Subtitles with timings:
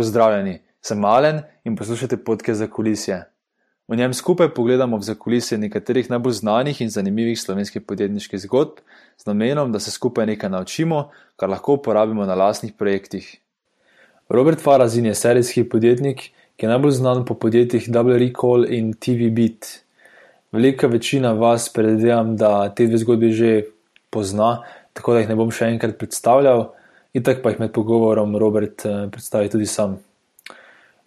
[0.00, 3.18] Pozdravljeni, sem Alen in poslušate podke za kulisje.
[3.88, 8.78] V njem skupaj pogledamo v zakulisje nekaterih najbolj znanih in zanimivih slovenskih podjetniških zgodb,
[9.20, 13.28] z namenom, da se skupaj nekaj naučimo, kar lahko uporabimo na lastnih projektih.
[14.28, 19.28] Robert Farazin je serijski podjetnik, ki je najbolj znan po podjetjih Double Recall in TV
[19.36, 19.68] Beat.
[20.52, 23.54] Velika večina vas predvidevam, da te dve zgodbi že
[24.10, 24.62] pozna,
[24.96, 26.70] tako da jih ne bom še enkrat predstavljal,
[27.12, 29.98] in tako pa jih med pogovorom Robert eh, predstavi tudi sam.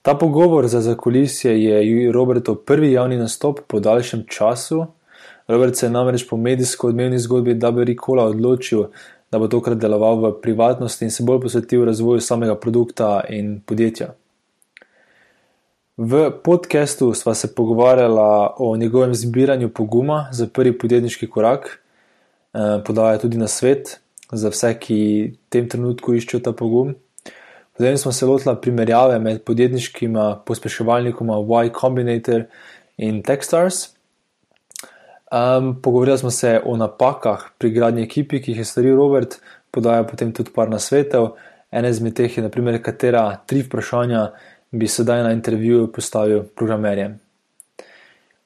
[0.01, 4.85] Ta pogovor za zakulisje je Robertov prvi javni nastop po daljšem času.
[5.47, 8.83] Robert se je namreč po medijsko odmevni zgodbi Daberi Kola odločil,
[9.31, 14.13] da bo tokrat deloval v privatnosti in se bolj posvetil razvoju samega produkta in podjetja.
[15.97, 21.83] V podkastu sva se pogovarjala o njegovem zbiranju poguma za prvi podjetniški korak,
[22.53, 23.99] Eh, podaja tudi na svet
[24.33, 24.99] za vse, ki
[25.31, 26.93] v tem trenutku iščejo ta pogum.
[27.73, 32.45] Potem smo se lotili primerjave med podjetniškima pospeševalnikoma Y Combinator
[32.97, 33.89] in Techstars.
[35.33, 39.39] Um, pogovorili smo se o napakah pri gradnji ekipi, ki jih je storil Robert,
[39.71, 41.33] podaja potem tudi par nasvetov.
[41.71, 44.27] Ene izmed teh je, naprimer, katera tri vprašanja
[44.71, 47.17] bi sedaj na intervjuju postavil programerjem.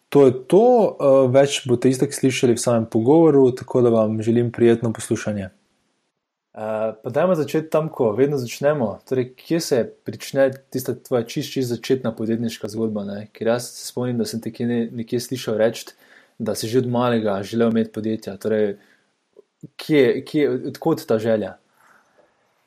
[0.10, 0.64] To je to,
[0.96, 5.50] uh, več boste isto slišali v samem pogovoru, tako da vam želim prijetno poslušanje.
[6.58, 8.88] Uh, pa dajmo začeti tam, ko vedno začnemo.
[9.06, 13.04] Torej, kje se začne tista tvoja čist, čist začetna podjetniška zgodba?
[13.06, 13.28] Ne?
[13.30, 15.94] Ker jaz se spomnim, da sem te ne, nekje slišal reči,
[16.40, 18.34] da si že od malega želel imeti podjetja.
[18.42, 18.74] Torej,
[19.78, 21.60] kje, kje, odkot ta želja?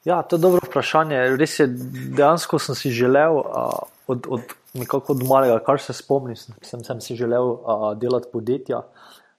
[0.07, 1.19] Ja, to je dobro vprašanje.
[1.35, 1.67] Res je,
[2.15, 4.31] dejansko sem si želel uh, od.
[4.31, 8.85] od nekako od malega, kar se spomnim, sem, sem si želel uh, delati podjetja.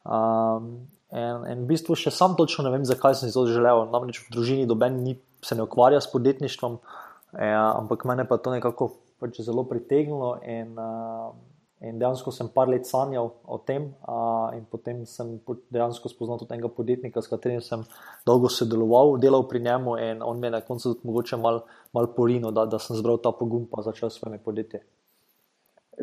[0.04, 3.86] Um, in, in v bistvu še sam točno ne vem, zakaj sem si to želel.
[3.92, 6.78] Namreč v družini doben ni, se ne ukvarja s podjetništvom,
[7.38, 10.38] eh, ampak mene pa to nekako pač zelo pritegnilo.
[10.42, 11.34] In, uh,
[11.82, 15.36] in dejansko sem par let sanjal o tem, uh, in potem sem
[15.74, 17.86] dejansko spoznal tudi enega podjetnika, s katerim sem
[18.26, 22.10] dolgo sodeloval, delal pri njemu, in on me je na koncu tudi mogoče malo mal
[22.16, 24.82] porino, da, da sem zbral ta pogum in začel svoje podjetje.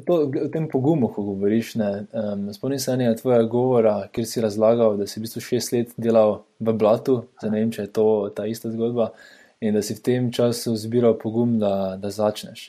[0.07, 4.97] To, o tem pogumu, ko govoriš, um, spomnim se enega tvojega govora, kjer si razlagal,
[5.01, 8.07] da si v bistvu šest let delal v blatu, za ne vem, če je to
[8.37, 9.11] ta ista zgodba,
[9.59, 12.69] in da si v tem času zbiral pogum, da, da začneš.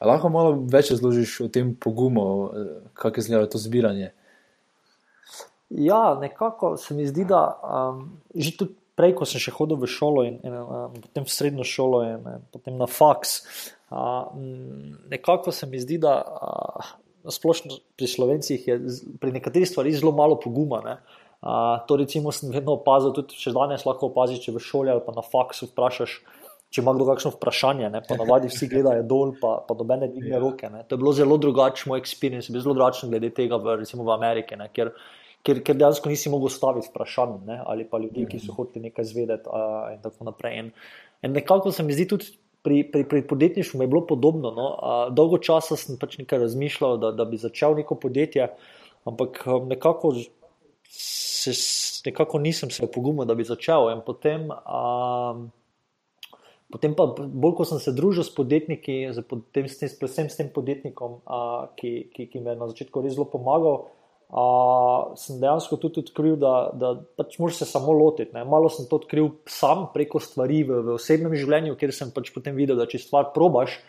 [0.00, 2.24] A lahko malo več razložiš o tem pogumu,
[2.92, 4.12] kako je izgledalo to zbiranje?
[5.70, 9.88] Ja, nekako se mi zdi, da um, že tudi prej, ko sem še hodil v
[9.88, 13.38] šolo in, in um, potem v srednjo šolo in, in potem na faks.
[15.10, 16.22] Nekako se mi zdi, da
[17.28, 18.78] splošno pri slovencih je
[19.20, 20.80] pri nekaterih stvarih zelo malo poguma.
[20.84, 20.96] Ne?
[21.40, 25.00] Uh, to recimo sem vedno opazil, tudi če danes lahko opaziš, če v šoli ali
[25.04, 26.18] pa na faksu vprašaš,
[26.70, 28.02] če ima kdo kakšno vprašanje, ne?
[28.04, 30.42] pa navadi vsi gledajo dol, pa, pa dobene dvigne ja.
[30.42, 30.68] roke.
[30.68, 30.84] Ne?
[30.84, 34.04] To je bilo zelo drugačno, moj experience je bil zelo drugačen glede tega v, recimo
[34.04, 34.92] v Ameriki, ker,
[35.40, 37.56] ker, ker dejansko nisi mogel staviti vprašanj ne?
[37.64, 40.60] ali pa ljudi, ki so hoteli nekaj zvedeti uh, in tako naprej.
[40.60, 40.70] In,
[41.24, 44.50] in nekako se mi zdi tudi pri, pri, pri podjetništvu mi je bilo podobno.
[44.50, 44.66] No?
[45.10, 48.50] Dolgo časa sem pač nekaj razmišljal, da, da bi začel neko podjetje,
[49.08, 50.14] ampak um, nekako,
[50.88, 51.54] se,
[52.06, 53.90] nekako nisem se opogumil, da bi začel.
[53.94, 55.36] In potem, a,
[56.72, 59.00] potem pa, bolj ko sem se družil s podjetniki,
[59.54, 63.88] predvsem s tem podjetnikom, a, ki, ki, ki mi je na začetku res zelo pomagal
[65.18, 68.30] sem dejansko tudi odkril, da, da pač moraš se samo lotiti.
[68.34, 68.44] Ne.
[68.46, 72.54] Malo sem to odkril sam preko stvari v, v osebnem življenju, ker sem pač potem
[72.54, 73.80] videl, da če stvar probaš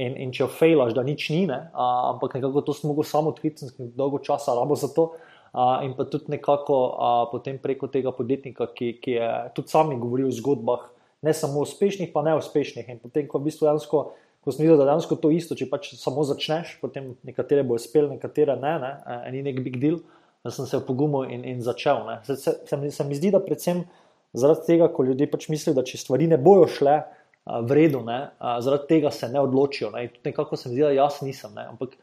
[0.00, 3.04] in, in če jo fejlaš, da nič ni, ne, uh, ampak nekako to sem mogel
[3.04, 5.10] samo odkriti, sem dolgo časa rabo za to.
[5.50, 9.90] Uh, in pa tudi nekako uh, potem preko tega podjetnika, ki, ki je tudi sam
[9.98, 10.86] govoril o zgodbah,
[11.26, 12.88] ne samo uspešnih, pa neuspešnih.
[12.88, 14.04] In potem, ko v bistvu dejansko
[14.44, 18.08] ko sem videl, da dejansko to isto, če pač samo začneš, potem nekatere bo uspel,
[18.14, 18.92] nekatere ne, ne,
[19.28, 20.00] in ni nek big deal,
[20.44, 22.06] da sem se opogumil in, in začel.
[22.24, 23.84] Se, se, se, se mi zdi, da predvsem
[24.32, 28.00] zaradi tega, ko ljudje pač mislijo, da če stvari ne bojo šle a, v redu,
[28.06, 29.92] ne, a, zaradi tega se ne odločijo.
[29.92, 31.52] Ne, nekako se mi zdi, da jaz nisem.
[31.58, 31.96] Ne, ampak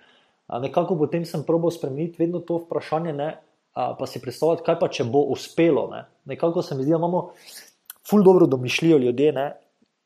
[0.45, 3.31] a, nekako potem sem probal spremeniti vedno to vprašanje, ne,
[3.73, 5.87] a, pa si predstavljati, kaj pa če bo uspelo.
[5.95, 6.05] Ne.
[6.29, 7.31] Nekako se mi zdi, da imamo
[8.05, 9.33] ful dobro domišljijo ljudje.
[9.33, 9.47] Ne,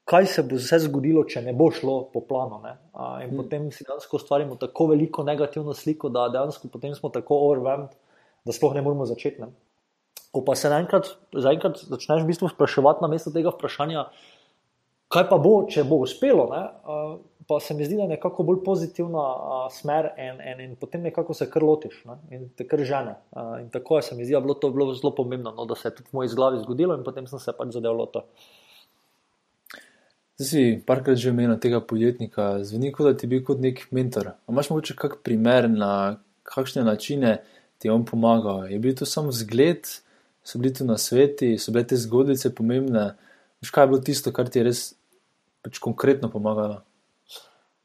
[0.06, 2.62] kaj se bo vse zgodilo, če ne bo šlo po planu.
[2.66, 3.38] In hmm.
[3.38, 7.94] potem si dejansko ustvarimo tako veliko negativno sliko, da dejansko potem smo tako overwhelmed,
[8.46, 9.44] da sploh ne moremo začeti.
[9.44, 9.52] Ne?
[10.32, 14.08] Ko pa se naenkrat začneš v bistvu spraševati na mesto tega vprašanja,
[15.12, 16.48] kaj pa bo, če bo uspelo.
[16.52, 16.64] Ne?
[17.50, 21.02] Pa se mi zdi, da je nekako bolj pozitivna a, smer, in, in, in potem
[21.04, 22.16] nekako se kar lotiš ne?
[22.32, 23.18] in te kar žene.
[23.36, 25.66] A, in tako je se mi zdi, da je bilo to bilo zelo pomembno, no,
[25.68, 28.24] da se je tudi v moji glavi zgodilo in potem sem se pač zadeval to.
[30.40, 33.84] Zdaj si parkrat že omenil tega podjetnika, zveni kot da ti bi bil kot nek
[33.92, 34.34] mentor.
[34.36, 37.42] A imaš morda kak primer, na kakšne načine
[37.78, 38.70] ti je on pomagal?
[38.72, 39.86] Je bil to samo zgled,
[40.44, 43.12] so bili tu na sveti, so bile te zgodbice pomembne?
[43.62, 44.82] Veš, kaj je bilo tisto, kar ti je res
[45.62, 46.82] pač konkretno pomagalo?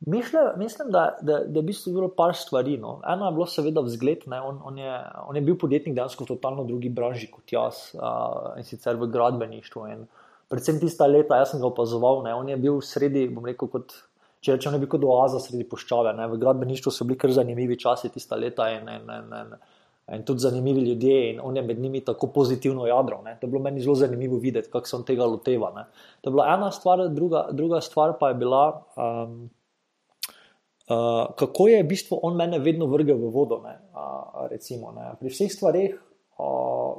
[0.07, 2.77] Mišle, mislim, da, da, da je v bistvu bilo par stvari.
[2.81, 3.01] No.
[3.09, 4.27] Eno je bilo, seveda, vzgled.
[4.29, 4.93] On, on, je,
[5.29, 9.09] on je bil podjetnik dejansko v totalno drugi branži kot jaz uh, in sicer v
[9.13, 9.87] gradbeništvu.
[9.93, 10.05] In
[10.51, 12.35] predvsem tista leta, jaz sem ga opazoval, ne.
[12.35, 13.95] on je bil sredi, bom rekel, kot,
[14.45, 16.13] če rečem, ne bi kot oaza sredi poščave.
[16.19, 16.29] Ne.
[16.31, 19.57] V gradbeništvu so bili kar zanimivi časi tista leta in, in, in, in,
[20.15, 23.21] in tudi zanimivi ljudje in on je med njimi tako pozitivno jadro.
[23.25, 23.37] Ne.
[23.41, 25.73] To je bilo meni zelo zanimivo videti, kako se on tega loteva.
[25.75, 25.87] Ne.
[26.21, 28.65] To je bila ena stvar, druga, druga stvar pa je bila.
[28.97, 29.47] Um,
[30.87, 33.57] Uh, kako je v bistvu on mene vedno vrgel v vodo.
[33.65, 35.17] Ne, uh, recimo, ne.
[35.19, 35.97] Pri vseh stvarih
[36.39, 36.95] uh,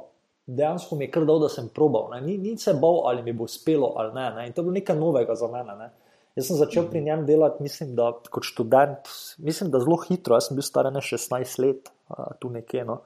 [0.48, 2.08] dejansko mi je kar dal, da sem probal.
[2.14, 2.20] Ne.
[2.24, 4.46] Ni, ni se bal, ali mi bo uspelo ali ne, ne.
[4.48, 5.76] In to je bilo nekaj novega za mene.
[5.76, 5.90] Ne.
[6.38, 9.10] Jaz sem začel pri njem delati, mislim, da kot študent,
[9.42, 10.38] mislim, da zelo hitro.
[10.38, 11.90] Jaz sem bil star ne 16 let,
[12.40, 12.84] tu nekje.
[12.88, 13.02] No.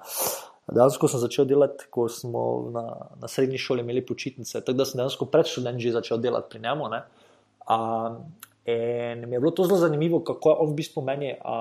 [0.71, 2.45] Dejansko sem začel delati, ko smo
[2.75, 2.85] na,
[3.21, 4.61] na srednji šoli imeli počitnice.
[4.61, 6.93] Tako da sem dejansko pred študentom že začel delati pri njemu.
[6.93, 8.21] Uh,
[8.65, 11.55] In mi je bilo to zelo zanimivo, kako je on v bistvu meni a,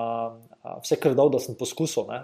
[0.61, 2.11] a, vse kar dal, da sem poskusil.
[2.11, 2.21] A,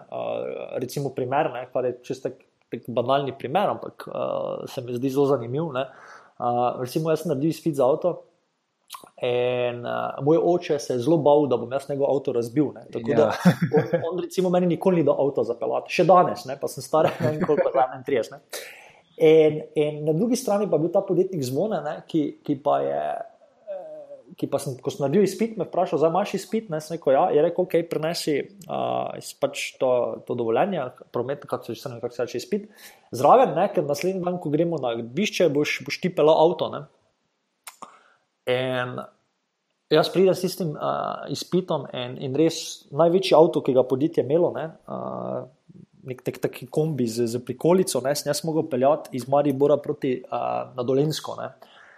[0.77, 2.38] recimo, primer, ne, kar je tak
[2.87, 4.29] banalni primer, ampak a,
[4.67, 5.71] se mi zdi zelo zanimiv.
[5.75, 5.85] Ne.
[6.37, 8.15] A, recimo, jaz sem naredil izpit za avto.
[9.21, 12.71] In uh, moj oče se je zelo bal, da bom jaz njegov avto razbil.
[12.75, 12.85] Ne.
[12.93, 13.17] Tako ja.
[13.17, 13.27] da
[13.77, 17.09] on, on, recimo, meni nikoli ni dal avto zapeljati, še danes, ne, pa sem star,
[17.19, 18.39] ne vem koliko, 31.
[19.17, 22.79] In, in na drugi strani pa je bil ta podjetnik zvone, ne, ki, ki pa
[22.85, 23.01] je
[24.37, 27.15] ki pa sem, ko sem naredil izpit, me vprašal, zdaj imaš izpit, ne, sem rekel,
[27.15, 28.35] ja, je rekel, ok, prenesi
[28.69, 29.89] uh, pač to,
[30.27, 30.83] to dovoljenje,
[31.15, 32.67] promet, kako se ne, kako se reče izpit.
[33.17, 36.69] Zraven, ne, ker naslednji dan, ko gremo na gbišče, boš, boš ti pelal avto.
[36.69, 36.83] Ne.
[38.53, 38.99] In
[39.89, 42.59] jaz pridem s tistim uh, izpitom in, in res
[42.93, 45.47] največji avto, ki ga podjetje imelo, ne, uh,
[46.05, 50.13] nek, nek taki kombi z, z prikolico, ne, sem jaz mogel peljati iz Maribora proti
[50.21, 51.39] uh, na Dolensko.
[51.41, 51.49] Ne.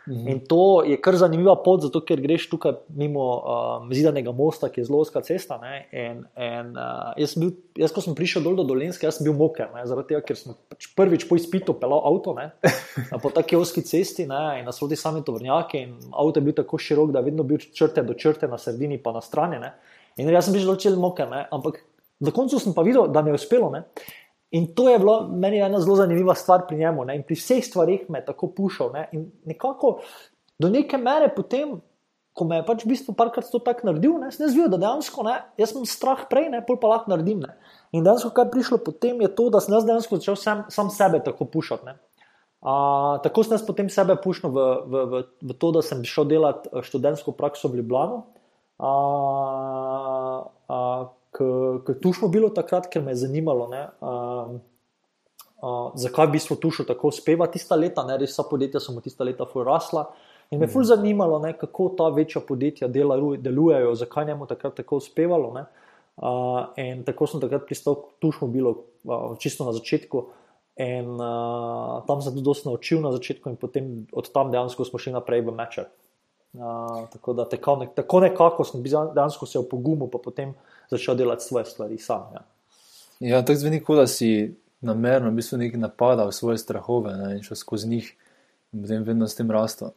[0.09, 0.29] -hmm.
[0.29, 4.81] In to je kar zanimiva pot, zato ker greš tukaj mimo uh, zidanega mosta, ki
[4.81, 5.59] je zelo oska cesta.
[5.91, 9.33] In, in, uh, jaz, bil, jaz, ko sem prišel dol do Dolenske, jaz sem bil
[9.33, 9.85] moker, ne?
[9.85, 12.49] zaradi tega, ker sem pač prvič po izpitu pelal avto ne?
[13.23, 14.59] po taki oski cesti ne?
[14.59, 15.85] in na sodi sami tovrnjaki.
[16.11, 19.13] Avto je bil tako širok, da je vedno bil črte do črte na sredini, pa
[19.13, 19.59] na strani.
[19.59, 19.73] Ne?
[20.17, 21.45] In jaz sem bil zelo čel moker, ne?
[21.51, 21.83] ampak
[22.19, 23.69] na koncu sem pa videl, da mi je uspelo.
[23.71, 23.85] Ne?
[24.51, 27.05] In to je bilo meni ena zelo zanimiva stvar pri njemu.
[27.05, 27.19] Ne?
[27.19, 28.91] In pri vseh stvarih me je tako pušal.
[28.93, 29.05] Ne?
[29.13, 29.99] In nekako
[30.59, 31.77] do neke mere potem,
[32.33, 34.31] ko me je pač v bistvu parkrat to tako naredil, ne?
[34.31, 37.43] sem zvedel, da dejansko ne, jaz sem strah prej, ne pol pa lahko naredim.
[37.43, 37.57] Ne?
[37.91, 40.91] In dejansko, kaj je prišlo potem, je to, da sem jaz dejansko začel sam, sam
[40.93, 41.97] sebe tako pušati.
[42.59, 46.27] Uh, tako sem jaz potem sebe pušnil v, v, v, v to, da sem šel
[46.27, 48.17] delati eh, študentsko prakso v Ljubljano.
[48.79, 51.07] Uh, uh,
[51.85, 54.55] ker tu smo bili takrat, ker me je zanimalo, ne, uh,
[55.63, 58.95] uh, zakaj v bistvu tu še tako uspeva tista leta, ne, res vsa podjetja so
[58.95, 60.09] mu tista leta rasla.
[60.49, 64.75] In me je fulj zanimalo, ne, kako ta večja podjetja delajo, delujejo, zakaj njemu takrat
[64.81, 65.53] tako uspevalo.
[65.53, 65.65] Ne.
[66.17, 70.25] Uh, in tako sem takrat pristal, tu smo bili uh, čisto na začetku.
[70.79, 74.99] In uh, tam sem tudi dosta naučil na začetku, in potem od tam dejansko smo
[74.99, 75.89] šli naprej v Mečer.
[76.55, 80.55] Uh, tako da tako, nek, tako nekako sem dejansko se opogumil, pa potem
[80.89, 82.31] začel delati svoje stvari sam.
[82.33, 82.45] Ja,
[83.19, 87.57] ja tako zveni, kot da si namerno v bistvu napadal svoje strahove ne, in šel
[87.57, 88.13] skozi njih
[88.73, 89.91] in potem vedno s tem rastel.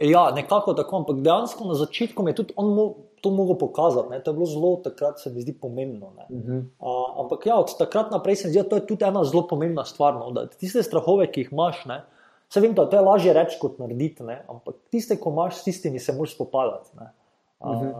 [0.00, 4.08] Ja, nekako tako, ampak dejansko na začetku je tudi on mo to mogel pokazati.
[4.10, 4.22] Ne.
[4.24, 6.06] To je bilo zelo takrat, se mi zdi pomembno.
[6.06, 6.64] Uh -huh.
[6.78, 9.46] uh, ampak ja, od takrat naprej se mi zdi, da to je tudi ena zelo
[9.48, 10.14] pomembna stvar.
[10.14, 12.02] No, da tiste strahove, ki jih imaš, ne,
[12.48, 15.64] se vem, da to je lažje reči kot narediti, ne, ampak tiste, ko imaš, s
[15.64, 16.88] tistimi se moraš spopadati.
[16.94, 17.92] Uh -huh.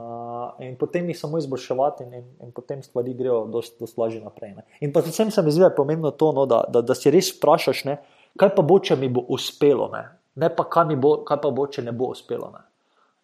[0.59, 3.45] In potem jih samo izboljševati, in, in, in potem stvari grejo
[3.79, 4.55] precej lažje naprej.
[4.57, 4.67] Ne.
[4.81, 7.85] In pa predvsem se mi zdi, pomembno to, no, da, da, da si res vprašaš,
[7.89, 7.99] ne,
[8.41, 10.05] kaj pa bo, če mi bo uspelo, ne,
[10.35, 12.53] ne pa kaj, bo, kaj pa bo, če ne bo uspelo.
[12.55, 12.65] Ne.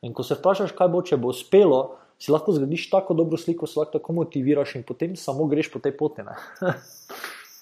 [0.07, 1.81] In ko se vprašaš, kaj bo, če bo uspelo,
[2.19, 5.83] si lahko zgradiš tako dobro sliko, se lahko tako motiviraš in potem samo greš po
[5.83, 6.25] tej poti.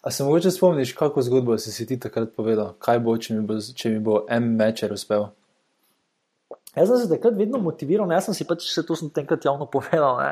[0.04, 3.56] A se mogoče spomniš, kako zgodbo si, ti takrat povedal, kaj bo, če mi bo,
[3.56, 5.30] če mi bo en mečer uspel?
[6.74, 10.18] Jaz sem se takrat vedno motiviral, jaz sem si pač vse to takrat javno povedal.
[10.18, 10.30] Ne.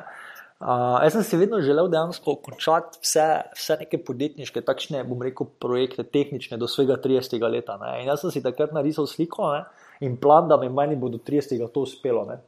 [0.63, 3.27] Uh, jaz sem si vedno želel dejansko končati vse,
[3.59, 7.35] vse neke podjetniške, takšne, bom rekel, projekte, tehnične, do svega 30.
[7.51, 7.79] leta.
[7.83, 7.97] Ne.
[8.03, 9.65] In jaz sem si takrat narisal sliko ne,
[10.07, 11.59] in plan, da mi meni bo do 30.
[11.75, 12.23] to uspelo.
[12.31, 12.39] Ne.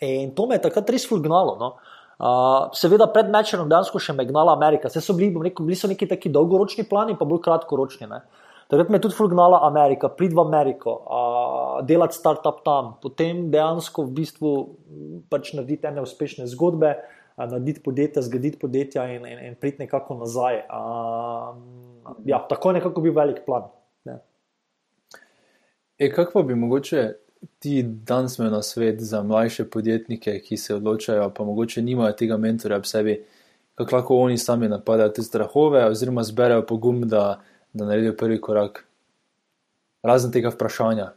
[0.00, 1.56] In to me je takrat res fulgnalo.
[1.60, 1.74] No.
[2.20, 4.88] Uh, seveda, pred mečerom dejansko še me gnala Amerika.
[4.92, 8.08] Vse so bili, rekel, bili so neki taki dolgoročni plani, pa bolj kratkoročni.
[8.08, 8.24] Ne.
[8.70, 14.04] Takrat me je tudi fulgnala Amerika, prid v Ameriko, uh, delati startup tam, potem dejansko
[14.06, 14.52] v bistvu
[15.32, 20.20] pač narediti ene uspešne zgodbe, uh, narediti podjetja, zgraditi podjetja in, in, in priti nekako
[20.22, 20.62] nazaj.
[20.70, 21.58] Uh,
[22.24, 23.66] ja, tako je nekako bil velik plan.
[24.04, 24.20] Ne.
[25.98, 27.08] E, kako bi mogoče
[27.58, 32.36] ti danes imel na svet za mlajše podjetnike, ki se odločajo, pa mogoče nimajo tega
[32.36, 33.20] mentorja v sebi,
[33.74, 37.40] kako lahko oni sami napadajo te strahove, oziroma zberejo pogum, da,
[37.72, 38.84] da naredijo prvi korak.
[40.02, 41.10] Razen tega vprašanja.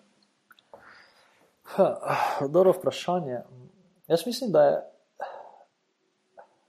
[2.55, 3.39] Dobro vprašanje.
[4.07, 4.81] Jaz mislim, da je.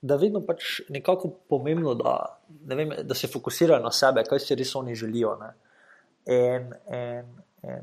[0.05, 4.43] Da je vedno pač nekako pomembno, da, ne vem, da se fokusirajo na sebe, kaj
[4.45, 5.33] si res oni želijo.
[6.29, 7.31] In, in,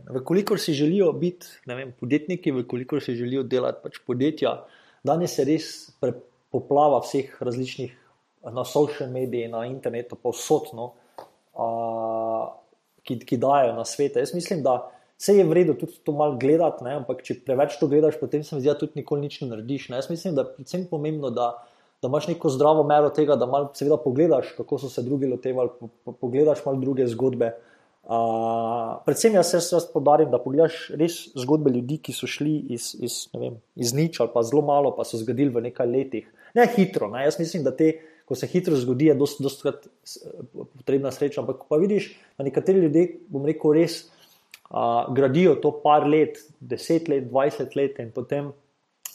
[0.09, 4.51] Vekolikor si želijo biti vem, podjetniki, vekolikor si želijo delati pač podjetja,
[5.03, 5.69] danes se res
[6.51, 7.95] poplava vseh različnih
[8.53, 10.91] na social medijih, na internetu, povsodno,
[13.03, 14.15] ki, ki dajo na svet.
[14.15, 14.91] Jaz mislim, da
[15.21, 16.95] se je vredno tudi to malo gledati, ne?
[17.01, 19.89] ampak če preveč to gledaš, potem se mi zdi, da tudi nikoli nič ne narediš.
[19.91, 19.99] Ne?
[20.01, 21.51] Jaz mislim, da je predvsem pomembno, da,
[22.01, 25.69] da imaš neko zdravo mero tega, da malo seveda pogledaš, kako so se drugi lotevali,
[25.79, 27.51] po, po, pogledaš malo druge zgodbe.
[28.01, 33.21] Uh, predvsem jaz se podarim, da pogledaš res zgodbe ljudi, ki so šli iz, iz,
[33.37, 36.25] vem, iz nič ali pa zelo malo, pa so zgodili v nekaj letih.
[36.57, 37.27] Ne hitro, ne?
[37.27, 37.93] jaz mislim, da te,
[38.31, 39.87] ko se hitro zgodi, je dosti krat
[40.77, 41.41] potrebna sreča.
[41.41, 47.11] Ampak pa vidiš, da nekateri ljudje, bom rekel, res uh, gradijo to par let, deset
[47.11, 48.53] let, dvajset let in potem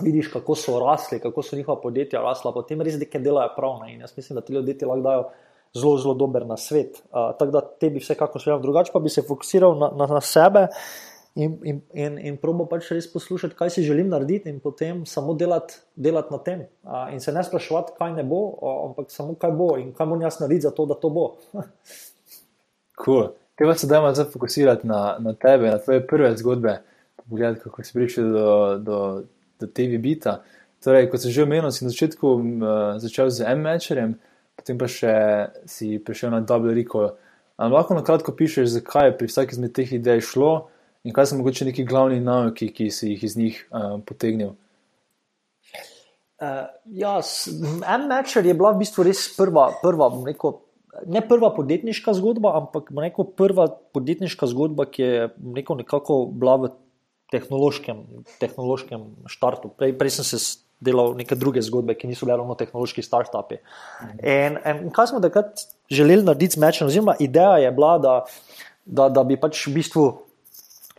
[0.04, 3.80] vidiš, kako so rasli, kako so njihova podjetja rasla, potem res nekaj delajo prav.
[3.86, 3.94] Ne?
[3.94, 5.24] In jaz mislim, da ti ljudje ti lahko dajo
[5.72, 7.00] zelo, zelo dober na svet.
[7.08, 10.20] Uh, tako da te bi vsekakor šel drugače, pa bi se fokusiral na, na, na
[10.20, 10.66] sebe
[11.36, 15.34] in, in, in, in probo pač res poslušati, kaj si želim narediti, in potem samo
[15.38, 16.66] delati, delati na tem.
[16.82, 20.08] Uh, in se ne sprašovati, kaj ne bo, uh, ampak samo kaj bo in kaj
[20.08, 21.26] moram jaz narediti za to, da to bo.
[23.04, 23.34] cool.
[23.56, 26.80] Pa se zdaj fokusirati na, na tebe, na tvoje prve zgodbe,
[27.24, 28.98] pogledati, kako si prišel do, do,
[29.60, 30.42] do TV bita.
[30.84, 32.42] Torej, kot sem že omenil, si na začetku uh,
[33.00, 34.18] začel z M-Matcherjem
[34.56, 35.14] potem pa še
[35.68, 37.14] si prišel na Double Recall.
[37.60, 40.68] Ali lahko na kratko pišeš, zakaj je pri vsaki izmed teh idej šlo
[41.06, 44.56] in kaj so mogoče neki glavni nauki, ki si jih iz njih uh, potegnil?
[46.36, 47.14] Uh, ja,
[47.96, 50.50] M-Matcher je bila v bistvu res prva, prva neko,
[51.08, 56.72] ne prva podjetniška zgodba, ampak neko prva podjetniška zgodba, ki je neko nekako bila v
[57.32, 58.04] tehnološkem,
[58.42, 59.72] tehnološkem štartu.
[59.78, 60.42] Prej, prej sem se
[60.80, 63.62] delal neke druge zgodbe, ki niso bile ravno tehnološki startupi.
[64.20, 68.14] In, in kaj smo takrat želeli narediti z mečem, oziroma ideja je bila, da,
[68.84, 70.06] da, da bi pač v bistvu.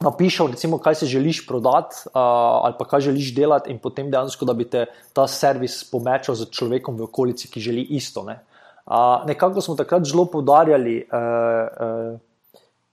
[0.04, 2.12] Napišel, recimo, kaj si želiš prodati, uh,
[2.68, 6.50] ali pa kaj želiš delati, in potem dejansko, da bi te ta servis pomečal z
[6.54, 8.22] človekom v okolici, ki želi isto.
[8.24, 8.38] Ne?
[8.86, 12.24] Uh, nekako smo takrat zelo poudarjali, uh, uh,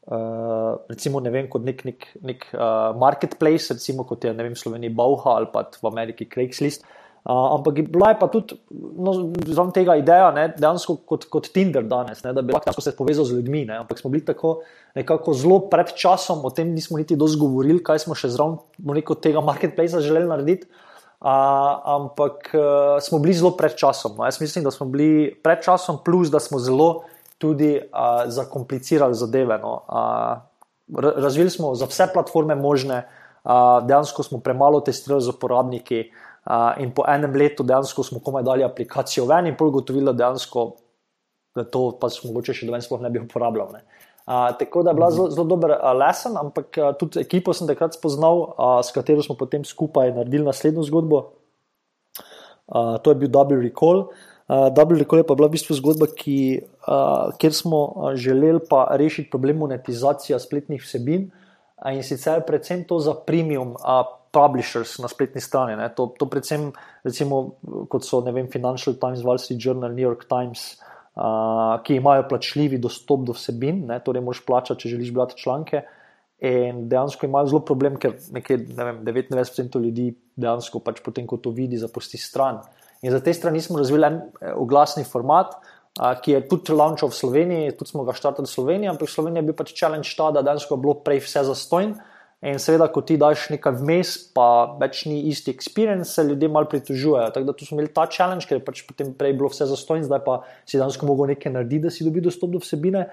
[0.05, 4.93] Uh, recimo, ne vem, kot nek, nek, nek uh, marketplace, recimo kot je v Sloveniji
[4.93, 6.85] Bauha ali pa v Ameriki Craigslist.
[6.85, 8.53] Uh, ampak bila je pa tudi
[9.01, 12.93] no, zraven tega ideja, ne, dejansko kot, kot Tinder danes, ne, da bi lahko se
[12.97, 13.65] povezal z ljudmi.
[13.65, 14.59] Ne, ampak smo bili tako
[14.93, 18.61] nekako zelo pred časom, o tem nismo niti dosti govorili, kaj smo še zraven
[19.25, 20.69] tega marketplacea želeli narediti.
[21.25, 21.31] Uh,
[21.89, 24.19] ampak uh, smo bili zelo pred časom.
[24.19, 24.27] No.
[24.29, 27.07] Jaz mislim, da smo bili pred časom, plus da smo zelo
[27.41, 29.57] tudi uh, zakomplicirali zadeve.
[29.65, 29.81] No.
[29.89, 33.07] Uh, razvili smo za vse platforme možne,
[33.41, 36.05] uh, dejansko smo premalo testirali z uporabniki.
[36.05, 36.24] Uh,
[36.81, 40.33] in po enem letu dejansko smo komaj dali aplikacijo ven in ugotovili, da,
[41.57, 43.73] da to pač mogoče še doven sploh ne bi uporabljal.
[43.73, 43.85] Ne.
[44.25, 47.69] Uh, tako da je bila zelo, zelo dober uh, lesen, ampak uh, tudi ekipo sem
[47.69, 51.25] takrat spoznal, uh, s katero smo potem skupaj naredili naslednjo zgodbo.
[52.65, 54.09] Uh, to je bil Double Recall.
[54.09, 58.61] Uh, Uh, Double Recall je pa bila v bistvu zgodba, ki, uh, kjer smo želeli
[58.61, 61.31] pa rešiti problem monetizacije spletnih vsebin
[61.81, 65.79] uh, in sicer predvsem to za premium uh, publishers na spletni strani.
[65.97, 66.69] To, to predvsem,
[67.07, 67.61] recimo,
[67.91, 70.75] kot so vem, Financial Times, Wall Street Journal, New York Times,
[71.15, 74.01] uh, ki imajo plačljivi dostop do vsebin, ne?
[74.05, 75.85] torej moš plačati, če želiš brati članke.
[76.45, 81.39] In dejansko imajo zelo problem, ker nekje, ne vem, 99% ljudi dejansko pač potem, ko
[81.41, 82.59] to vidi, zapusti stran.
[83.05, 85.55] In za te strani smo razvili en eh, oglasni format,
[85.95, 89.45] ki je tudi launchal v Sloveniji, tudi smo ga štartali v Sloveniji, ampak v Sloveniji
[89.45, 91.95] je bil pač challenge ta, da dejansko je bilo prej vse zastojn.
[92.45, 96.69] In seveda, ko ti daš nekaj vmes, pa več ni isti experience, se ljudje malo
[96.69, 97.31] pritožujejo.
[97.33, 100.05] Tako da tu smo imeli ta challenge, ker je pač potem prej bilo vse zastojn,
[100.05, 103.07] zdaj pa si dejansko mogel nekaj narediti, da si dobil dostop do vsebine.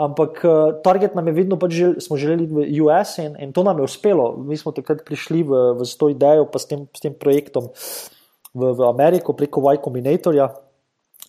[0.00, 3.66] Ampak uh, target nam je vedno pač žel, smo želeli v US in, in to
[3.66, 4.32] nam je uspelo.
[4.48, 7.68] Mi smo takrat prišli v, v to idejo, pa s tem, s tem projektom.
[7.68, 8.16] Uh,
[8.54, 10.50] v, v Ameriko preko Y Combinatorja,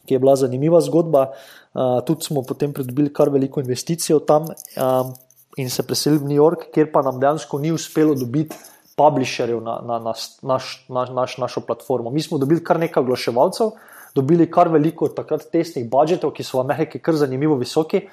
[0.05, 1.33] ki je bila zanimiva zgodba.
[1.71, 4.49] Uh, tudi smo potem pridobili kar veliko investicij tam.
[4.75, 5.13] Um,
[5.57, 8.55] in se preselili v New York, kjer pa nam dejansko ni uspelo dobiti
[8.97, 12.09] publisherjev na, na, na naš, naš, naš, našo platformo.
[12.09, 13.71] Mi smo dobili kar nekaj oglaševalcev,
[14.15, 18.05] dobili kar veliko takrat testnih budžetov, ki so v Ameriki kar zanimivo visoki.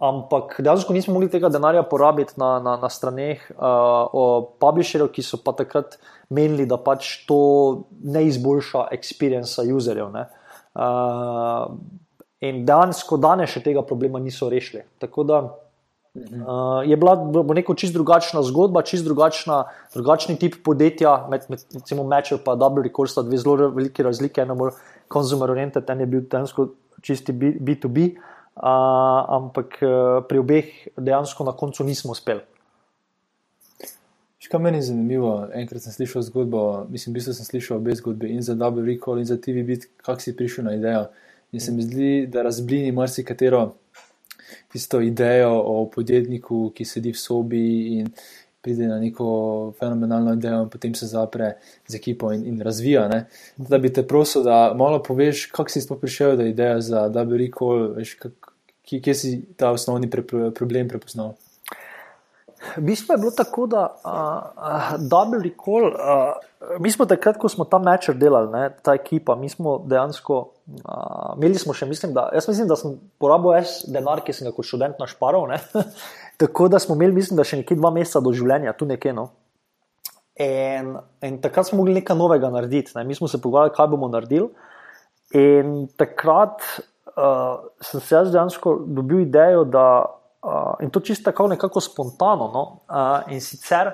[0.00, 5.40] Ampak dejansko nismo mogli tega denarja porabiti na, na, na straneh uh, publisherjev, ki so
[5.44, 5.98] pa takrat
[6.32, 7.40] menili, da pač to
[8.00, 10.14] ne izboljša experience userjev.
[10.14, 11.74] Uh,
[12.40, 14.86] in dejansko danes še tega problema niso rešili.
[15.04, 15.42] Tako da
[16.14, 17.14] uh, je bila
[17.54, 19.64] neko čist drugačna zgodba, čist drugačna,
[19.94, 24.40] drugačni tip podjetja med, med recimo Matcher in Double Record, sta dve zelo velike razlike,
[24.40, 24.72] eno bolj
[25.12, 26.68] consumer oriented, en je bil dejansko
[27.02, 28.10] čisti B2B.
[28.60, 28.66] Uh,
[29.30, 32.42] ampak uh, pri obeh dejansko na koncu nismo uspeli.
[34.50, 38.42] Kaj meni je zanimivo, enkrat sem slišal zgodbo, mislim, da sem slišal obe zgodbi in
[38.42, 41.04] za Double Recall in za TV Beat, kako si prišel na idejo.
[41.52, 43.60] In se mi zdi, da razblini marsikatero
[44.72, 47.64] tisto idejo o podjetniku, ki sedi v sobi
[47.98, 48.12] in
[48.60, 51.54] pride na neko fenomenalno idejo, in potem se zapre
[51.88, 53.08] z ekipo in, in razvija.
[53.08, 53.24] Ne?
[53.56, 57.38] Da bi te prosil, da malo poveš, kako si sploh prišel do ideje za Double
[57.40, 58.52] Recall, veš, kak,
[58.84, 61.34] kje si ta osnovni pre, problem prepoznal.
[62.76, 67.64] V bistvu je bilo tako, da uh, Double Recall, uh, mi smo takrat, ko smo
[67.64, 70.40] tam mečer delali, ne, ta ekipa, mi smo dejansko
[70.84, 74.48] uh, imeli smo še, mislim, da, jaz mislim, da sem porabil več denar, ki sem
[74.48, 75.48] ga kot študent našparal.
[76.42, 79.16] tako da smo imeli, mislim, da še nekje dva meseca do življenja, tu nekje.
[79.16, 79.30] No.
[80.40, 80.94] In,
[81.26, 82.94] in takrat smo mogli nekaj novega narediti.
[82.96, 83.04] Ne.
[83.08, 84.48] Mi smo se pogovarjali, kaj bomo naredili.
[85.36, 86.64] In takrat
[87.16, 89.84] uh, sem se jaz dejansko dobil idejo, da
[90.40, 92.48] Uh, in to čisto tako nekako spontano.
[92.48, 92.62] No?
[92.88, 93.92] Uh, in sicer,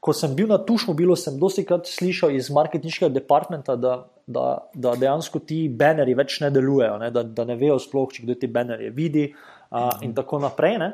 [0.00, 4.94] ko sem bil na Tušmobilu, sem dosti krat slišal iz marketinškega departmenta, da, da, da
[4.98, 7.10] dejansko ti banerji več ne delujejo, ne?
[7.14, 10.78] Da, da ne vejo sploh, če kdo te banerje vidi uh, in tako naprej.
[10.80, 10.90] Ne?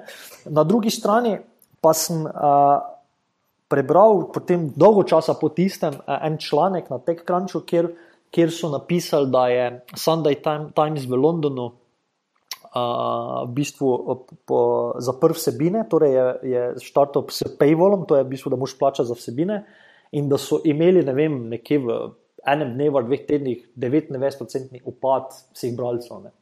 [0.51, 1.39] Na drugi strani
[1.81, 2.83] pa sem uh,
[3.71, 7.93] prebral potem dolgo časa po tistem uh, en članek na TechCrunchu, kjer,
[8.35, 11.71] kjer so napisali, da je Sunday Times v Londonu
[12.75, 13.89] v bistvu
[15.01, 19.09] zaprl vsebine, torej je, je štartal s paywallom, to je v bistvu, da moš plačati
[19.09, 19.63] za vsebine,
[20.13, 21.99] in da so imeli ne vem, nekje v
[22.49, 26.23] enem dnevu, dveh tednih, 99-odstotni upad vseh bralcev.
[26.25, 26.33] Ne.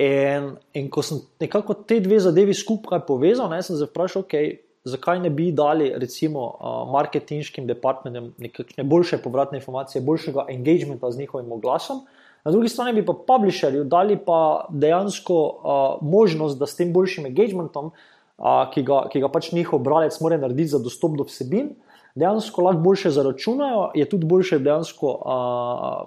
[0.00, 4.54] In, in ko sem nekako te dve zadevi skupaj povezal, ne, sem se vprašal, okay,
[4.88, 11.18] zakaj ne bi dali recimo uh, marketinškim departmentom nekakšne boljše povratne informacije, boljšega engagementa z
[11.24, 12.06] njihovim oglasom.
[12.44, 17.26] Na drugi strani bi pa publisherju dali pa dejansko uh, možnost, da s tem boljšim
[17.26, 21.74] engagementom, uh, ki, ga, ki ga pač njihov bralec mora narediti za dostop do vsebin,
[22.14, 25.14] dejansko lahko boljše zaračunajo, je tudi boljše dejansko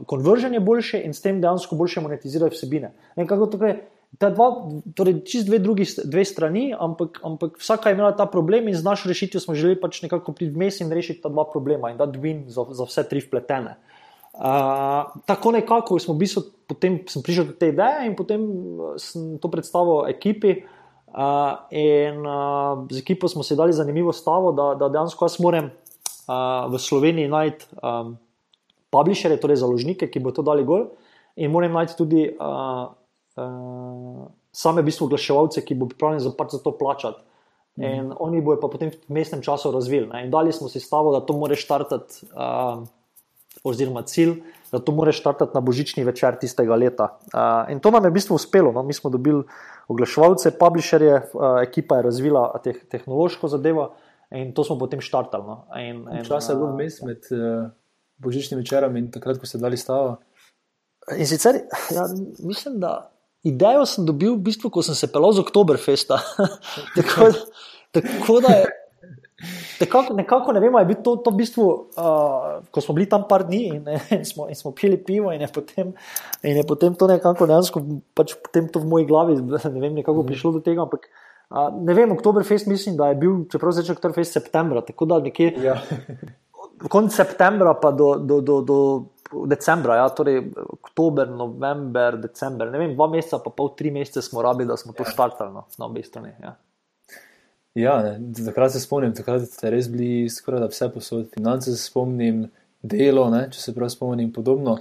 [0.09, 2.93] konverženje uh, boljše in s tem dejansko boljše monetizirajo vsebine.
[3.15, 3.81] Nekako tukaj.
[4.21, 4.45] Ta dva,
[4.93, 8.85] torej čist dve, drugi, dve strani, ampak, ampak vsaka je imela ta problem, in z
[8.85, 12.21] našo rešitvijo smo želeli pač nekako priti vmes in rešiti ta dva problema in dati
[12.21, 13.73] win za, za vse tri vpletene.
[13.73, 13.92] Uh,
[15.25, 16.31] tako nekako smo bili,
[16.67, 20.63] potem sem prišel do te ideje in potem eh, sem to predstavil ekipi.
[21.13, 25.67] Uh, in uh, z ekipo smo si dali zanimivo stavo, da, da dejansko jaz moram
[25.69, 28.15] uh, v Sloveniji najti um,
[28.89, 30.87] publisherje, torej založnike, ki bodo to dali gor,
[31.37, 32.89] in moram najti tudi uh,
[33.37, 37.21] uh, same v bistvu oglaševalce, ki bodo pripravljeni za, za to plačati.
[37.77, 37.85] Mm.
[37.85, 40.09] In oni bojo pa potem v mestnem času razvili.
[40.09, 40.25] Ne?
[40.25, 42.25] In dali smo si stavo, da to moraš štartati.
[42.33, 42.89] Uh,
[43.63, 47.17] oziroma cilj, da to moraš startati na božični večer tistega leta.
[47.33, 48.71] Uh, in to nam je v bistvu uspelo.
[48.71, 48.83] No?
[48.83, 49.43] Mi smo dobili
[49.87, 53.93] oglaševalce, publisherje, uh, ekipa je razvila te, tehnološko zadevo
[54.31, 55.45] in to smo potem štartali.
[55.45, 55.65] No?
[56.27, 57.69] Čas je bil vmes med uh,
[58.17, 60.17] božičnim večerom in takrat, ko ste dali stavo.
[61.17, 61.61] In sicer,
[61.91, 62.07] ja,
[62.39, 63.11] mislim, da
[63.43, 66.19] idejo sem dobil, v bistvu, ko sem se pelal z Oktoberfesta.
[66.97, 67.33] tako,
[67.91, 68.71] tako da je.
[69.82, 71.65] Nekako, nekako ne vemo, je bilo to, to v bistvu,
[71.97, 75.41] uh, ko smo bili tam par dni in, in, smo, in smo pili pivo, in
[75.41, 75.93] je potem,
[76.43, 77.84] in je potem to nekako dejansko,
[78.15, 80.27] pač potem to v moji glavi, ne vem, nekako mm.
[80.32, 80.86] prišlo do tega.
[80.86, 81.08] Ampak,
[81.51, 85.53] uh, ne vem, Oktoberfest mislim, da je bil, čeprav začel Oktoberfest septembra, tako da nekje.
[85.63, 85.79] Ja.
[86.89, 88.77] Konec septembra pa do, do, do, do
[89.45, 94.43] decembra, ja, torej oktober, november, december, ne vem, dva meseca, pa pol tri mesece smo
[94.45, 95.12] rabili, da smo to ja.
[95.13, 96.36] štartali no, na obeh straneh.
[96.41, 96.56] Ja.
[97.73, 101.23] Ja, takrat se spomnim, takrat ste res bili skoraj vse posod.
[101.33, 102.43] Finance se spomnim,
[102.86, 104.77] delo, ne, če se prav spomnim, podobno.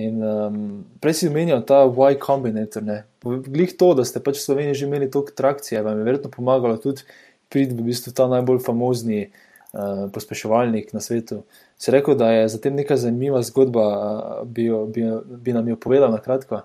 [0.00, 0.56] In um,
[1.02, 2.86] prej si omenjal ta Y kombinator.
[3.20, 6.78] Glih to, da ste pač v Sloveniji že imeli toliko trakcije, vam je verjetno pomagalo
[6.80, 7.04] tudi
[7.50, 11.42] priti v bistvu ta najbolj famozni uh, pospeševalnik na svetu.
[11.76, 16.14] Si rekel, da je zatem neka zanimiva zgodba, uh, bi, bi, bi nam jo povedal
[16.14, 16.62] na kratko.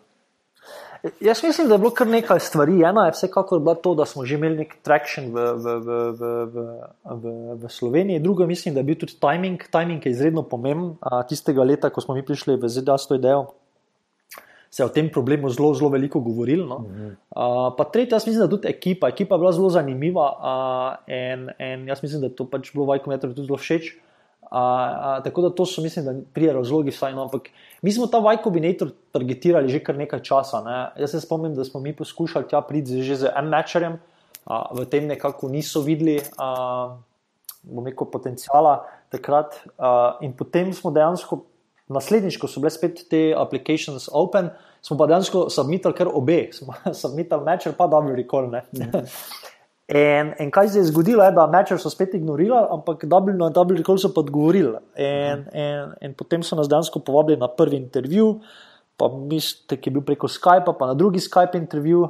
[1.20, 2.80] Jaz mislim, da je bilo kar nekaj stvari.
[2.84, 6.32] Ena je vsekakor bila to, da smo že imeli nek trakšen v, v, v, v,
[6.54, 6.64] v,
[7.06, 8.20] v, v Sloveniji.
[8.20, 9.62] Druga mislim, da je bil tudi timing.
[9.72, 10.96] Timing je izredno pomemben.
[11.30, 13.46] Tistega leta, ko smo mi prišli v ZDA s to idejo,
[14.72, 16.66] se je o tem problemu zelo, zelo veliko govorilo.
[16.66, 16.78] No?
[17.32, 19.10] Uh, pa tretja, jaz mislim, da tudi ekipa.
[19.14, 23.36] Ekipa je bila zelo zanimiva uh, in, in jaz mislim, da to pač bilo vajkometrov
[23.36, 23.94] tudi zelo všeč.
[23.94, 24.02] Uh,
[24.52, 27.14] uh, tako da to so, mislim, da prije razlogi vsaj.
[27.14, 27.50] No, ampak
[27.82, 30.62] mi smo ta Y kombinator targetirali že kar nekaj časa.
[30.64, 31.02] Ne?
[31.02, 34.00] Jaz se spomnim, da smo mi poskušali tja priti že z M-Matcherjem,
[34.46, 36.96] uh, v tem nekako niso videli, uh,
[37.64, 39.60] bom rekel, potencijala takrat.
[39.78, 41.44] Uh, in potem smo dejansko
[41.86, 44.50] Naslednjič, ko so bile spet te applications open,
[44.82, 48.50] smo pa dejansko submitali kar obe, smo submitali Matcher, pa Double Recall.
[49.86, 53.52] In, in kaj se je zgodilo, je, da Matcher so spet ignorirali, ampak Double, na
[53.54, 54.80] Double Recall so pa odgovorili.
[54.98, 58.40] In, in, in potem so nas dejansko povabili na prvi intervju,
[58.98, 62.08] pa mislim, ki je bil preko Skypa, pa na drugi Skype intervju.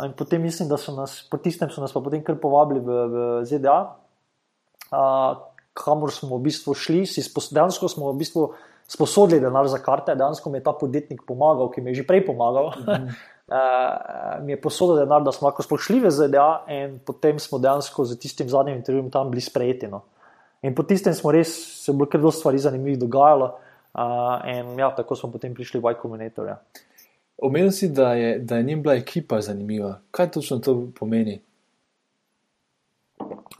[0.00, 3.04] In potem mislim, da so nas, po tistem so nas pa potem kar povabili v,
[3.12, 3.76] v ZDA,
[4.88, 5.44] uh,
[5.76, 8.48] kamor smo v bistvu šli, dejansko smo v bistvu
[8.90, 12.24] sposodili denar za karte, dejansko mi je ta podjetnik pomagal, ki mi je že prej
[12.26, 12.72] pomagal.
[12.80, 13.12] Mm -hmm.
[13.50, 18.04] uh, mi je posodil denar, da smo lahko spošli v ZDA, in potem smo dejansko
[18.04, 19.88] z tistim zadnjim intervjujem tam bili sprejeti.
[19.90, 20.02] No.
[20.62, 21.52] In po tistem smo res
[21.84, 23.50] se bolj kar dosti stvari zanimivih dogajalo,
[23.94, 26.46] uh, in ja, tako smo potem prišli v iCombinator.
[26.46, 26.58] Ja.
[27.42, 29.98] Omenil si, da je, da je njim bila ekipa zanimiva.
[30.10, 31.40] Kaj točno to pomeni?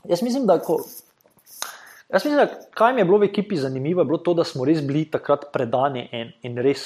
[0.05, 0.77] Jaz mislim, da ko,
[2.13, 4.65] Jaz mislim, da kaj mi je bilo v ekipi zanimivo, je bilo to, da smo
[4.65, 6.81] res bili takrat predani in, in res,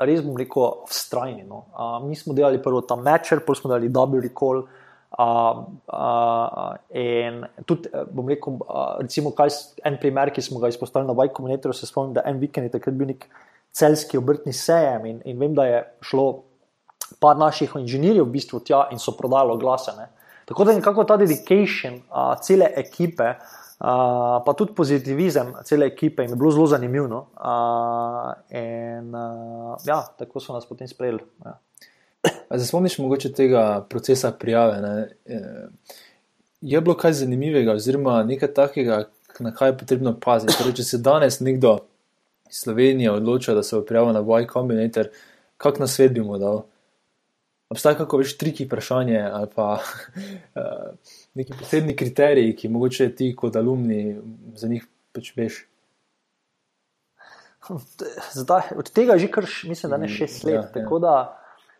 [0.00, 1.44] res bom rekel, vztrajni.
[1.48, 1.64] No.
[1.74, 4.64] Uh, mi smo delali prvo ta matcher, potem smo delali double recall.
[5.10, 9.50] Uh, uh, in tudi, eh, bom rekel, uh, recimo, kaj,
[9.84, 12.76] en primer, ki smo ga izpostavili na Vajku Monitorju, se spomnim, da en vikend je
[12.76, 13.26] takrat bil nek
[13.74, 16.28] celski obrtni sejem in, in vem, da je šlo
[17.20, 19.92] par naših inženirjev v bistvu tja in so prodali glase.
[19.98, 20.06] Ne.
[20.46, 23.34] Tako da nekako ta dedication uh, cele ekipe
[24.44, 27.06] pa tudi pozitivizem cele ekipe in je bilo zelo zanimivo.
[27.08, 27.26] No?
[27.36, 31.20] Uh, in uh, ja, tako so nas potem sprejeli.
[31.44, 31.58] Ja.
[32.58, 34.80] Se spomniš mogoče tega procesa prijave?
[34.80, 35.08] Ne?
[35.26, 35.40] E,
[36.60, 39.04] je bilo kaj zanimivega, oziroma nekaj takega,
[39.38, 40.58] na kaj je potrebno paziti?
[40.58, 41.78] Torej, če se danes nekdo
[42.50, 45.08] iz Slovenije odloča, da se bo prijavil na Boy Combinator,
[45.56, 46.66] kak na svet bi mu dal?
[47.70, 53.56] Obstaja kako več triki vprašanje ali pa uh, neki posebni kriteriji, ki mogoče ti kot
[53.56, 54.16] alumni
[54.58, 55.60] za njih pač veš.
[58.34, 60.54] Zdaj, od tega že kar, mislim, da ne šest let.
[60.54, 60.72] Ja, ja.
[60.74, 61.14] tako, da,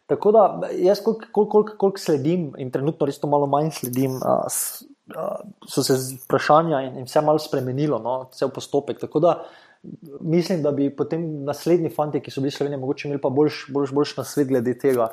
[0.07, 0.45] tako da
[0.77, 4.85] jaz, koliko kol, kol, kol sledim in trenutno res to malo manj sledim, a, s,
[5.17, 9.01] a, so se vprašanja in, in vse malo spremenilo, no, vse v postopek.
[9.03, 9.35] Tako da
[10.21, 13.93] mislim, da bi potem naslednji fanti, ki so bili slovenji, mogoče imeli pa boljš, boljš,
[13.97, 15.09] boljš na svet glede tega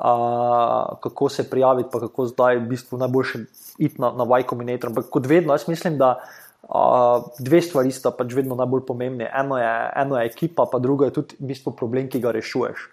[0.00, 3.38] uh, kako se prijaviti, pa kako zdaj v bistvu najboljše
[3.78, 4.90] iti na, na Y Combinator.
[4.90, 6.16] Ampak kot vedno, jaz mislim, da
[6.68, 9.30] uh, dve stvari sta pač vedno najbolj pomembne.
[9.40, 12.90] Eno je, eno je ekipa, pa drugo je tudi v bistvu problem, ki ga rešuješ.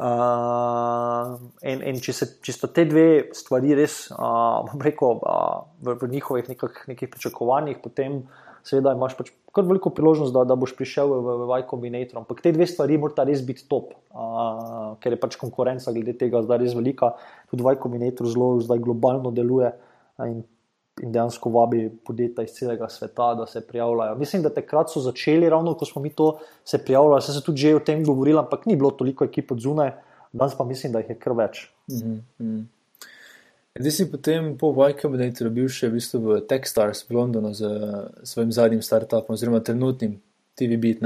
[0.00, 1.34] Uh,
[1.66, 6.08] in in če, se, če so te dve stvari res, uh, rekel, uh, v, v
[6.14, 8.22] njihovih nekak, nekih pričakovanjih, potem
[8.66, 12.20] seveda imaš pač kar veliko priložnost, da, da boš prišel v, v, v Y Combinator.
[12.22, 16.42] Ampak te dve stvari morata res biti top, uh, ker je pač konkurenca glede tega
[16.46, 17.14] zdaj res velika.
[17.50, 19.72] Tudi Y Combinator zelo zdaj globalno deluje
[20.26, 20.42] in,
[21.02, 24.18] in dejansko vabi podjetja iz celega sveta, da se prijavljajo.
[24.20, 27.66] Mislim, da takrat so začeli, ravno ko smo mi to se prijavljali, se je tudi
[27.66, 29.96] že o tem govorili, ampak ni bilo toliko ekip od zunaj,
[30.32, 31.66] danes pa mislim, da jih je kar več.
[31.90, 32.62] Mm -hmm.
[33.78, 37.70] Zdaj si potem po Y-Combinatorju bil še v, bistvu v Techstars v Londonu z
[38.26, 40.18] svojim zadnjim startupom, oziroma trenutnim
[40.58, 40.98] TV-bit.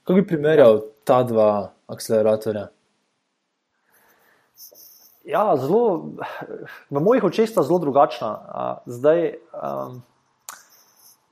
[0.00, 2.72] Kako bi primerjal ta dva akceleratorja?
[5.28, 6.16] Ja, zelo,
[6.88, 8.32] v mojih očeh sta zelo drugačna.
[8.88, 10.00] Zdaj, um,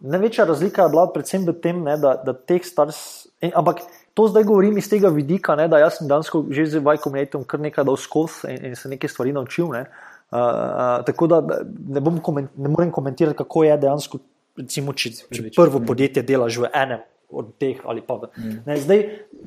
[0.05, 3.33] največja razlika je bila predvsem v tem, ne, da, da Techstars.
[3.41, 3.81] Ampak
[4.13, 7.65] to zdaj govorim iz tega vidika, ne, da jaz sem danes že z Y-Combinatorjem kar
[7.65, 9.73] nekaj dal skozi in, in se nekaj stvari naučil.
[9.73, 9.89] Ne.
[9.89, 11.41] Uh, tako da
[11.89, 14.19] ne, koment, ne morem komentirati, kako je dejansko,
[14.59, 18.31] recimo, če, če prvo podjetje delaš v enem od teh ali pa v.
[18.39, 18.59] Mm.
[18.67, 19.01] Ne, zdaj,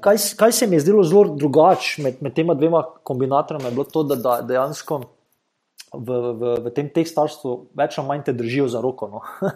[0.03, 3.85] kaj, kaj se mi je zdelo zelo drugače med, med tema dvema kombinatorjema, je bilo
[3.87, 5.01] to, da, da dejansko
[5.93, 9.07] v, v, v tem tekstarstvu več ali manj te držijo za roko.
[9.11, 9.23] No.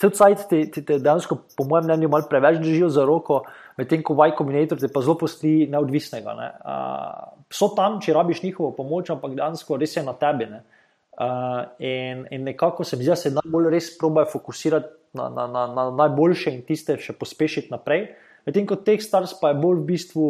[0.00, 3.44] Cel cajt ti, ti te dejansko, po mojem mnenju, malo preveč držijo za roko,
[3.78, 6.34] medtem ko Y kombinator te pa zelo pusti neodvisnega.
[6.38, 6.48] Ne.
[6.62, 10.48] Uh, so tam, če rabiš njihovo pomoč, ampak dejansko res je na tebi.
[10.50, 10.62] Ne.
[11.14, 15.46] Uh, in, in nekako se mi zdi, da se najbolj res probajo fokusirati na, na,
[15.46, 18.08] na, na najboljše in tiste še pospešiti naprej.
[18.46, 20.26] Medtem ko teh stars pa je bolj v bistvu,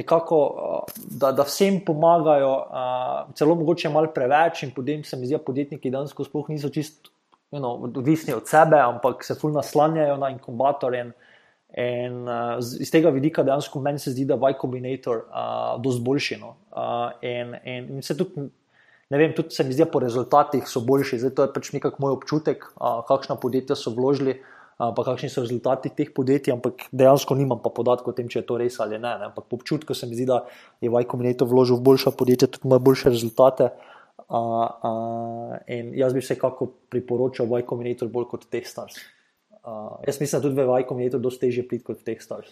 [0.00, 5.28] nekako, uh, da, da vsem pomagajo, uh, celo mogoče malo preveč, in potem se mi
[5.28, 7.12] zdi, da podjetniki danes sploh niso čisto
[7.52, 10.94] you know, odvisni od sebe, ampak se fulno naslanjajo na inkubator.
[10.94, 11.12] In,
[11.76, 16.02] in uh, iz tega vidika dejansko meni se zdi, da je Y Combinator uh, dosti
[16.04, 16.36] boljši.
[16.40, 16.56] No?
[16.72, 18.50] Uh, in, in, in se tudi.
[19.12, 21.18] Ne vem, tudi se mi zdi, po rezultatih so boljši.
[21.20, 24.38] Zdaj, to je pač nekako moj občutek, a, kakšna podjetja so vložili,
[24.78, 28.40] a, pa kakšni so rezultati teh podjetij, ampak dejansko nimam pa podatkov o tem, če
[28.40, 29.12] je to res ali ne.
[29.20, 29.28] ne.
[29.28, 30.46] Ampak po občutku se mi zdi, da
[30.80, 33.68] je Vajkominator vložil v boljša podjetja, tudi ima boljše rezultate.
[34.32, 34.92] A, a,
[35.76, 38.96] in jaz bi vsekako priporočal Vajkominator bolj kot Techstars.
[39.62, 39.72] A,
[40.06, 42.50] jaz mislim, da tudi v Vajkominator dosti težje priti kot Techstars.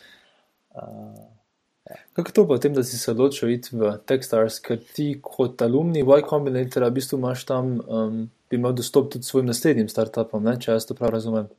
[2.12, 6.26] Kako to potem, da si se odločil iti v Techstars, ker ti kot alumni Y
[6.28, 8.20] Combinator, v bistvu imaš tam, um,
[8.50, 10.54] bi imel dostop tudi svojim naslednjim startupom, ne?
[10.60, 11.50] če jaz to prav razumem.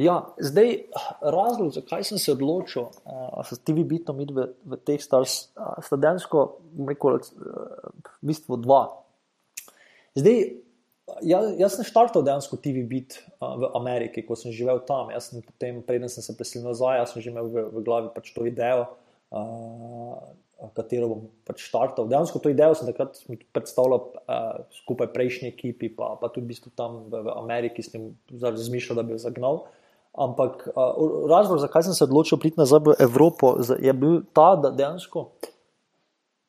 [0.00, 0.88] Ja, zdaj
[1.22, 6.46] razlog, zakaj sem se odločil, da se TV bitom iti v, v Techstars, sta dejansko,
[6.88, 8.82] rekel, v bistvu dva.
[10.18, 10.42] Zdaj,
[11.22, 15.12] jaz, jaz sem štartal dejansko TV bit v Ameriki, ko sem živel tam.
[15.14, 18.32] Jaz sem potem, preden sem se preselil nazaj, sem že imel v, v glavi pač
[18.34, 18.88] to idejo,
[19.34, 20.16] uh,
[20.76, 22.08] katero bom pač štartal.
[22.08, 23.20] Dejansko to idejo sem takrat
[23.56, 28.14] predstavljal uh, skupaj prejšnji ekipi, pa, pa tudi v bistvu tam v, v Ameriki sem
[28.32, 29.64] razmišljal, da bi jo zagnal.
[30.14, 34.70] Ampak uh, razlog, zakaj sem se odločil priti nazaj v Evropo, je bil ta, da
[34.70, 35.28] dejansko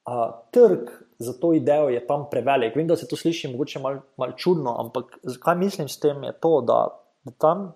[0.05, 2.75] uh, trg za to idejo je tam prevelik.
[2.75, 6.33] Vem, da se to sliši morda malo mal čudno, ampak kaj mislim s tem je
[6.41, 6.79] to, da,
[7.23, 7.71] da tam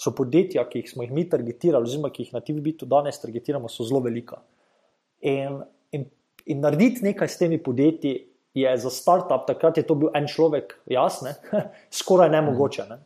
[0.00, 3.84] so podjetja, ki smo jih mi targetirali, oziroma ki jih na TV-bitu danes targetiramo, so
[3.84, 4.40] zelo velika.
[5.20, 5.60] In,
[5.92, 6.06] in,
[6.46, 8.14] in narediti nekaj s temi podjetji
[8.54, 11.36] je za startup, takrat je to bil en človek, jasne,
[12.00, 12.86] skoraj nemogoče.
[12.88, 12.98] Ne?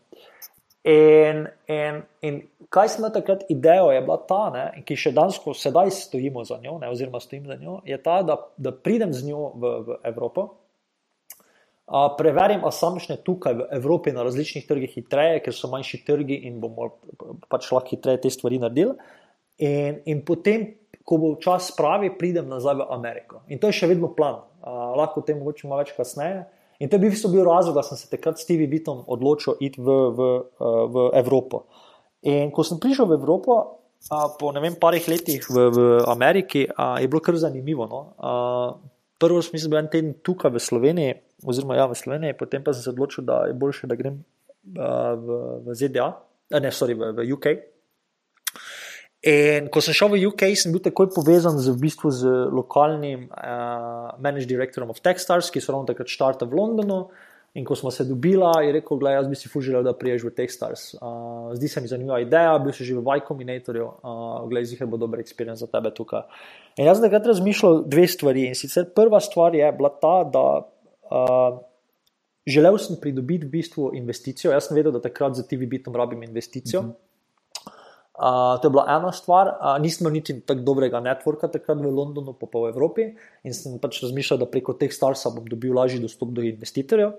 [0.84, 5.88] In, in, in kaj smo takrat idejo, je bila ta, ne, ki še danes, sedaj
[5.96, 9.46] stojimo za njo, ne, oziroma stojim za njo, je ta, da, da pridem z njo
[9.56, 10.44] v, v Evropo,
[11.88, 16.60] a, preverim assumption tukaj v Evropi na različnih trgih hitreje, ker so manjši trgi in
[16.60, 16.90] bomo
[17.48, 18.92] pač lahko hitreje te stvari naredili.
[19.64, 20.66] In, in potem,
[21.04, 23.40] ko bo čas pravi, pridem nazaj v Ameriko.
[23.48, 24.42] In to je še vedno plan.
[24.60, 26.44] A, lahko o tem mogoče malo več kasneje.
[26.82, 29.80] In to je bil, bil razlog, da sem se takrat s TV Bitom odločil iti
[29.80, 31.66] v, v, eh, v Evropo.
[32.24, 33.84] In ko sem prišel v Evropo,
[34.38, 37.88] po ne vem, parih letih v, v Ameriki, je bilo kar zanimivo.
[37.88, 38.00] No?
[39.20, 41.12] Prvo sem bil en teden tukaj v Sloveniji,
[41.44, 44.24] oziroma ja, v Sloveniji, potem pa sem se odločil, da je bolje, da grem
[44.64, 45.28] v,
[45.64, 46.08] v ZDA,
[46.52, 47.46] ne, sorry, v, v UK.
[49.24, 53.30] In ko sem šel v UK, sem bil takoj povezan z, v bistvu, z lokalnim
[53.32, 56.98] uh, managing directorom of Techstars, ki so ravno takrat štartali v Londonu.
[57.54, 60.32] In ko smo se dobili, je rekel: Glej, jaz bi si fužil, da priješ v
[60.36, 60.82] Techstars.
[60.98, 64.90] Uh, zdi se mi zanimiva ideja, bil si že v Y Combinatorju, uh, glej, zihar
[64.90, 66.26] bo dober experience za tebe tukaj.
[66.76, 68.50] In jaz sem takrat razmišljal dve stvari.
[68.50, 70.46] In sicer prva stvar je bila ta, da.
[71.08, 71.62] Uh,
[72.44, 74.50] Želel sem pridobiti v bistvu investicijo.
[74.52, 76.80] Jaz sem vedel, da takrat za TV-bitom rabim investicijo.
[76.80, 77.03] Uh -huh.
[78.14, 82.30] Uh, to je bila ena stvar, uh, nismo niti tako dobrega networka takrat v Londonu,
[82.38, 83.08] pa, pa v Evropi,
[83.42, 87.10] in sem pač razmišljal, da preko teh starsa bom dobil lažji dostop do investitorjev.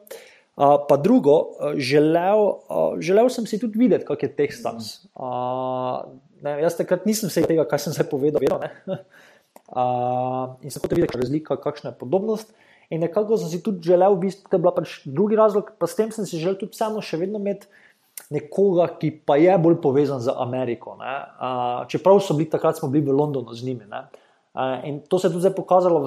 [0.55, 2.39] Uh, pa drugo, uh, želel,
[2.71, 5.03] uh, želel sem si tudi videti, kak je teh stars.
[5.19, 6.15] Uh,
[6.47, 8.63] ne, jaz takrat nisem vse tega, kar sem se povedal, vedel.
[9.67, 12.55] Uh, in sem hotel videti, kakšna je razlika, kakšna je podobnost.
[12.87, 15.91] In nekako sem si tudi želel, v bistvu, da je bil pač drugi razlog, pa
[15.91, 17.67] s tem sem si želel tudi vseeno še vedno imeti
[18.29, 20.95] nekoga, ki pa je bolj povezan z Ameriko.
[20.97, 23.85] Uh, čeprav so bili takrat, bili v Londonu z njimi.
[23.89, 25.99] Uh, in to se je tudi pokazalo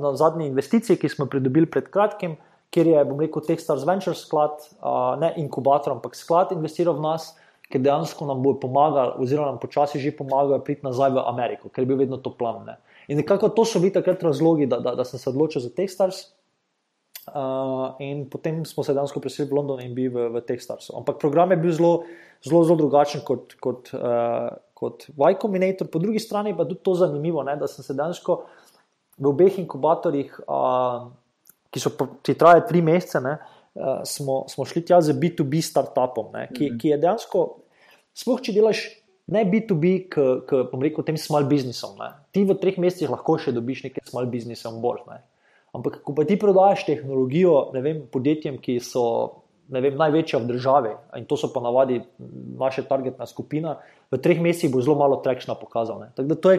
[0.00, 2.36] na zadnji investiciji, ki smo pridobili pred kratkim,
[2.72, 7.34] kjer je, bom rekel, Techstars Venture sklad, uh, ne inkubator, ampak sklad investiral v nas,
[7.72, 11.84] ker dejansko nam bo pomagal, oziroma nam počasi že pomagajo priti nazaj v Ameriko, ker
[11.84, 12.64] je bil vedno to plan.
[12.68, 12.76] Ne?
[13.08, 16.32] In nekako to so bili takrat razlogi, da, da, da sem se odločil za Techstars.
[17.22, 20.90] Uh, in potem smo se dejansko preselili v London in bili v, v Techstars.
[20.90, 21.92] Ampak program je bil zelo,
[22.42, 25.86] zelo, zelo drugačen kot, kot, uh, kot Y Combinator.
[25.86, 28.40] Po drugi strani pa tudi to zanimivo, ne, da sem se dejansko
[29.22, 31.06] v obeh inkubatorjih, uh,
[31.70, 31.94] ki so
[32.26, 33.38] ki trajajo tri mesece, ne,
[33.78, 36.78] uh, smo, smo šli tja z B2B startupom, ne, ki, -hmm.
[36.82, 37.48] ki je dejansko,
[38.18, 38.88] sploh če delaš.
[39.30, 41.94] Ne B2B, ki bom rekel, tem small businessom.
[41.96, 42.10] Ne.
[42.34, 45.06] Ti v treh mesecih lahko še dobiš nekaj small businessom bolj.
[45.06, 45.22] Ne.
[45.72, 49.04] Ampak, ko pa ti prodajaš tehnologijo vem, podjetjem, ki so
[49.72, 52.02] vem, največja v državi, in to so pa navadi
[52.60, 53.78] naše targetna skupina,
[54.12, 56.02] v treh mesecih bo zelo malo trekšna pokazal.
[56.12, 56.58] Tako da to je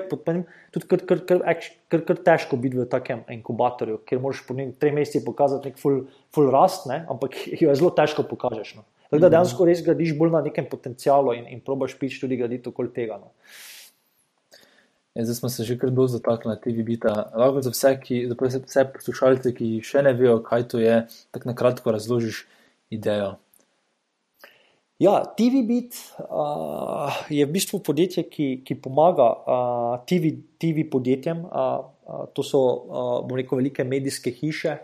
[0.73, 1.61] tudi kar, kar, kar,
[1.93, 6.07] kar, kar težko biti v takem inkubatorju, ker moraš po treh mesecih pokazati nek full,
[6.33, 7.03] full rast, ne?
[7.05, 8.79] ampak jo je zelo težko pokažeš.
[8.81, 8.87] No?
[9.11, 12.73] Tako da dejansko res gradiš bolj na nekem potencialu in, in probaš pič tudi graditi
[12.73, 13.21] okoli tega.
[13.21, 13.29] No?
[15.13, 17.31] Ja, zdaj smo se že kar dosti dotaknili TV bita.
[17.37, 21.49] Lahko za vse, ki, za vse poslušalce, ki še ne vejo, kaj to je, tako
[21.49, 22.47] na kratko razložiš
[22.89, 23.35] idejo.
[25.03, 31.45] Ja, TVBit uh, je v bistvu podjetje, ki, ki pomaga uh, TV, TV podjetjem.
[31.45, 34.77] Uh, uh, to so, uh, bomo rekel, velike medijske hiše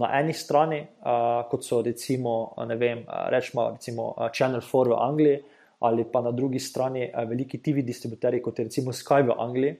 [0.00, 5.42] na eni strani, uh, kot so recimo, ne vem, rečemo, recimo Channel 4 v Angliji,
[5.80, 9.78] ali pa na drugi strani uh, veliki TV distributerji, kot je recimo Sky v Angliji.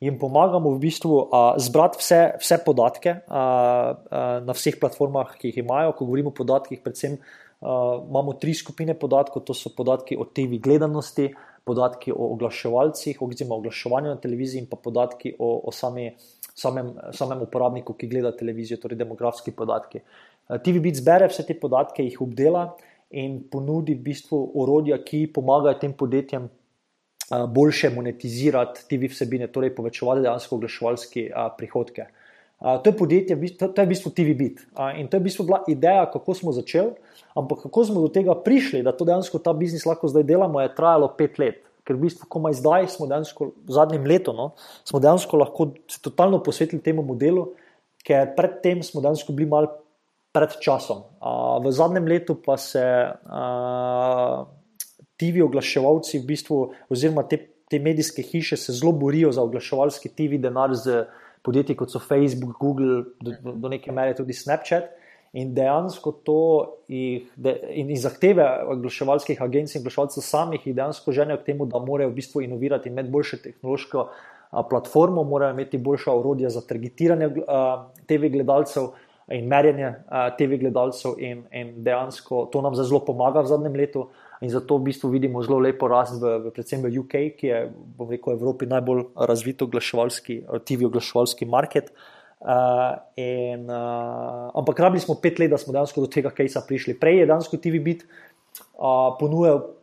[0.00, 5.52] In pomagamo v bistvu uh, zbrati vse, vse podatke uh, uh, na vseh platformah, ki
[5.52, 5.92] jih imajo.
[5.92, 7.20] Ko govorimo o podatkih, predvsem
[7.60, 11.26] Uh, imamo tri skupine podatkov, to so podatki o TV gledanosti,
[11.68, 16.06] podatki o oglaševalcih, oziroma oglaševanju na televiziji, in pa podatki o, o sami,
[16.56, 20.00] samem, samem uporabniku, ki gleda televizijo, torej demografski podatki.
[20.00, 22.70] Eh, TV Bit zbere vse te podatke, jih obdela
[23.10, 26.48] in ponudi v bistvu orodja, ki pomagajo tem podjetjem
[27.30, 32.06] boljše monetizirati TV vsebine, torej povečevati dejansko oglaševalske prihodke.
[32.60, 34.60] To je podjetje, to, je v bistvu TV Bit.
[34.76, 36.92] Uh, in to je v bistvu bila ideja, kako smo začeli.
[37.32, 40.74] Ampak kako smo do tega prišli, da to dejansko ta biznis lahko zdaj delamo, je
[40.76, 41.62] trajalo pet let.
[41.88, 44.50] Ker v bistvu, komaj zdaj smo dejansko v zadnjem letu, no,
[44.84, 47.48] smo dejansko lahko se totalno posvetili temu modelu,
[48.04, 49.70] ker predtem smo dejansko bili mal
[50.32, 51.02] pred časom.
[51.20, 54.46] A, v zadnjem letu pa se a,
[55.20, 60.40] TV oglaševalci v bistvu, oziroma te, te medijske hiše se zelo borijo za oglaševalski TV
[60.40, 61.04] denar z
[61.42, 64.96] podjetji kot so Facebook, Google, do, do neke mere tudi Snapchat.
[65.32, 66.40] In dejansko to
[66.90, 71.68] jih, de, in, in zahteve oglaševalskih agencij in oglaševalcev samih jih dejansko ženijo k temu,
[71.70, 74.08] da morajo v bistvu inovirati in imeti boljše tehnološko
[74.70, 77.28] platformo, morajo imeti boljša urodja za targetiranje
[78.10, 78.90] TV gledalcev
[79.30, 84.08] in merjenje a, TV gledalcev, in, in dejansko to nam zelo pomaga v zadnjem letu.
[84.40, 87.58] In zato v bistvu vidimo zelo lepo rast, v, v, predvsem v UK, ki je
[87.98, 91.92] v Evropi najbolj razvit oglaševalski, TV oglaševalski market.
[92.40, 96.96] Uh, in, uh, ampak rabili smo pet let, da smo dejansko do tega kajsa prišli.
[96.96, 99.76] Prej je dejansko TV bit uh, ponujal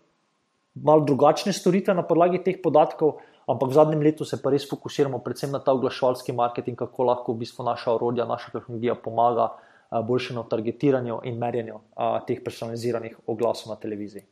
[0.74, 5.20] malo drugačne storitve na podlagi teh podatkov, ampak v zadnjem letu se pa res fokusiramo
[5.24, 10.02] predvsem na ta oglaševalski marketing, kako lahko v bistvu naša orodja, naša tehnologija pomaga uh,
[10.04, 14.28] boljšemu targetiranju in merjenju uh, teh personaliziranih oglasov na televiziji.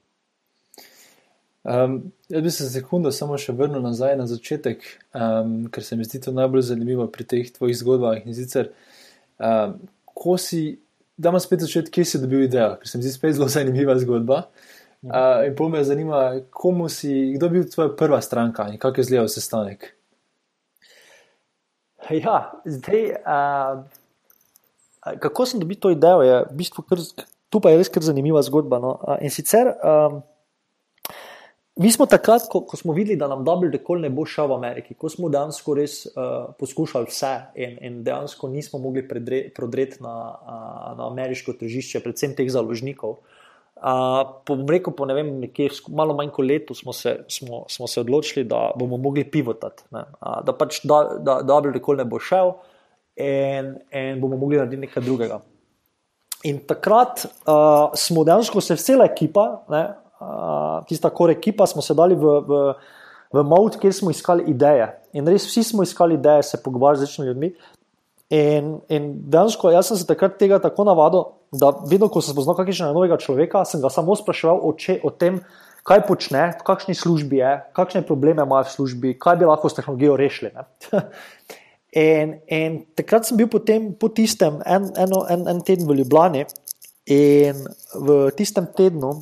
[1.65, 4.83] Um, jaz bi se sekundo samo še vrnil nazaj na začetek,
[5.17, 8.19] um, ker se mi zdi to najbolj zanimivo pri teh tvojih zgodbah.
[8.21, 8.69] In sicer,
[9.39, 9.79] um,
[10.13, 10.75] ko si,
[11.17, 13.95] da imaš spet začeti, kje si dobil idejo, ker se mi zdi spet zelo zanimiva
[13.97, 14.43] zgodba.
[14.43, 14.74] Uh,
[15.47, 19.01] in pol me zanima, komu si, kdo je bil tvoja prva stranka in kako je
[19.01, 19.91] izgledal sestanek.
[22.09, 23.83] Ja, zdaj, uh,
[25.19, 27.01] kako sem dobil to idejo, je v bistvu kar,
[27.49, 28.79] tu pa je res kar zanimiva zgodba.
[28.79, 28.97] No?
[29.01, 29.73] Uh, in sicer.
[29.81, 30.23] Um,
[31.75, 34.55] Mi smo takrat, ko, ko smo videli, da nam Double Decol ne bo šel v
[34.55, 40.13] Ameriki, ko smo dejansko res uh, poskušali vse in, in dejansko nismo mogli prodreti na,
[40.39, 43.17] uh, na ameriško tržišče, predvsem teh založnikov.
[43.19, 43.34] Uh,
[44.45, 47.99] po reku, po ne vem, nekje malo manj kot letu smo se, smo, smo se
[47.99, 52.53] odločili, da bomo mogli pivotati, uh, da pač da, da Double Decol ne bo šel
[53.19, 55.41] in, in bomo mogli narediti nekaj drugega.
[56.45, 59.85] In takrat uh, smo dejansko se vsela ekipa, ne,
[60.87, 62.59] tista kore ekipa, smo se dali v, v,
[63.33, 64.87] v Maud, kjer smo iskali ideje.
[65.13, 67.51] In res vsi smo iskali ideje, se pogovarjali z večjimi ljudmi.
[68.35, 71.27] In, in dejansko, jaz sem se takrat tega tako navadil,
[71.61, 75.11] da vedno, ko sem spoznal kakšnega novega človeka, sem ga samo spraševal o, če, o
[75.13, 75.41] tem,
[75.85, 79.77] kaj počne, v kakšni službi je, kakšne probleme ima v službi, kaj bi lahko s
[79.77, 80.51] tehnologijo rešili.
[82.09, 86.45] in, in takrat sem bil potem, po tistem en, eno, en, en teden v Ljubljani
[87.05, 87.61] in
[87.93, 89.19] v tistem tednu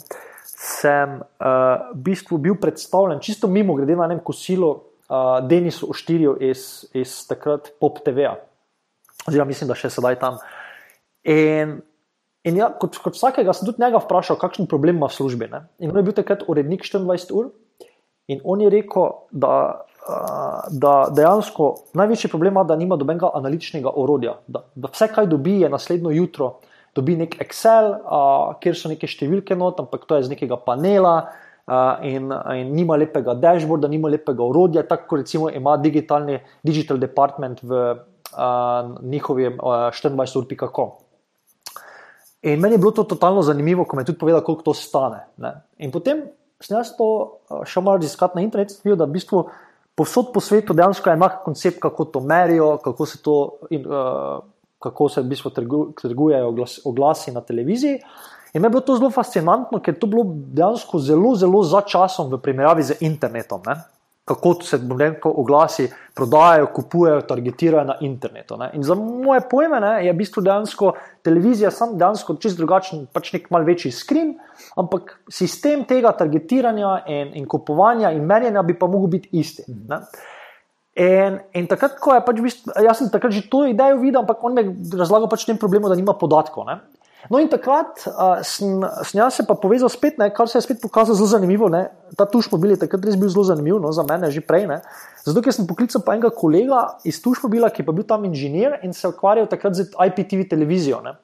[0.63, 4.71] sem uh, v bistvu bil predstavljen, čisto mimo grede na enem kosilu,
[5.11, 8.37] uh, Denisu Oštirju iz, iz takrat Pop TV-a,
[9.27, 10.39] oziroma mislim, da še sedaj tam.
[11.27, 11.81] In,
[12.43, 15.49] in ja, kot, kot vsakega sem tudi njega vprašal, kakšen problem ima v službi.
[15.51, 15.63] Ne?
[15.79, 17.51] In on je bil takrat urednik 24 ur
[18.27, 19.55] in on je rekel, da.
[20.03, 24.33] Da dejansko največji problem je, da nima dobenega analitičnega orodja.
[24.51, 26.49] Da, da vse, kaj dobi, je naslednjo jutro
[26.95, 31.15] dobi nek Excel, uh, kjer so neke številke not, ampak to je iz nekega panela
[31.23, 37.01] uh, in, in nima lepega dashboarda, nima lepega urodja, tako kot recimo ima digitalni digital
[37.01, 40.93] department v uh, njihovem uh, 24.com.
[42.43, 45.25] In meni je bilo to totalno zanimivo, ko mi je tudi povedal, koliko to stane.
[45.37, 45.53] Ne?
[45.79, 46.25] In potem
[46.59, 49.43] sem jaz to šel malo raziskati na internetu, videl, da v bistvu
[49.95, 53.37] povsod po svetu dejansko je enak koncept, kako to merijo, kako se to.
[53.71, 54.43] In, uh,
[54.83, 55.51] kako se v bistvu
[55.95, 57.99] trgujejo oglasi na televiziji.
[58.53, 62.29] In me je bilo to zelo fascinantno, ker to bilo dejansko zelo, zelo za časom
[62.33, 63.63] v primerjavi z internetom.
[63.65, 63.79] Ne?
[64.25, 68.57] Kako se rekel, oglasi prodajajo, kupujejo, targetirajo na internetu.
[68.57, 68.69] Ne.
[68.73, 70.93] In za moje pojme ne, je v bistvu dejansko
[71.23, 74.37] televizija sam dejansko čist drugačen, pač nek mal večji skrin,
[74.79, 79.67] ampak sistem tega targetiranja in, in kupovanja in merjenja bi pa mogel biti isti.
[79.89, 79.99] Ne.
[80.93, 82.41] In, in takrat, ko je pač,
[82.85, 85.89] jaz sem takrat že to idejo videl, ampak on mi je razlagal pač tem problemu,
[85.89, 86.69] da nima podatkov.
[86.69, 86.79] Ne.
[87.31, 88.81] No, in takrat uh, sem,
[89.15, 91.69] jaz se pa povezal spet, ne, kar se je spet pokazalo zelo zanimivo.
[91.71, 91.85] Ne.
[92.19, 94.67] Ta tuš mobil je takrat res bil zelo zanimiv, no, za mene že prej.
[94.67, 94.81] Ne.
[95.23, 98.79] Zato, ker sem poklical pa enega kolega iz tuš mobila, ki pa bil tam inženir
[98.83, 100.99] in se ukvarjal takrat z IPTV televizijo.
[101.05, 101.15] Ne.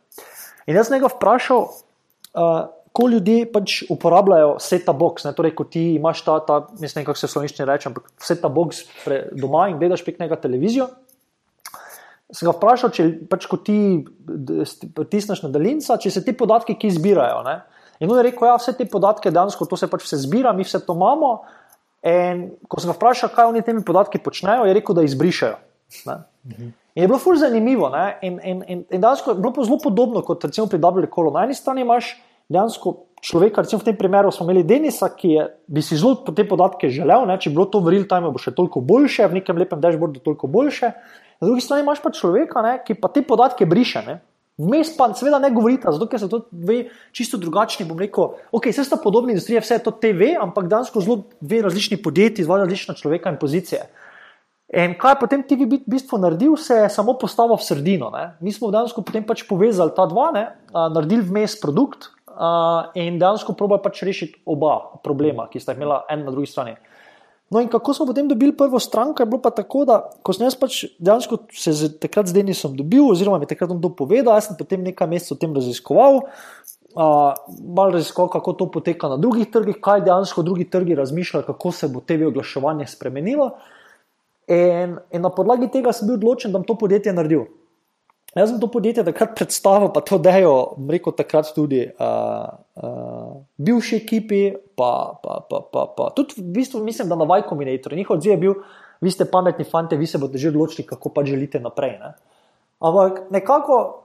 [0.71, 2.61] In jaz sem ga vprašal, uh,
[2.95, 7.05] ko ljudje pač uporabljajo seta box, ne, torej ko ti imaš ta, ta ne vem,
[7.05, 8.81] kako se v slovenščini reče, ampak seta box
[9.35, 10.89] doma in gledaš prek njega televizijo
[12.29, 13.77] sem ga vprašal, če pač, ti
[14.95, 17.41] pritisneš na daljnca, če se ti podatki ki zbirajo.
[17.47, 17.59] Ne?
[17.99, 20.67] In on je rekel, ja, vse te podatke dejansko to se pač vse zbira, mi
[20.67, 21.39] vse to imamo.
[22.07, 25.57] In ko sem ga vprašal, kaj oni temi podatki počnejo, je rekel, da izbrišajo.
[26.05, 26.71] Mhm.
[26.95, 27.89] In je bilo fulž zanimivo.
[28.21, 31.31] In, in, in, in dejansko je bilo zelo podobno kot recimo pri WCOL.
[31.33, 32.13] Na eni strani imaš
[32.49, 36.45] dejansko človeka, recimo v tem primeru smo imeli Denisa, ki je, bi si zelo te
[36.47, 37.37] podatke želel, ne?
[37.39, 40.23] če bi bilo to v real time, bo še toliko boljše, v nekem lepem dashboardu
[40.23, 40.93] toliko boljše.
[41.39, 44.03] Na drugi strani imaš pa človeka, ne, ki pa te podatke briše.
[44.07, 44.19] Ne.
[44.59, 47.87] Vmes pa seveda ne govorite, zato ker se to ve čisto drugačni.
[47.87, 52.01] Bom rekel, ok, vse sta podobni industriji, vse to TV, ampak dansko zelo dve različni
[52.03, 53.87] podjetji, dva različna človeka in pozicije.
[54.69, 58.11] In kaj je potem TV v bistvu naredil, se je samo postavil v sredino.
[58.13, 58.35] Ne.
[58.43, 63.55] Mi smo dejansko potem pač povezali ta dva, ne, naredili vmes produkt a, in dejansko
[63.57, 66.75] probali pač rešiti oba problema, ki sta jih imela en na drugi strani.
[67.49, 70.45] No, in kako smo potem dobili prvo stranko, je bilo pa tako, da ko sem
[70.45, 73.89] jaz pač dejansko se z, takrat z Denisom dobil, oziroma mi je takrat on to
[73.89, 79.09] povedal, jaz sem potem nekaj mesecev o tem raziskoval, uh, malo raziskoval, kako to poteka
[79.09, 83.51] na drugih trgih, kaj dejansko drugi trgi razmišljajo, kako se bo TV oglaševanje spremenilo.
[84.49, 87.47] In, in na podlagi tega sem bil odločen, da bom to podjetje naredil.
[88.39, 90.53] Jaz sem to podjetje takrat predstavil, pa to dejo,
[90.87, 92.47] rekel takrat tudi uh,
[92.79, 94.41] uh, bivši ekipi,
[94.79, 97.95] pa, pa, pa, pa, pa tudi v bistvu mislim, da na Y Combinator.
[97.99, 98.53] Njihov odziv je bil,
[99.01, 101.97] vi ste pametni fanti, vi se boste že odločili, kako pa želite naprej.
[101.99, 102.13] Ne?
[102.79, 104.03] Ampak nekako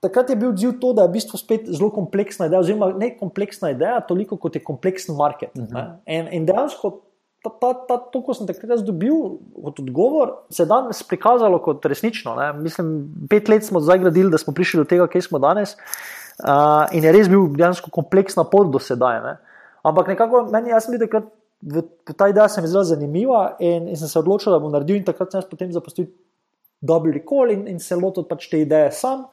[0.00, 3.10] takrat je bil odziv to, da je v bistvu spet zelo kompleksna ideja, oziroma ne
[3.18, 5.50] kompleksna ideja, toliko kot je kompleksen market.
[5.58, 5.74] Uh mhm.
[5.74, 5.96] -huh.
[6.06, 7.00] in, in dejansko
[7.46, 11.84] ta, ta, ta, to, ko sem takrat dobil kot odgovor, se je danes prikazalo kot
[11.86, 12.34] resnično.
[12.38, 12.50] Ne.
[12.60, 12.92] Mislim,
[13.30, 15.76] pet let smo zdaj gradili, da smo prišli do tega, kje smo danes.
[16.36, 19.20] Uh, in je res bil dejansko kompleksna pot do sedaj.
[19.24, 19.36] Ne.
[19.86, 21.30] Ampak nekako meni, jaz sem videl,
[21.60, 24.98] da je ta ideja zelo zanimiva in, in sem se odločil, da bom naredil.
[25.00, 26.10] In takrat sem se potem zapustil
[26.80, 29.26] Double Recall in, in se lotil pač te ideje sam.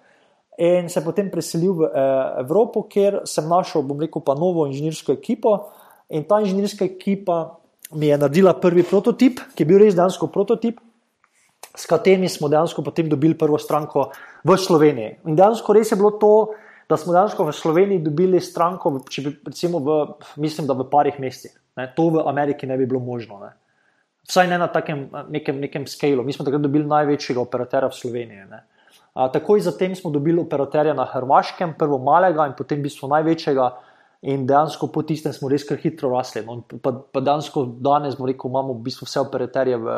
[0.62, 5.16] In se potem preselil v eh, Evropo, kjer sem našel, bom rekel, pa novo inženirsko
[5.18, 5.58] ekipo.
[6.14, 7.58] In ta inženirska ekipa
[7.92, 10.80] mi je naredila prvi prototip, ki je bil res dejansko prototip,
[11.76, 14.12] s katerim smo dejansko potem dobili prvo stranko
[14.44, 15.18] v Sloveniji.
[15.28, 16.54] In dejansko res je bilo to,
[16.90, 20.00] da smo dejansko v Sloveniji dobili stranko, če bi recimo v,
[20.38, 21.56] mislim, da v parih mesecih.
[21.98, 23.40] To v Ameriki ne bi bilo možno.
[23.42, 23.54] Ne.
[24.30, 26.24] Vsaj ne na takem nekem, nekem skalu.
[26.24, 28.46] Mi smo takrat dobili največjega operaterja v Sloveniji.
[28.52, 28.62] Ne.
[29.14, 33.72] A, takoj zatem smo dobili operaterja na Hrvaškem, prvo malega in potem v bistvu največjega.
[34.24, 36.46] In dejansko po tistem smo res kar hitro rasli.
[36.48, 39.98] No, pa, pa dejansko danes rekel, imamo v bistvu vse operaterje v,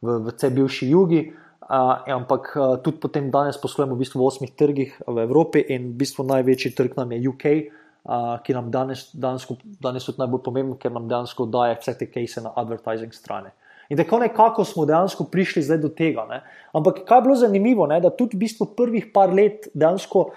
[0.00, 4.28] v, v tej bivši jugi, uh, ampak uh, tudi potem danes poslujemo v, bistvu v
[4.30, 8.72] osmih trgih v Evropi in v bistvu največji trg nam je UK, uh, ki nam
[8.72, 13.12] danes, dansko, danes tudi najbolj pomemben, ker nam dejansko daje vse te case na advertising
[13.12, 13.52] strani.
[13.88, 16.24] In tako nekako smo dejansko prišli zdaj do tega.
[16.26, 16.40] Ne?
[16.74, 18.00] Ampak kaj je bilo zanimivo, ne?
[18.00, 20.30] da tudi v bistvu prvih par let dejansko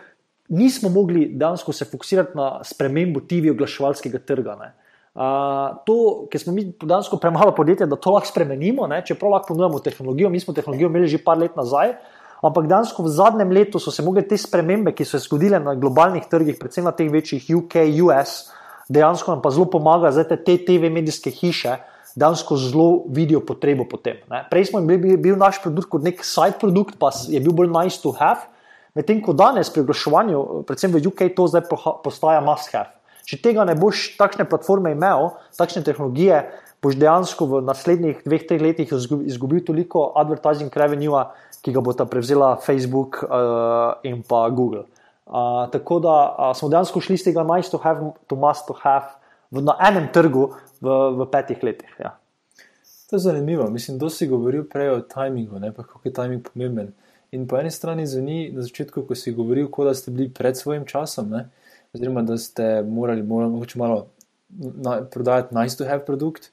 [0.50, 4.56] nismo mogli dejansko se fokusirati na spremembo TV oglaševalskega trga.
[4.60, 9.02] Uh, to, ker smo mi dejansko premalo podjetja, da to lahko spremenimo, ne?
[9.06, 11.96] čeprav lahko ponujemo tehnologijo, mi smo tehnologijo imeli že par let nazaj.
[12.42, 15.76] Ampak dejansko v zadnjem letu so se lahko te spremembe, ki so se zgodile na
[15.76, 17.76] globalnih trgih, predvsem na teh večjih UK,
[18.06, 18.50] US,
[18.90, 21.78] dejansko nam pa zelo pomaga, da te TV medijske hiše
[22.16, 24.18] dejansko zelo vidijo potrebo po tem.
[24.30, 24.44] Ne?
[24.50, 28.02] Prej smo bili bil naš produkt kot nek side produkt, pa je bil bolj nice
[28.02, 28.49] to have.
[28.98, 31.68] Medtem ko danes pri oglaševanju, predvsem v UK, to zdaj
[32.04, 32.90] postaja must have.
[33.30, 36.42] Če tega ne boš takšne platforme imel, takšne tehnologije,
[36.82, 41.28] boš dejansko v naslednjih dveh, treh letih izgubil toliko advertising revenue,
[41.62, 44.88] ki ga bo ta prevzela Facebook uh, in pa Google.
[45.30, 48.74] Uh, tako da uh, smo dejansko šli z tega nice to have to must to
[48.82, 49.20] have
[49.52, 50.48] v, na enem trgu
[50.82, 51.92] v, v petih letih.
[52.02, 52.16] Ja.
[53.10, 53.70] To je zanimivo.
[53.70, 56.94] Mislim, da si govoril prej o timingu, ne pa kako je timing pomemben.
[57.32, 60.58] In po eni strani zveni na začetku, ko si govoril, kot da ste bili pred
[60.58, 61.50] svojim časom, ne?
[61.94, 64.08] oziroma da ste morali morali, malo
[64.50, 66.52] na, prodajati nice to have produkt.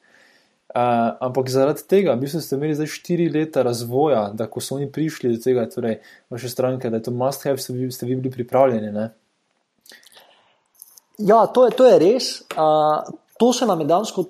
[0.74, 4.76] Uh, ampak zaradi tega, v bistvu ste imeli zdaj štiri leta razvoja, da ko so
[4.76, 6.00] oni prišli do tega, torej
[6.30, 8.90] vaše stranke, da je to must have, ste vi, ste vi bili pripravljeni.
[8.92, 9.06] Ne?
[11.18, 12.28] Ja, to je, to je res.
[12.52, 13.08] Uh,
[13.38, 14.24] to se nam je dejansko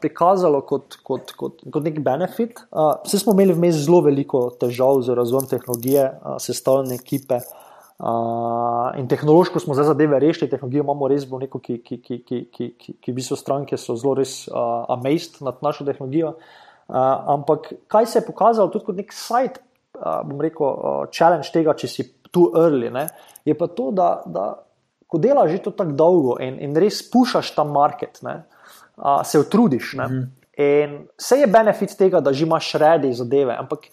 [0.00, 2.60] prikazalo kot, kot, kot, kot nek benefit.
[2.70, 7.40] Uh, vsi smo imeli vmes zelo veliko težav z razvojem tehnologije, uh, sestavljene ekipe.
[7.98, 12.18] Uh, in tehnološko smo zdaj zadeve rešili, tehnologijo imamo res v neko, ki, ki, ki,
[12.26, 16.34] ki, ki, ki, ki v bistvu stranke so zelo res uh, amazed nad našo tehnologijo.
[16.88, 16.96] Uh,
[17.36, 19.62] ampak kaj se je pokazalo tudi kot nek side,
[19.96, 23.06] uh, bom rekel, uh, challenge tega, če si tu early, ne,
[23.46, 24.50] je pa to, da, da
[25.14, 28.40] ko delaš že tako dolgo in, in res pušaš ta market, ne,
[28.98, 29.94] uh, se utrudiš.
[30.00, 30.24] Ne, mm.
[30.64, 33.88] In vse je benefit tega, da že imaš redi zadeve, ampak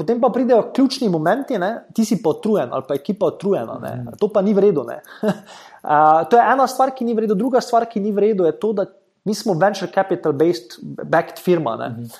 [0.00, 4.16] potem pa pridejo ključni momenti, ne, ti si pa utrujen ali pa ekipa utrujena, mm.
[4.20, 4.84] to pa ni vredno.
[4.84, 8.72] uh, to je ena stvar, ki ni vredno, druga stvar, ki ni vredno, je to,
[8.76, 8.88] da
[9.24, 11.76] mi smo venture capital-based backed firma.
[11.76, 12.10] Mm.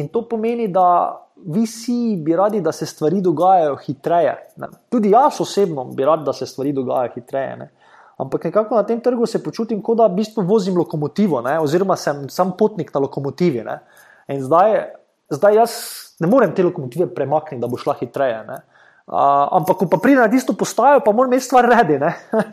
[0.00, 1.16] In to pomeni, da
[1.46, 4.34] vi vsi bi radi, da se stvari dogajajo hitreje.
[4.56, 4.68] Ne.
[4.88, 7.56] Tudi jaz osebno bi rad, da se stvari dogajajo hitreje.
[7.56, 7.70] Ne.
[8.18, 11.96] Ampak nekako na tem trgu se počutim, kot da v bistvu vozim lokomotivo, ne, oziroma
[11.96, 13.62] sem sam potnik na lokomotivi.
[13.66, 13.78] Ne.
[14.34, 14.74] In zdaj,
[15.30, 15.76] zdaj jaz
[16.18, 18.40] ne morem te lokomotive premakniti, da bo šla hitreje.
[19.08, 22.00] Uh, ampak, ko pa pride na isto postajo, pa moram imeti stvar redi.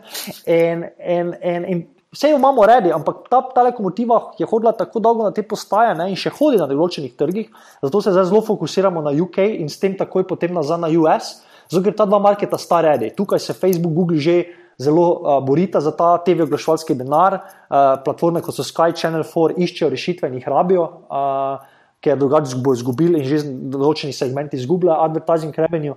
[0.60, 1.82] in, in, in, in
[2.14, 5.94] vse jo imamo redi, ampak ta, ta lokomotiva je hodila tako dolgo na te postaje
[5.98, 6.08] ne?
[6.14, 7.50] in še hodi na določenih trgih,
[7.82, 11.34] zato se zdaj zelo fokusiramo na UK in s tem takoj potem nazaj na US,
[11.66, 13.10] zato ker ta dva marketa sta redi.
[13.18, 14.44] Tukaj se Facebook, Google že
[14.78, 19.56] zelo uh, borita za ta TV oglaševalski denar, uh, platforme kot so Sky Channel 4
[19.56, 21.62] iščejo rešitve in jih rabijo, uh,
[22.04, 23.40] ker drugače bo izgubil in že
[23.72, 25.96] določeni segmenti izgublja advertising revenue.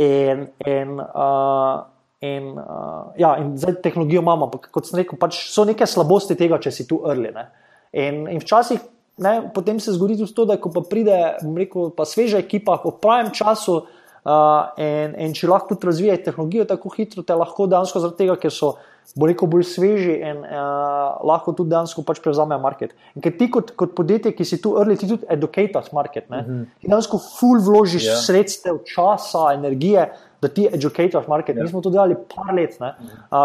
[0.00, 1.84] In, in, uh,
[2.24, 6.34] in, uh, ja, in zdaj tehnologijo imamo, ampak kot sem rekel, pač so neke slabosti
[6.38, 6.98] tega, če si tu.
[7.14, 7.44] Ne?
[7.92, 8.80] In, in včasih
[9.22, 12.96] ne, potem se zgodi tudi to, da ko pa pride rekel, pa sveža ekipa v
[13.04, 13.84] pravem času.
[13.84, 18.36] Uh, in, in če lahko tudi razvijajo tehnologijo tako hitro, te lahko dejansko zaradi tega,
[18.40, 18.74] ker so
[19.20, 22.94] bolj, bolj sveži in uh, lahko tudi dejansko pač prevzamejo market.
[23.14, 26.38] In ker ti kot, kot podjetje, ki si tu early, ti tudi educators market, uh
[26.38, 26.62] mhm.
[26.62, 26.80] -huh.
[26.80, 28.14] ti dejansko full vložiš yeah.
[28.14, 28.22] Ja.
[28.28, 30.12] sredstev, časa, energije.
[30.44, 31.62] Da ti educators market, yeah.
[31.62, 31.70] mi ja.
[31.70, 32.86] smo to delali par let, uh,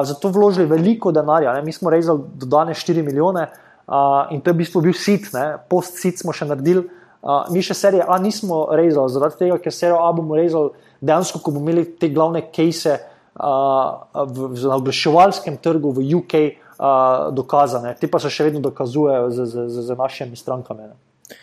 [0.03, 1.53] zato vložili veliko denarja.
[1.53, 1.61] Ne?
[1.61, 3.47] Mi smo rezali do danes 4 milijone
[3.87, 5.21] uh, in to je v bistvu bil sit,
[5.69, 6.89] post-sit smo še naredili.
[7.19, 11.41] Uh, mi še serije A nismo rezali, zaradi tega, ker serijo A bomo rezali dejansko,
[11.43, 17.95] ko bomo imeli te glavne case uh, v, v oglaševalskem trgu v UK uh, dokazane.
[17.99, 20.91] Te pa se še vedno dokazujejo z, z, z, z našimi strankami.
[20.91, 21.37] Ne.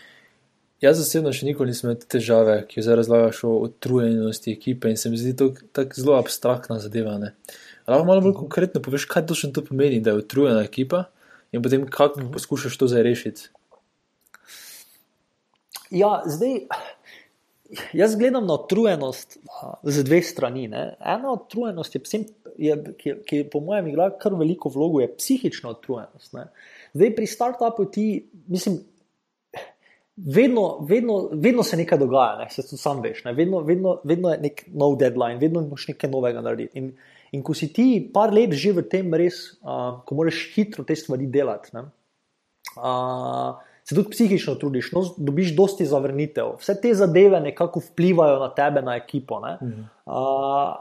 [0.81, 5.09] Jaz zasebno še nikoli nisem imel težave, ki zdaj razlagaš o utrujenosti ekipe in se
[5.09, 7.15] mi zdi to tako zelo abstraktna zadeva.
[7.89, 11.07] Lahko malo bolj konkretno poveš, kaj točno to pomeni, da je utrujena ekipa
[11.49, 12.33] in potem kako mhm.
[12.35, 13.49] poskušaš to zdaj rešiti.
[15.91, 16.67] Ja, zdaj,
[17.93, 19.37] jaz gledam na utrujenost
[19.83, 20.67] z dveh strani.
[20.67, 20.95] Ne.
[20.99, 22.01] Ena utrujenost, je,
[22.57, 26.33] je, ki, ki po mojem igra kar veliko vlogo, je psihična utrujenost.
[26.33, 26.47] Ne.
[26.93, 28.07] Zdaj, pri startupu ti,
[28.47, 28.79] mislim.
[30.17, 32.47] Vedno, vedno, vedno se nekaj dogaja, ne?
[32.49, 33.19] se tudi sam veš.
[33.37, 36.81] Vedno, vedno, vedno je nek nov deadline, vedno moš nekaj novega narediti.
[36.81, 36.87] In,
[37.37, 40.97] in ko si ti par let že v tem, res, uh, ko moraš hitro te
[40.97, 46.57] stvari delati, uh, se tudi psihično trudiš, no, dobiš dosti zavrnitev.
[46.59, 49.39] Vse te zadeve nekako vplivajo na tebe, na ekipo.
[49.39, 49.85] Mhm.
[50.05, 50.13] Uh,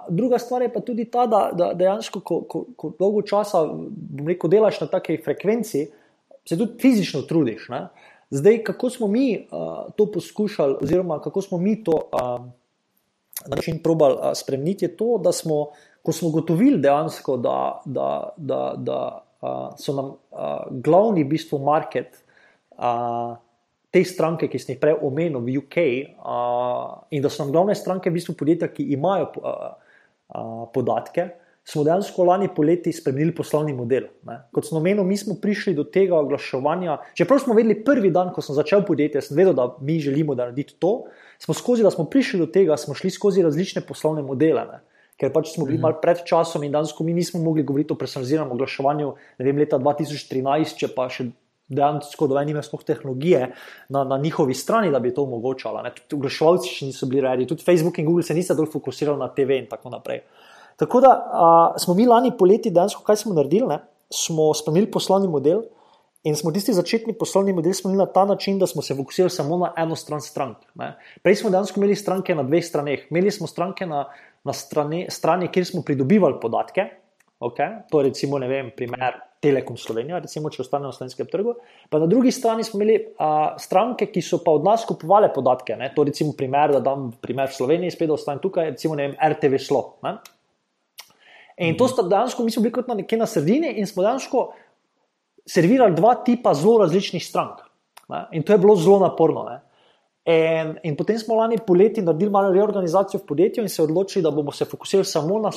[0.08, 3.62] druga stvar je pa tudi ta, da, da dejansko, ko, ko, ko dolgo časa
[4.26, 5.84] rekel, delaš na takej frekvenci,
[6.48, 7.68] se tudi fizično trudiš.
[7.68, 7.86] Ne?
[8.30, 12.20] Zdaj, kako smo mi uh, to poskušali, oziroma kako smo mi to uh,
[13.46, 15.68] na način probali uh, spremeniti, je to, da smo,
[16.02, 20.18] ko smo gotovili dejansko, da, da, da, da uh, so nam uh,
[20.70, 22.25] glavni v bistvu market
[23.96, 25.76] te stranke, ki sem jih prej omenil v UK,
[26.20, 29.74] uh, in da so nam glavne stranke v bistvu podjetja, ki imajo uh,
[30.36, 31.30] uh, podatke,
[31.66, 34.06] smo dejansko lani poleti spremenili poslovni model.
[34.28, 34.38] Ne.
[34.54, 37.00] Kot sem omenil, mi smo prišli do tega oglaševanja.
[37.18, 40.76] Čeprav smo vedeli prvi dan, ko sem začel podjetje, sem vedel, da mi želimo narediti
[40.78, 41.08] to.
[41.42, 44.62] Smo skozi, da smo prišli do tega, smo šli skozi različne poslovne modele.
[44.68, 44.78] Ne.
[45.16, 45.88] Ker pač smo bili -hmm.
[45.88, 49.58] malo pred časom in danes, ko mi nismo mogli govoriti o personaliziranem oglaševanju, ne vem,
[49.58, 51.30] leta 2013, če pa še
[51.68, 53.52] dejansko da nima sploh tehnologije
[53.88, 55.82] na, na njihovi strani, da bi to omogočala.
[55.90, 59.28] Tudi oglaševalci še niso bili redi, tudi Facebook in Google se niso dovolj fokusirali na
[59.34, 60.22] TV in tako naprej.
[60.76, 61.48] Tako da a,
[61.78, 63.80] smo mi lani poleti dejansko kaj smo naredili, ne?
[64.12, 65.64] smo spremenili poslovni model.
[66.26, 69.56] In smo tisti začetni poslovni model spremenili na ta način, da smo se fokusirali samo
[69.58, 70.56] na eno stran strank.
[70.74, 70.96] Ne.
[71.22, 73.06] Prej smo dejansko imeli stranke na dveh straneh.
[73.10, 74.04] Imeli smo stranke na,
[74.44, 76.88] na strani, strani, kjer smo pridobivali podatke,
[77.40, 77.84] Okay?
[77.90, 81.52] To je recimo, ne vem, primer Telekom Slovenija, recimo, če ostane na slovenskem trgu.
[81.92, 85.76] Pa na drugi strani smo imeli a, stranke, ki so pa od nas kupovali podatke.
[85.76, 85.90] Ne?
[85.94, 89.60] To je recimo primer, da dam primer v Sloveniji, spet ostanem tukaj, recimo vem, RTV
[89.60, 89.82] Slo.
[90.06, 90.16] Ne?
[91.68, 94.48] In to sta dejansko, mi smo bili kot na nekje na sredini in smo dejansko
[95.46, 97.62] servirali dva tipa zelo različnih strank.
[98.12, 98.26] Ne?
[98.36, 99.46] In to je bilo zelo naporno.
[100.26, 104.32] In, in potem smo lani poleti naredili malo reorganizacijo v podjetju in se odločili, da
[104.34, 105.52] bomo se fokusirali samo na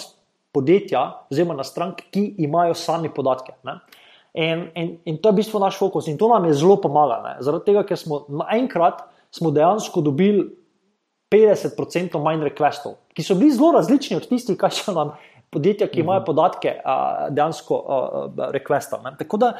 [0.53, 3.53] podjetja, oziroma na stranke, ki imajo sami podatke.
[4.33, 7.35] In, in, in to je v bistvu naš fokus in to nam je zelo pomagalo.
[7.43, 10.47] Zaradi tega, ker smo naenkrat smo dejansko dobili
[11.33, 15.11] 50% manj requestov, ki so bili zelo različni od tistih, kaj so nam
[15.53, 16.25] podjetja, ki imajo mhm.
[16.25, 16.75] podatke,
[17.29, 17.81] dejansko
[18.53, 19.01] requesta.
[19.17, 19.53] Tako da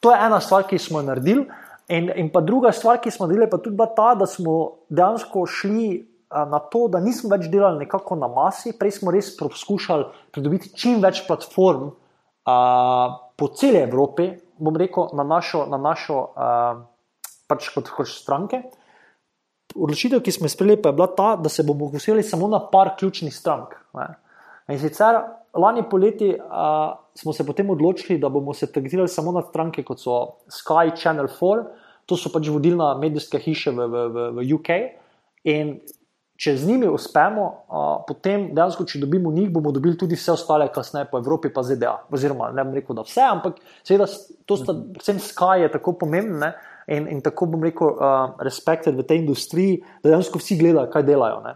[0.00, 1.46] to je ena stvar, ki smo jo naredili.
[1.92, 5.88] In, in pa druga stvar, ki smo naredili, pa tudi ta, da smo dejansko šli
[6.50, 11.02] na to, da nismo več delali nekako na masi, prej smo res poskušali pridobiti čim
[11.02, 11.90] več platform
[12.48, 12.56] a,
[13.36, 14.30] po celi Evropi,
[14.62, 16.48] bom rekel, na našo, na našo a,
[17.50, 18.62] pač kot, kot stranke.
[19.72, 22.60] Odločitev, ki smo jo sprejeli, pa je bila ta, da se bomo fokusirali samo na
[22.72, 23.76] par ključnih strank.
[23.96, 24.08] Ne.
[24.72, 25.20] In sicer
[25.58, 30.00] lani poleti a, smo se potem odločili, da bomo se targetirali samo na stranke, kot
[30.00, 30.18] so
[30.48, 31.64] Sky Channel 4,
[32.06, 34.70] to so pač vodilna medijska hiša v, v, v, v UK.
[35.48, 35.76] In
[36.42, 40.66] če z njimi uspemo, uh, potem dejansko, če dobimo njih, bomo dobili tudi vse ostale,
[40.74, 41.92] kasneje po Evropi, pa ZDA.
[42.10, 44.08] Oziroma, ne bom rekel, da vse, ampak seveda,
[44.50, 46.50] to sta, predvsem Sky je tako pomembne
[46.90, 51.06] in, in tako bom rekel, uh, respekted v tej industriji, da dejansko vsi gledajo, kaj
[51.06, 51.38] delajo.
[51.46, 51.54] Ne?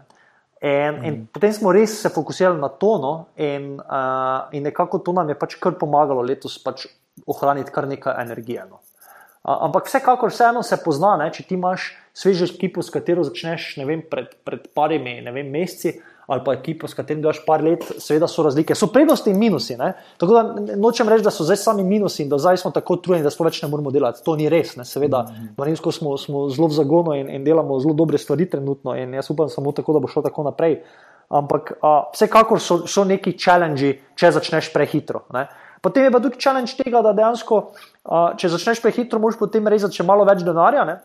[0.62, 1.26] In, in mm.
[1.34, 3.12] potem smo res se fokusirali na to, no,
[3.42, 6.86] in, uh, in nekako to nam je pač kar pomagalo letos pač
[7.26, 8.70] ohraniti kar nekaj energije.
[8.70, 8.85] No.
[9.46, 14.00] Ampak vsekakor vseeno se pozna, ne, če ti imaš svežo ekipo, s katero začneš vem,
[14.02, 15.92] pred, pred parimi vem, meseci,
[16.26, 18.74] ali pa ekipo, s katero delaš par let, seveda so razlike.
[18.74, 19.76] So prednosti in minusi.
[19.78, 19.92] Ne.
[20.18, 23.22] Tako da nočem reči, da so zdaj sami minusi in da zdaj smo tako utrujeni,
[23.22, 24.24] da smo več ne moremo delati.
[24.26, 24.74] To ni res.
[24.80, 24.86] Ne.
[24.88, 25.22] Seveda,
[25.58, 29.30] Marinsko smo, smo zelo v zagonu in, in delamo zelo dobre stvari trenutno in jaz
[29.30, 30.80] upam samo tako, da bo šlo tako naprej.
[31.30, 35.22] Ampak a, vsekakor so, so neki challenge, če začneš prehitro.
[35.34, 35.46] Ne.
[35.82, 37.58] Potem je pa tudi challenge tega, da dejansko,
[38.08, 40.86] uh, če začneš prehitro, moraš potem rezati še malo več denarja.
[40.88, 40.96] Ne?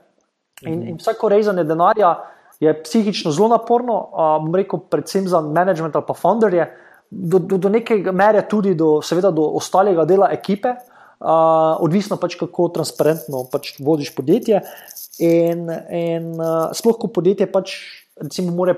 [0.67, 2.13] In, in vsako rezanje denarja
[2.61, 6.69] je psihično zelo naporno, uh, bom rekel, predvsem za management ali pa founderje,
[7.11, 12.38] do, do, do neke mere tudi do, seveda, do ostalega dela ekipe, uh, odvisno pač
[12.39, 14.61] kako transparentno pač vodiš podjetje.
[15.22, 17.76] In, in uh, sploh, ko podjetje pač,
[18.22, 18.78] recimo, more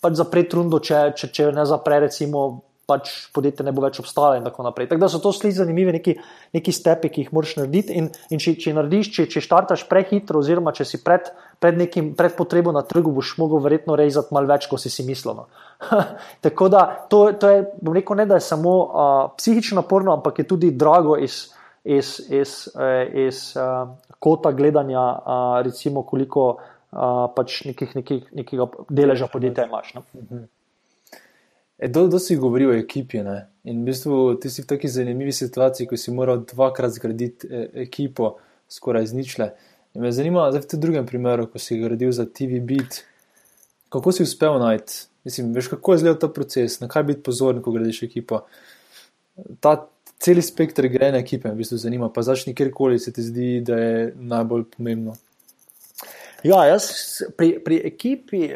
[0.00, 4.34] pač zapreti rundo, če, če, če ne zapre, recimo pač podjetje ne bo več obstalo
[4.38, 4.90] in tako naprej.
[4.90, 6.16] Tako da so to sliči zanimivi neki,
[6.56, 7.94] neki stepi, ki jih moraš narediti.
[8.00, 11.30] In, in če, če narediš, če, če štartaš prehitro, oziroma če si pred,
[11.62, 15.06] pred nekim pred potrebo na trgu, boš mogel verjetno rezati malo več, kot si si
[15.06, 15.38] mislil.
[15.38, 15.46] No.
[16.46, 20.42] tako da to, to je, bom rekel, ne da je samo uh, psihično naporno, ampak
[20.42, 21.42] je tudi drago iz,
[21.84, 28.68] iz, iz, uh, iz uh, kota gledanja, uh, recimo, koliko uh, pač nekih, nekih, nekega
[28.88, 29.94] deleža podjetja imaš.
[29.98, 30.08] No.
[30.14, 30.48] Mhm.
[31.80, 33.22] Kdo e, si govori o ekipi?
[33.24, 33.48] Ne?
[33.64, 37.66] In v bistvu ti si v taki zanimivi situaciji, ko si moral dvakrat zgraditi e
[37.86, 38.36] ekipo,
[38.68, 39.50] skoraj izničle.
[39.94, 43.02] In me zanima, zdaj v tem drugem primeru, ko si gradil za TV Beat,
[43.90, 45.06] kako si uspel najti?
[45.24, 48.44] Mislim, veš, kako je izgledal ta proces, na kaj biti pozoren, ko gradiš ekipo.
[49.60, 49.88] Ta
[50.20, 53.76] celi spektr grejene ekipe me v bistvu zanima, pa začni kjerkoli se ti zdi, da
[53.76, 55.16] je najbolj pomembno.
[56.42, 56.88] Ja, jaz
[57.36, 58.48] pri, pri ekipi,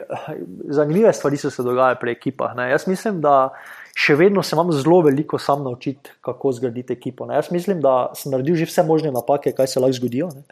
[0.72, 2.55] zanimive stvari so se dogajale pri ekipah.
[2.57, 2.70] Ne.
[2.70, 3.53] Jaz mislim, da
[3.97, 7.28] še vedno se imam zelo veliko sam naučiti, kako zgraditi ekipo.
[7.28, 7.37] Ne.
[7.37, 10.30] Jaz mislim, da sem naredil že vse možne napake, kaj se lahko zgodijo.
[10.32, 10.45] Ne.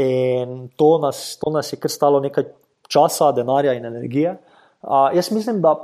[0.00, 2.48] In to nas, to nas je kar stalo nekaj
[2.90, 4.34] časa, denarja in energije.
[4.82, 5.76] Uh, jaz mislim, da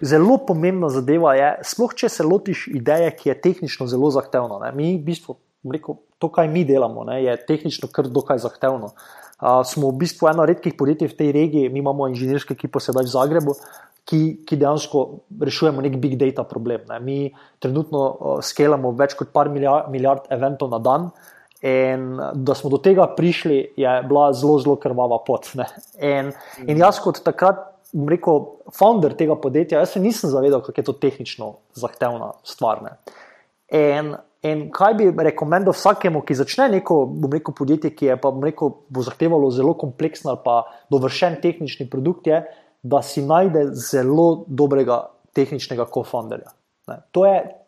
[0.00, 4.62] zelo pomembna zadeva je, sploh če se lotiš ideje, ki je tehnično zelo zahtevna.
[4.64, 4.72] Ne.
[4.76, 5.36] Mi, v bistvu,
[5.68, 8.94] rekel, to, kaj mi delamo, ne, je tehnično kar dokaj zahtevno.
[8.94, 9.20] Uh,
[9.64, 13.12] smo v bistvu eno redkih podjetij v tej regiji, mi imamo inženirske ekipo sedaj v
[13.14, 13.54] Zagrebu,
[14.08, 15.02] ki, ki dejansko
[15.40, 16.86] rešujemo nek big data problem.
[16.88, 17.00] Ne.
[17.00, 17.18] Mi
[17.62, 21.10] trenutno uh, skelamo več kot par milijard, milijard eventov na dan.
[21.60, 25.50] In da smo do tega prišli, je bila zelo, zelo krvava pot.
[26.00, 26.30] In,
[26.64, 27.66] in jaz, kot takrat,
[28.08, 32.80] rekel, founder tega podjetja, jaz se nisem zavedal, kako je to tehnično zahtevna stvar.
[32.86, 32.94] Ne.
[33.76, 38.72] In In kaj bi rekomendoval vsakemu, ki začne neko rekel, podjetje, ki je pa rekel,
[38.88, 40.62] bo zahtevalo zelo kompleksen ali pa
[40.92, 42.40] dovršen tehnični produkt, je,
[42.82, 45.02] da si najde zelo dobrega
[45.36, 46.54] tehničnega co-founderja.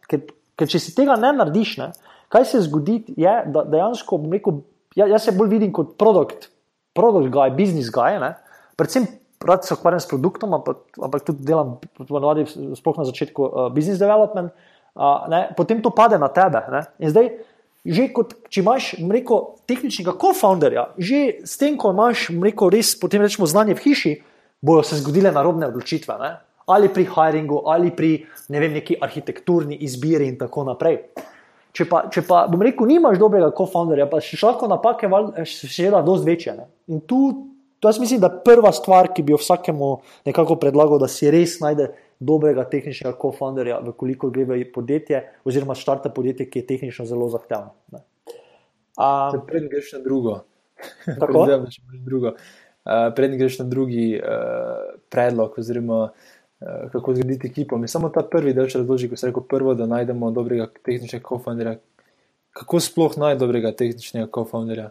[0.08, 0.24] Ker,
[0.56, 1.90] ker če si tega ne narediš, ne,
[2.32, 4.62] kaj se zgodi, je, da dejansko rekel,
[4.96, 6.48] ja, jaz se bolj vidim kot produkt,
[6.96, 8.38] produkt guy, business guy, ne,
[8.80, 9.10] predvsem.
[9.42, 14.52] Rad se ukvarjam s produktom, ampak, ampak tudi delam, sploh na začetku, uh, business development.
[14.94, 16.62] Uh, ne, potem to pade na tebe.
[16.72, 16.84] Ne?
[17.02, 17.30] In zdaj,
[18.14, 23.48] kot če imaš mreko, tehničnega co-founderja, že s tem, ko imaš mreko, res potem rečemo
[23.50, 24.14] znanje v hiši,
[24.62, 26.16] bojo se zgodile narobne odločitve.
[26.22, 26.32] Ne?
[26.70, 28.22] Ali pri hiringu, ali pri
[28.54, 31.02] ne vem, neki arhitekturni izbiri, in tako naprej.
[31.72, 35.08] Če pa, če pa bom rekel, nimaš dobrega co-founderja, pa še lahko napake,
[35.48, 36.54] še vedno, dosti večje.
[36.54, 36.68] Ne?
[36.92, 37.48] In tu,
[37.80, 39.88] to jaz mislim, da je prva stvar, ki bi jo vsakemu
[40.28, 41.90] nekako predlagal, da si res najde
[42.22, 47.74] dobrega tehničnega co-founderja, veliko gre v podjetje, oziroma štarte podjetje, ki je tehnično zelo zahtevno.
[47.92, 50.40] Um, Predtem greš na drugo.
[51.20, 52.34] Tako da greš na drugo.
[52.36, 57.78] Uh, Predtem greš na drugi uh, predlog, oziroma uh, kako zgraditi ekipo.
[57.78, 61.24] Mi samo ta prvi del, če razloži, ko se reko prvo, da najdemo dobrega tehničnega
[61.28, 61.78] co-founderja.
[62.52, 64.90] Kako sploh najti dobrega tehničnega co-founderja?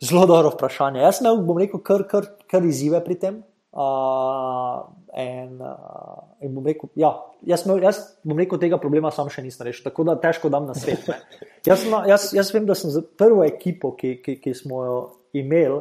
[0.00, 1.00] Zelo dobro vprašanje.
[1.00, 3.42] Jaz sem imel, bom rekel, kar, kar, kar izzive pri tem.
[3.72, 4.84] Uh,
[5.16, 9.64] in, uh, in bom rekel, ja, jaz, jaz bom rekel, tega problema sam še nisem
[9.64, 11.08] rešil, tako da težko dam na svet.
[11.62, 14.96] Jaz, jaz, jaz vem, da sem za prvo ekipo, ki, ki, ki smo jo
[15.38, 15.76] imeli,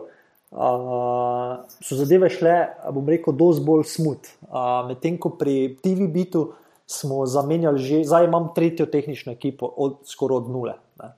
[0.53, 2.53] uh, so zadeve šle,
[2.93, 4.29] bom rekel, dosti bolj smut.
[4.45, 6.45] Uh, Medtem ko pri TV-bitu
[6.85, 10.77] smo zamenjali že, zdaj imam tretjo tehnično ekipo, od, skoraj od nule.
[11.01, 11.11] Ne.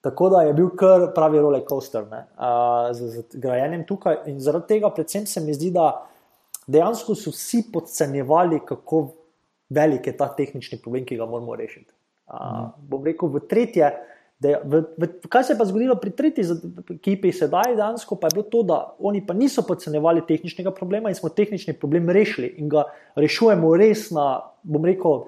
[0.00, 2.18] Tako da je bil kar pravi roller coaster uh,
[2.96, 4.24] z, z grajenjem tukaj.
[4.32, 5.90] In zaradi tega, predvsem se mi zdi, da
[6.66, 9.08] dejansko so vsi podcenjevali, kako
[9.70, 11.92] velik je ta tehnični problem, ki ga moramo rešiti.
[12.26, 12.70] Uh, mm.
[12.90, 13.90] Bom rekel, v tretje,
[14.42, 16.44] je, v, v, kaj se je pa zgodilo pri tretji
[16.92, 21.16] ekipi, sedaj dejansko pa je bilo to, da oni pa niso podcenjevali tehničnega problema in
[21.16, 22.84] smo tehnični problem rešili in ga
[23.16, 25.24] rešujemo res na, bom rekel,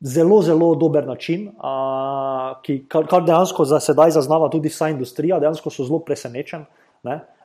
[0.00, 5.40] zelo, zelo dober način, a, ki, kar, kar dejansko za sedaj zaznava tudi vsa industrija,
[5.40, 6.64] dejansko so zelo presenečeni.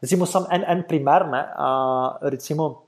[0.01, 2.87] Recimo, samo en, en primer, ne, a, recimo,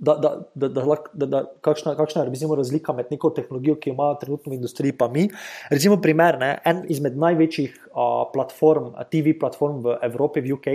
[0.00, 3.90] da, da, da, da, da, da, kakšna, kakšna je recimo, razlika med neko tehnologijo, ki
[3.90, 5.26] jo ima trenutno v industriji, pa mi.
[5.70, 10.72] Recimo, primer, ne, en izmed največjih a, platform, TV platform v Evropi, v UK.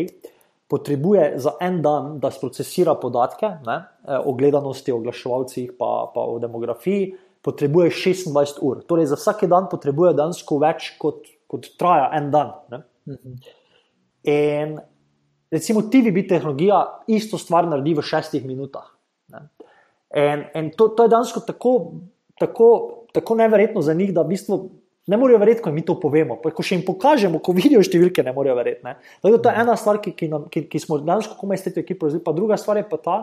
[0.70, 3.82] Potrebuje za en dan, da procesira podatke ne,
[4.26, 7.12] o gledanosti, o oglaševalcih, pa, pa o demografiji,
[7.46, 8.82] potrebuje 26 ur.
[8.90, 12.56] Torej, za vsak dan potrebuje dansko več, kot, kot traja en dan.
[12.74, 12.82] Ne?
[14.26, 14.80] In
[15.54, 16.82] recimo, TVB tehnologija
[17.14, 18.95] isto stvar naredi v šestih minutah.
[20.16, 21.72] In, in to, to je dansko tako,
[22.40, 22.70] tako,
[23.14, 24.60] tako neverjetno za njih, da v bistvu.
[25.08, 26.40] Ne morejo verjeti, ko mi to povemo.
[26.42, 28.82] Pa, ko še jim pokažemo, ko vidijo številke, ne morejo verjeti.
[28.88, 28.96] Ne?
[29.22, 32.10] To je ena stvar, ki, ki, nam, ki, ki smo dejansko komaj s tem ekipom
[32.10, 32.34] razvili.
[32.40, 33.18] Druga stvar je pa ta,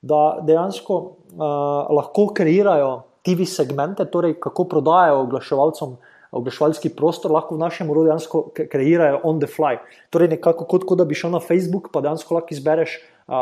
[0.00, 5.96] da dejansko uh, lahko kreirajo TV segmente, torej kako prodajajo oglaševalcem
[6.36, 8.42] oglaševalski prostor, lahko v našem urodju dejansko
[8.72, 9.78] kreirajo on the fly.
[10.10, 12.98] Torej, nekako kot, kot da bi šel na Facebook, pa dejansko lahko izbereš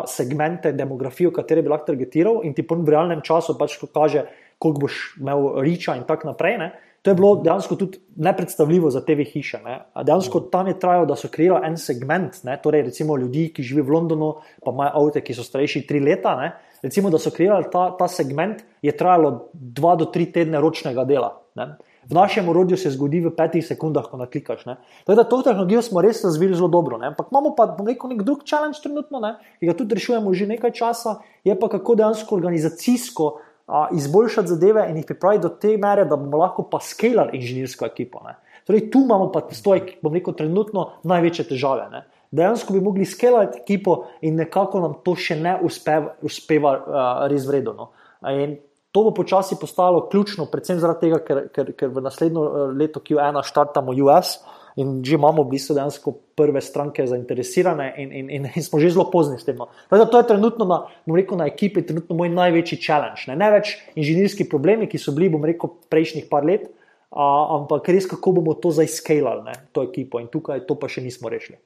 [0.07, 4.24] segmente, demografijo, katero bi lahko targetiral in ti po realnem času pač kaže,
[4.59, 6.59] koliko boš imel riča in tako naprej.
[6.59, 6.72] Ne?
[7.05, 9.61] To je bilo dejansko tudi nepredstavljivo za TV hiše.
[9.64, 9.80] Ne?
[10.05, 12.57] Dejansko tam je trajalo, da so kreirali en segment, ne?
[12.62, 14.30] torej recimo ljudi, ki živijo v Londonu,
[14.64, 16.37] pa imajo avto, ki so starejši tri leta.
[16.41, 16.53] Ne?
[16.85, 21.30] recimo, da so kreirali ta, ta segment, je trajalo dva do tri tedne ročnega dela.
[21.57, 21.74] Ne?
[22.11, 24.64] V našem urodju se zgodi v petih sekundah, ko naklikaš.
[24.64, 26.98] Tako da to tehnologijo smo res razvili zelo dobro.
[26.98, 27.12] Ne?
[27.12, 29.34] Ampak imamo pa rekel, nek drug challenge trenutno, ne?
[29.61, 33.28] ki ga tudi rešujemo že nekaj časa, je pa kako dejansko organizacijsko
[33.66, 37.86] a, izboljšati zadeve in jih pripraviti do te mere, da bomo lahko pa skalali inženirsko
[37.86, 38.20] ekipo.
[38.26, 38.36] Ne?
[38.66, 41.88] Torej, tu imamo pa stoj, bom rekel, trenutno največje težave.
[41.92, 42.05] Ne?
[42.34, 47.46] dejansko bi mogli skelati ekipo in nekako nam to še ne uspeva, uspeva uh, res
[47.46, 47.74] vredno.
[47.78, 47.90] No.
[48.30, 48.57] In
[48.95, 53.01] to bo počasi postalo ključno, predvsem zaradi tega, ker, ker, ker v naslednjo uh, leto
[53.03, 54.38] Q1 štartamo US.
[54.74, 58.90] In že imamo v bistvu dejansko prve stranke zainteresirane, in, in, in, in smo že
[58.90, 59.55] zelo pozni s tem.
[59.55, 59.68] No.
[59.90, 63.28] Da, to je trenutno na, rekel, na ekipi, trenutno moj največji challenge.
[63.30, 66.66] Ne, ne več inženirski problemi, ki so bili, bom rekel, prejšnjih par let,
[67.14, 70.18] a, ampak res kako bomo to zdaj skalali, to ekipo.
[70.18, 71.61] In tukaj to pa še nismo rešili.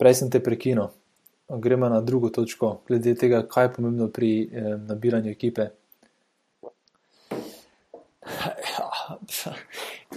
[0.00, 0.88] Prej sem te prekinil.
[1.52, 5.68] Gremo na drugo točko, glede tega, kaj je pomembno pri eh, nabiranju ekipe.
[8.78, 8.90] Ja,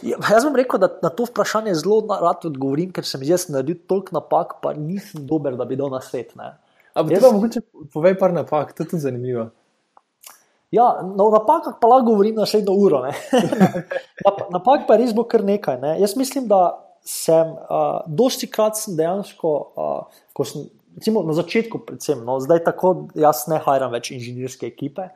[0.04, 4.16] jaz bom rekel, da na to vprašanje zelo rad odgovorim, ker sem jaz naredil toliko
[4.20, 6.36] napak, pa nisem dober, da bi dal na svet.
[6.38, 7.28] Ampak jaz...
[7.32, 9.50] mogoče povej par napak, to je tudi zanimivo.
[10.74, 13.04] Ja, no, napakah pa lahko govorim naslednjo uro.
[14.56, 15.78] napak pa je res bo kar nekaj.
[15.82, 15.92] Ne?
[16.02, 22.24] Jaz mislim, da sem uh, dosti krat dejansko, uh, ko sem recimo, na začetku, predvsem,
[22.26, 25.10] no, zdaj tako, jaz ne hajram več inženirske ekipe,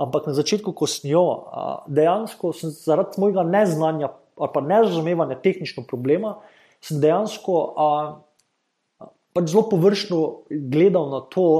[0.00, 5.38] ampak na začetku, ko sem jo, uh, dejansko sem zaradi mojega neznanja ali pa nerazumevanja
[5.42, 6.36] tehničnega problema,
[6.82, 11.50] sem dejansko uh, pač zelo površno gledal na to.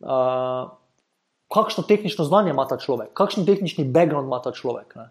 [0.00, 0.76] Uh,
[1.50, 4.94] Kakšno tehnično znanje ima ta človek, kakšen tehnični background ima ta človek.
[4.94, 5.08] Ne?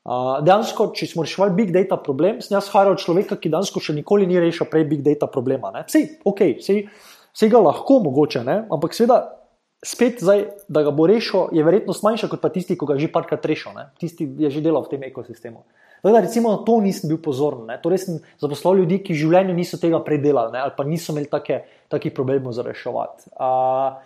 [0.00, 3.96] Uh, dejansko, če smo rešili big data problem, sem jaz hajal človeka, ki dejansko še
[3.98, 5.72] nikoli ni rešil prej big data problema.
[5.82, 8.56] Vse, ok, vse ga lahko mogoče, ne?
[8.72, 9.18] ampak seveda,
[9.84, 13.10] spet, zdaj, da ga bo rešil, je verjetnost manjša kot pa tisti, ki ga že
[13.12, 13.90] parkrat rešil, ne?
[14.00, 15.66] tisti je že delal v tem ekosistemu.
[16.02, 17.68] Da, recimo, na to nisem bil pozoren.
[17.82, 21.62] Torej, sem zaposlil ljudi, ki v življenju niso tega predelali ali pa niso imeli take,
[21.92, 23.28] takih problemov za reševati.
[23.36, 24.00] Uh,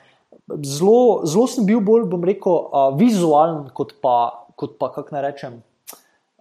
[0.62, 5.24] zelo, zelo sem bil bolj, bom rekel, uh, vizualen, kot pa, kot pa kako naj
[5.28, 5.62] rečem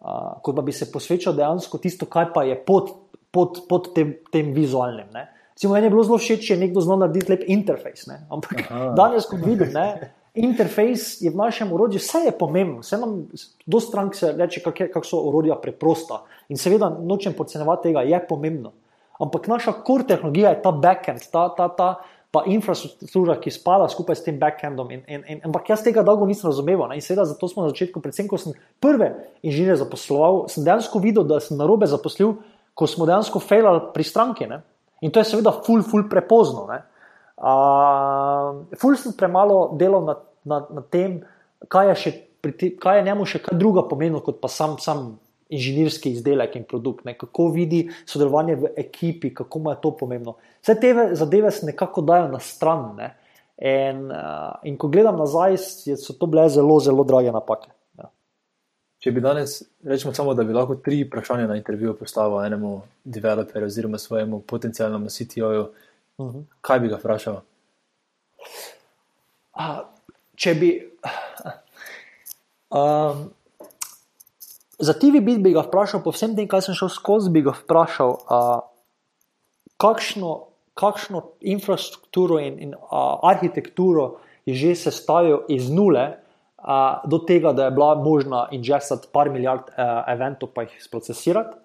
[0.04, 2.92] uh, kot pa bi se posvečal dejansko tisto, kaj pa je pod,
[3.32, 5.08] pod, pod tem, tem vizualnim.
[5.14, 5.30] Ne.
[5.54, 8.08] Recimo, meni je bilo zelo všeč, če nekdo zna narediti lep interfejs.
[8.34, 8.90] Ampak Aha.
[8.98, 12.82] danes, ko vidim, ne, interfejs je v našem urodju, vse je pomembno.
[12.82, 13.28] Vse nam,
[13.66, 16.24] do strank se reče, kako kak so urodja preprosta.
[16.50, 18.74] In seveda, nočem podcenevati tega, je pomembno.
[19.22, 21.90] Ampak naša core tehnologija je ta backend, ta, ta, ta,
[22.34, 24.90] pa infrastruktura, ki spada skupaj s tem backendom.
[24.92, 26.82] In, in, in, ampak jaz tega dolgo nisem razumel.
[26.90, 26.98] Ne?
[26.98, 29.12] In seveda, zato smo na začetku, predvsem, ko sem prve
[29.46, 32.40] inženirje zaposloval, sem dejansko videl, da sem na robe zaposlil,
[32.74, 34.50] ko smo dejansko failali pri stranki.
[34.50, 34.64] Ne?
[35.06, 36.66] In to je seveda ful, ful prepozno.
[37.38, 40.16] Uh, ful sem premalo delal na,
[40.46, 41.24] na, na tem,
[41.68, 42.12] kaj je, še,
[42.80, 45.16] kaj je njemu še kaj druga pomenilo, kot pa sam, sam
[45.54, 50.38] inženirski izdelek in produkt, ne, kako vidi sodelovanje v ekipi, kako mu je to pomembno.
[50.62, 52.92] Vse te zadeve se nekako dajo na stran.
[52.98, 53.10] Ne,
[53.58, 55.58] in, uh, in ko gledam nazaj,
[55.98, 57.72] so to bile zelo, zelo drage napake.
[57.98, 58.10] Ja.
[59.02, 63.70] Če bi danes, rečemo samo, da bi lahko tri vprašanja na intervjuju postavil enemu developerju
[63.70, 65.90] oziroma svojemu potencialnemu CTO-ju, uh
[66.26, 66.38] mhm.
[66.38, 66.46] -huh.
[66.62, 67.42] kaj bi ga vprašal?
[69.54, 69.80] Uh,
[70.36, 70.70] če bi.
[72.74, 73.30] Um,
[74.80, 77.54] za TV bit bi ga vprašal, po vsem tem, kaj sem šel skozi, bi ga
[77.54, 78.60] vprašal, uh,
[79.78, 80.32] kakšno,
[80.74, 86.20] kakšno infrastrukturo in, in uh, arhitekturo je že sestavil iz nule.
[86.64, 91.58] Uh, do tega, da je bila možna injekcija par milijard uh, eventov, pa jih procesirati.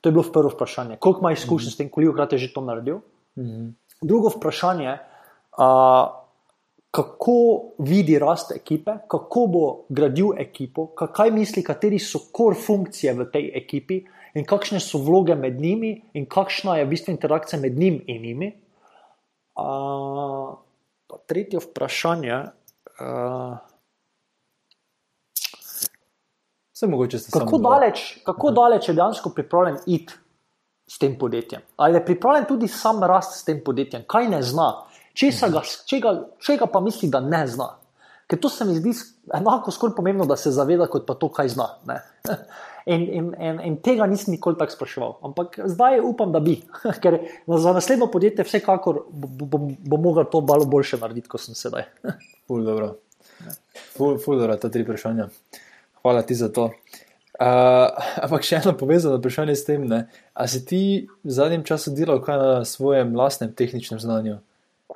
[0.00, 0.96] To je bilo prvo vprašanje.
[1.00, 1.74] Koliko ima izkušenj mm -hmm.
[1.74, 3.00] s tem, koliko krat je že to naredil?
[3.36, 3.72] Mm -hmm.
[4.02, 4.96] Drugo vprašanje,
[5.58, 6.22] uh,
[6.90, 7.36] kako
[7.78, 13.48] vidi rast ekipe, kako bo gradil ekipo, kaj misli, kateri so kor funkcije v tej
[13.62, 14.02] ekipi
[14.34, 18.22] in kakšne so vloge med njimi in kakšna je v bistvu interakcija med njim in
[18.22, 18.52] njimi.
[19.56, 20.58] Uh,
[21.26, 22.42] tretje vprašanje.
[23.00, 23.56] Uh,
[26.82, 30.14] Mogoče, kako, daleč, kako daleč je dejansko pripravljen iti
[30.86, 31.62] s tem podjetjem?
[31.76, 34.04] Ali je pripravljen tudi sam rast s tem podjetjem?
[34.06, 34.72] Kaj ne zna?
[35.14, 37.76] česa ga, čega, čega pa misli, da ne zna.
[38.26, 38.94] Ker to se mi zdi
[39.34, 41.68] enako skoraj pomembno, da se zaveda, kot pa to, kaj zna.
[42.82, 45.12] In, in, in, in tega nisem nikoli tako spraševal.
[45.28, 46.56] Ampak zdaj upam, da bi.
[47.02, 51.54] Ker za naslednjo podjetje vsekakor bo, bo, bo mogel to malo boljše narediti, kot sem
[51.54, 51.84] sedaj.
[52.48, 52.88] Ful, dobro.
[53.94, 55.28] Ful, ful, dobro, ta tri vprašanja.
[56.02, 56.72] Hvala ti za to.
[57.40, 57.88] Uh,
[58.24, 60.82] ampak še eno povezano vprašanje s tem, ali si ti
[61.24, 64.38] v zadnjem času delal kaj na svojem lastnem tehničnem znanju?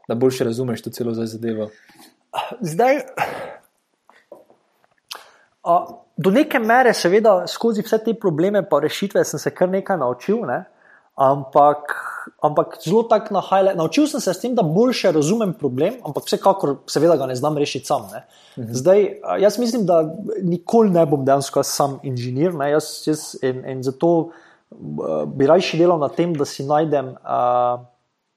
[0.08, 1.68] da boljše razumeš to celo zadevo.
[2.60, 3.00] Zdaj,
[5.64, 9.98] a, do neke mere, seveda, skozi vse te probleme in rešitve sem se kar nekaj
[9.98, 10.64] naučil, ne?
[11.16, 11.96] ampak,
[12.42, 13.74] ampak zelo tako na hajle.
[13.74, 17.58] Naučil sem se s tem, da boljše razumem problem, ampak vsekakor, seveda, ga ne znam
[17.58, 18.08] rešiti sam.
[18.12, 18.24] Ne?
[18.58, 18.72] Mhm.
[18.72, 19.06] Zdaj,
[19.40, 20.02] jaz mislim, da
[20.42, 24.30] nikoli ne bom dejansko sam inženir, jaz, jaz, in, in zato
[25.26, 27.16] bi rajši delal na tem, da si najdem.
[27.22, 27.84] Uh,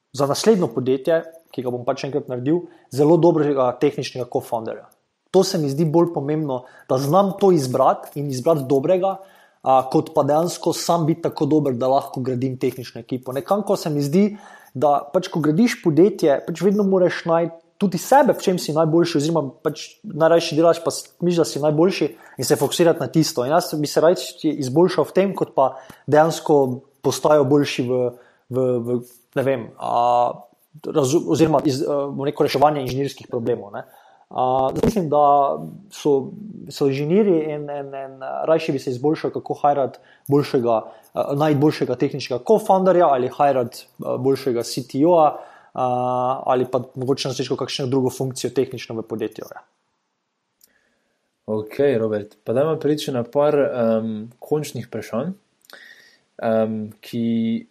[0.09, 1.19] Za naslednjo podjetje,
[1.53, 4.87] ki ga bom pač enkrat naredil, zelo dobrega tehničnega co-founderja.
[5.29, 10.13] To se mi zdi bolj pomembno, da znam to izbrati in izbrati dobrega, a, kot
[10.15, 13.33] pa dejansko sam biti tako dober, da lahko gradim tehnično ekipo.
[13.35, 14.37] Nekako se mi zdi,
[14.73, 19.17] da pač, ko gradiš podjetje, pač vedno moraš najti tudi sebe, v čem si najboljši,
[19.17, 20.91] oziroma pač najrajši delaš, pa
[21.23, 23.45] misliš, da si najboljši in se fokusirati na tisto.
[23.47, 25.71] In jaz bi se raje izboljšal v tem, kot pa
[26.07, 26.59] dejansko
[27.01, 28.01] postajajo boljši v,
[28.51, 28.99] v, v
[29.39, 29.65] ne vem.
[29.79, 29.95] A,
[30.91, 33.79] oziroma iz, uh, neko reševanje inženirskih problemov.
[34.29, 35.57] Uh, mislim, da
[35.89, 36.31] so,
[36.69, 39.57] so inženirji in, in, in rajši bi se izboljšali, kako
[40.27, 40.75] boljšega,
[41.13, 45.41] uh, najboljšega tehničnega co-founderja ali hajrati uh, boljšega CTO-ja uh,
[46.45, 49.45] ali pa mogoče na svetu kakšno drugo funkcijo tehnično v podjetju.
[49.55, 49.61] Ja.
[51.45, 55.31] Ok, Robert, pa da imamo priče na par um, končnih vprašanj,
[56.43, 57.65] um, ki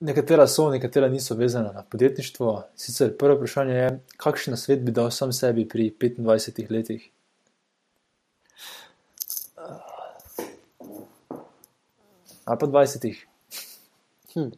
[0.00, 2.62] Nekatera so, nekatera niso vezana na podjetništvo.
[2.76, 7.10] Sicer prvo vprašanje je, kakšen svet bi dal sam sebi pri 25 letih?
[12.44, 13.14] Ali pa 20.
[14.34, 14.50] Hm.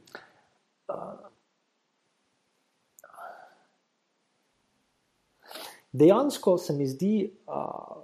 [5.93, 7.31] dejansko se mi zdi,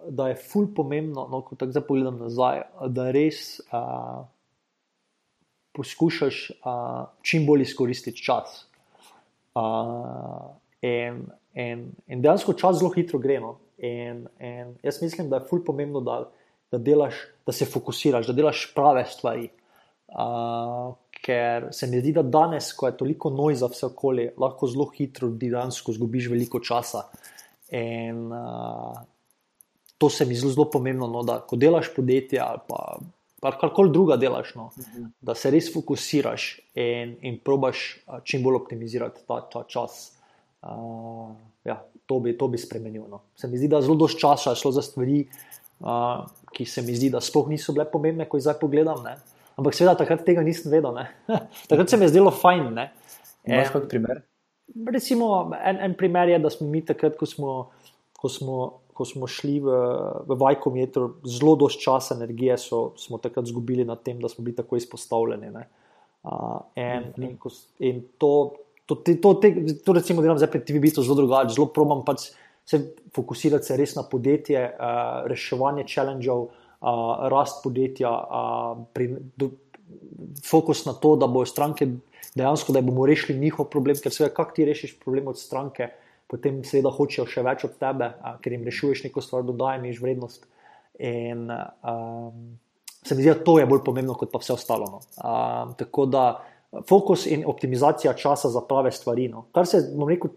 [0.09, 4.25] da je ful pomembno, no, ko tako pogledam nazaj, da res uh,
[5.75, 8.65] poskušaš uh, čim bolj izkoristiti čas.
[9.55, 13.41] Uh, in, in, in dejansko čas zelo hitro gre.
[13.43, 13.57] No.
[13.79, 16.21] In, in jaz mislim, da je ful pomembno, da,
[16.73, 17.15] da, delaš,
[17.47, 19.49] da se fokusiraš, da delaš prave stvari.
[20.15, 20.95] Uh,
[21.25, 24.87] ker se mi zdi, da danes, ko je toliko noj za vse okolje, lahko zelo
[24.95, 27.07] hitro dejansko zgubiš veliko časa.
[27.75, 29.01] In uh,
[29.99, 32.99] to se mi zdi zelo pomembno, no, da ko delaš podjetje ali pa,
[33.45, 35.11] pa karkoli druga delaš, no, mhm.
[35.21, 36.47] da se res fokusiraš
[36.81, 37.83] in, in probaš
[38.25, 40.15] čim bolj optimizirati ta, ta čas.
[40.65, 41.35] Uh,
[41.69, 43.05] ja, to, bi, to bi spremenil.
[43.11, 43.21] No.
[43.37, 45.27] Se mi zdi, da zelo dož časa je šlo za stvari,
[45.85, 46.25] uh,
[46.57, 49.03] ki se mi zdi, da sploh niso bile pomembne, ko jih zdaj pogledam.
[49.05, 49.19] Ne.
[49.61, 50.97] Ampak seveda takrat tega nisem vedel.
[51.71, 52.71] takrat se mi je zdelo fajn.
[53.45, 54.25] Imaš kot primer?
[54.89, 55.29] Recimo,
[55.61, 57.59] en, en primer je, da smo mi takrat, ko smo,
[58.17, 58.63] ko smo,
[58.95, 59.79] ko smo šli v,
[60.29, 64.57] v Vajkometer, zelo dož časa, energije so, smo takrat izgubili na tem, da smo bili
[64.57, 65.51] tako izpostavljeni.
[65.51, 67.31] Uh, in, mm -hmm.
[67.31, 68.55] in, ko, in to,
[68.87, 69.49] to, to, to, to,
[69.85, 72.31] to, recimo, delam zdaj pri TV-bitu zelo drugače, zelo probam pač
[72.65, 79.51] se fokusirati se res na podjetje, uh, reševanje challenge-ov, uh, rast podjetja, uh, pri, do,
[80.45, 81.89] fokus na to, da bodo stranke
[82.35, 85.89] dejansko, da bomo rešili njihov problem, ker seveda, kako ti rešiš problem od stranke,
[86.31, 88.11] potem seveda hočejo še več od tebe,
[88.43, 90.47] ker jim rešuješ neko stvar, dodaješ vrednost.
[91.05, 92.55] In um,
[93.05, 94.89] se mi zdi, da to je bolj pomembno kot pa vse ostalo.
[94.91, 95.01] No.
[95.19, 96.25] Um, tako da
[96.89, 99.29] fokus in optimizacija časa za prave stvari.
[99.29, 99.47] No.
[99.53, 100.33] Kar se, bom rekel,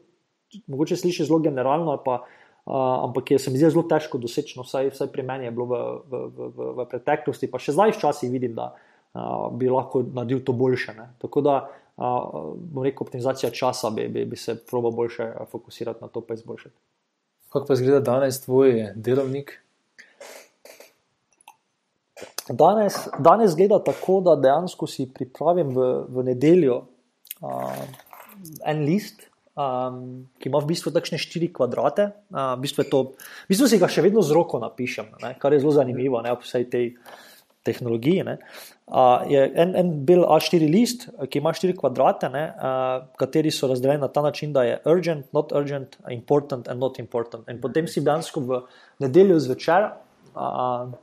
[0.67, 2.19] mogoče sliši zelo generalno, pa,
[2.65, 2.73] uh,
[3.07, 5.69] ampak je se mi zdi zelo težko doseči, no, vsaj, vsaj pri meni je bilo
[5.71, 5.81] v,
[6.11, 10.43] v, v, v, v preteklosti, pa še zdaj včasih vidim, da uh, bi lahko naredil
[10.45, 10.97] to boljše.
[10.97, 11.11] Ne.
[11.23, 11.59] Tako da
[11.97, 16.75] bom rekel, optimizacija časa, bi, bi, bi se probo boljše fokusirati na to, pa izboljšati.
[17.49, 19.59] Kako pa izgleda danes tvoj delovnik?
[22.49, 26.77] Danes, danes gleda tako, da dejansko si pripravim v, v nedeljo
[27.41, 27.81] uh,
[28.65, 29.25] en list,
[29.57, 32.11] um, ki ima v bistvu takšne štiri kvadrate.
[32.29, 33.01] Uh, v, bistvu to,
[33.47, 36.31] v bistvu si ga še vedno z roko napišem, ne, kar je zelo zanimivo, ne,
[36.35, 36.93] ob vsej tej
[37.67, 38.25] tehnologiji.
[38.27, 38.37] Ne.
[38.87, 43.67] Uh, je en, en bel A4 list, ki ima štiri kvadrate, ne, uh, kateri so
[43.67, 47.49] razdeljeni na ta način, da je urgent, not urgent, important and not important.
[47.51, 48.61] In potem si dejansko v
[49.03, 50.95] nedeljo zvečer uh,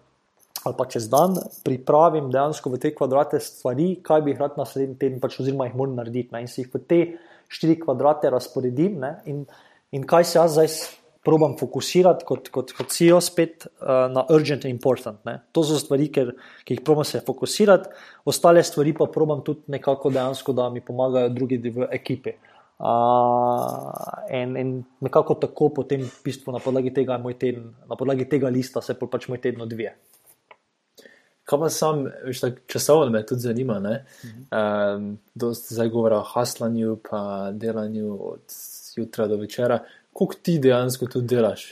[0.64, 4.96] ali pa čez dan pripravim dejansko v te kvadrate stvari, kaj bi jih rad naslednji
[4.96, 6.32] teden, pač, oziroma jih moram narediti.
[6.32, 7.00] Ne, in si jih v te
[7.52, 8.96] štiri kvadrate razporedim.
[9.02, 9.44] Ne, in,
[9.92, 10.70] in kaj se jaz zdaj
[11.24, 15.22] probam fokusirati kot, kot, kot CEO spet uh, na urgent in important.
[15.24, 15.38] Ne.
[15.56, 17.92] To so stvari, ker, ki jih probam se fokusirati,
[18.28, 22.36] ostale stvari pa probam tudi nekako dejansko, da mi pomagajo drugi v ekipi.
[22.74, 23.92] Uh,
[24.34, 28.82] in, in nekako tako potem, v bistvu, na podlagi tega, teden, na podlagi tega lista,
[28.82, 29.94] se pač moj teden odvija.
[31.44, 33.76] Kaj pa sam, veš, tako časovno me tudi zanima.
[33.80, 38.56] Um, dosti zdaj govora o haslanju, pa delanju od
[38.96, 39.80] jutra do večera
[40.14, 41.66] koliko ti dejansko tu delaš?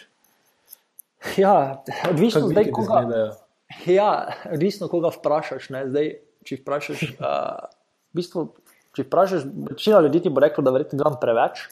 [1.38, 3.03] Ja, odvisno zdaj, koga,
[3.86, 4.09] ja,
[4.53, 5.68] odvisno, koga vprašaš.
[5.70, 6.11] Zdaj,
[6.47, 7.70] če vprašaš, uh,
[8.11, 8.49] v bistvu,
[8.97, 11.68] če vprašaš, večina ljudi ti bo rekla, da verjetno delam preveč.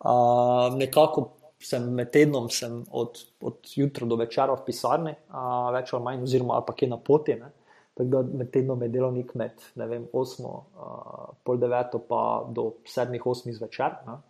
[0.00, 5.90] Uh, nekako sem med tednom sem od, od jutra do večera v pisarni, uh, več
[5.92, 7.36] ali manj, oziroma pa kje na poti.
[7.42, 7.50] Ne.
[7.98, 12.22] Tako da med tednom je delovnik med vem, 8, uh, pol 9 pa
[12.54, 13.98] do 7, 8 zvečer.
[14.06, 14.20] Ne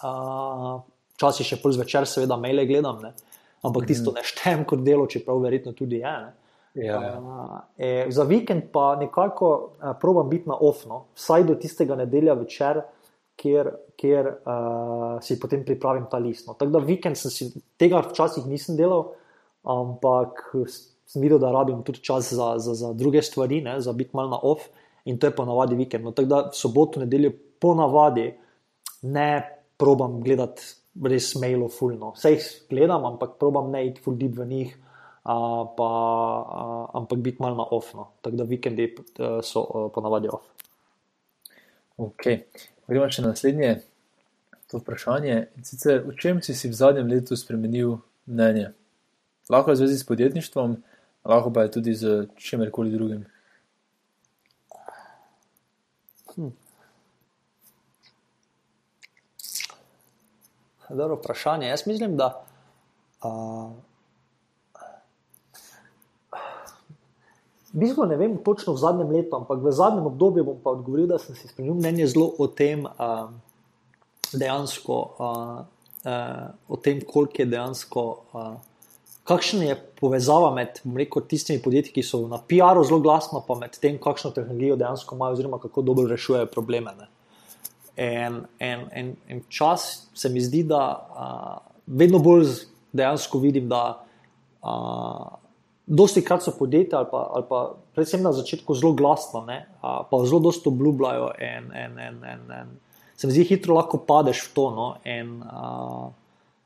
[0.00, 3.12] včasih še pol zvečer, seveda, maile gledam, ne?
[3.62, 4.16] ampak tisto mhm.
[4.16, 6.14] ne štem kot delo, čeprav verjetno tudi je.
[6.74, 7.18] Ja, ja.
[7.18, 12.36] Uh, e, za vikend pa nekako uh, probujem biti na ofno, vsaj do tistega nedelja
[12.38, 12.84] večer,
[13.40, 16.46] kjer, kjer uh, si potem pripravim ta list.
[16.46, 16.54] No.
[16.54, 19.10] Tako da vikend sem si tega včasih nisem delal,
[19.66, 20.44] ampak
[21.10, 24.30] sem videl, da rabim tudi čas za, za, za druge stvari, ne, za biti mal
[24.30, 24.68] na off
[25.04, 26.06] in to je pa navadi vikend.
[26.06, 26.14] No.
[26.14, 28.30] Tako da soboto, nedeljo po navadi
[29.02, 30.62] ne probam gledati
[31.10, 32.12] res mailov, fulno.
[32.16, 34.74] Vse jih gledam, ampak probam ne iti full deep v njih,
[35.24, 35.36] a,
[35.76, 35.90] pa,
[36.60, 36.64] a,
[37.00, 37.94] ampak biti malo na off.
[37.94, 38.10] No.
[38.20, 38.90] Tako da vikendi
[39.46, 40.50] so a, ponavadi off.
[42.00, 42.28] Ok,
[42.88, 43.78] gremo še na naslednje.
[44.70, 47.98] To vprašanje je, sicer, v čem si, si v zadnjem letu spremenil
[48.30, 48.70] mnenje?
[49.50, 50.76] Lahko v zvezi s podjetništvom,
[51.26, 53.24] lahko pa je tudi z čemerkoli drugim.
[56.36, 56.54] Hm.
[60.94, 61.68] Dobro vprašanje.
[61.68, 62.32] Jaz mislim, da.
[63.22, 63.70] Uh,
[67.70, 71.06] V bistvu ne vem točno v zadnjem letu, ampak v zadnjem obdobju bom pa odgovoril,
[71.06, 73.30] da sem si spremenil mnenje zelo o tem, uh,
[74.34, 75.60] dejansko, uh,
[76.02, 78.02] uh, o tem, koliko je dejansko.
[78.34, 78.58] Uh,
[79.22, 83.78] Kakšna je povezava med rekel, tistimi podjetji, ki so na PR-u zelo glasni, pa med
[83.78, 86.96] tem, kakšno tehnologijo dejansko imajo, oziroma kako dobro rešujejo probleme.
[87.96, 92.46] In, in, in, in čas se mi zdi, da uh, vedno bolj
[92.92, 93.82] dejansko vidim, da
[94.62, 95.26] uh,
[95.86, 97.62] dosti krat so podjetja, ali pa, ali pa
[97.94, 101.32] predvsem na začetku zelo glasna, ne, uh, pa zelo dosto obljubljajo.
[101.40, 102.72] In, in, in, in, in,
[103.16, 104.68] se mi zdi, hitro lahko padeš v to.
[104.76, 106.08] No, in, uh,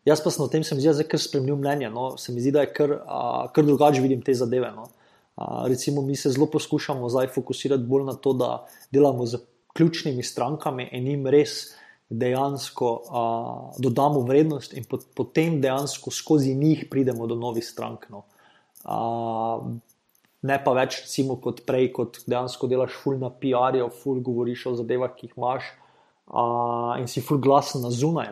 [0.06, 1.90] jaz pa sem o tem, se mi zdi, da je kar spremljiv mnenje.
[1.90, 4.70] No, se mi zdi, da je kar, uh, kar drugače vidim te zadeve.
[4.76, 4.86] No.
[5.34, 8.52] Uh, recimo, mi se zelo poskušamo zdaj fokusirati bolj na to, da
[8.92, 9.40] delamo z
[9.74, 11.74] ključnimi strankami in jim res
[12.10, 18.06] dejansko uh, dodamo vrednost, in pot, potem dejansko skozi njih pridemo do novih strank.
[18.10, 18.24] No.
[18.84, 19.64] Uh,
[20.44, 24.74] ne pa več, recimo, kot prej, kot dejansko delaš ful na PR-ju, ful govoriš o
[24.82, 25.70] zadevah, ki jih imaš
[26.28, 28.30] uh, in si ful glasen na zunaj.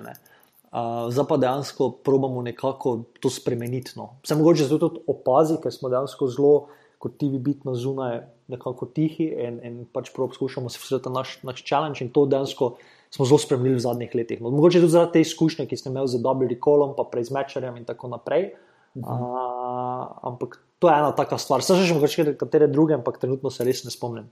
[0.73, 3.97] Uh, zdaj pa dejansko probamo nekako to spremeniti.
[3.97, 4.15] No.
[4.25, 6.55] Se mogoče zato tudi opazi, ker smo dejansko zelo,
[7.03, 8.21] kot ti, biti na zunaj,
[8.53, 12.77] nekako tihi in, in pač poskušamo se vsreti na naš, naš challenge in to dejansko
[13.13, 14.41] smo zelo spremljali v zadnjih letih.
[14.41, 17.37] No, mogoče tudi zaradi te izkušnje, ki ste imeli z Double Recallom, pa prej z
[17.37, 18.53] Mečerjem in tako naprej.
[18.95, 19.19] Uh -huh.
[19.19, 21.63] uh, ampak to je ena taka stvar.
[21.63, 24.31] Saj že mogoče katere druge, ampak trenutno se res ne spomnim.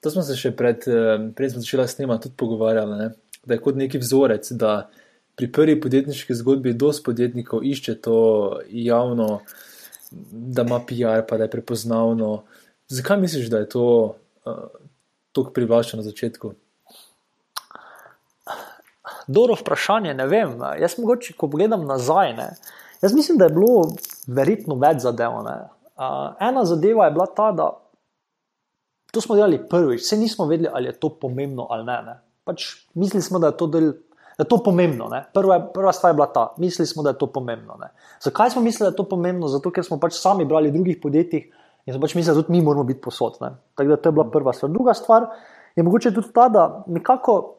[0.00, 3.10] To smo se še pred, eh, pred smo začeli snemati, tudi pogovarjali, ne?
[3.46, 4.90] da je kot neki vzorec, da
[5.36, 8.18] pri prvi podjetniški zgodbi dosti podjetnikov išče to
[8.68, 9.40] javno,
[10.30, 12.42] da ima PR, pa da je prepoznavno.
[12.88, 14.54] Zakaj misliš, da je to uh,
[15.32, 16.52] tako privlačno na začetku?
[19.26, 20.58] Dobro vprašanje, ne vem.
[20.80, 22.50] Jaz mogoče, ko pogledam nazaj, ne,
[23.02, 23.88] jaz mislim, da je bilo
[24.26, 25.32] verjetno več zadev.
[25.32, 27.70] Uh, ena zadeva je bila ta, da
[29.12, 32.02] to smo delali prvič, vse nismo vedeli, ali je to pomembno ali ne.
[32.02, 32.16] ne.
[32.44, 33.92] Pač mislili smo, da je to, del,
[34.38, 35.08] da je to pomembno.
[35.34, 37.76] Prva, prva stvar je bila ta, mislili smo, da je to pomembno.
[37.80, 37.88] Ne.
[38.20, 39.48] Zakaj smo mislili, da je to pomembno?
[39.48, 41.46] Zato, ker smo pač sami brali drugih podjetij
[41.86, 43.38] in smo pač mislili, da tudi mi moramo biti posod.
[43.74, 44.72] Tako da to je bila prva stvar.
[44.72, 45.26] Druga stvar
[45.76, 47.52] je mogoče tudi ta, da nekako.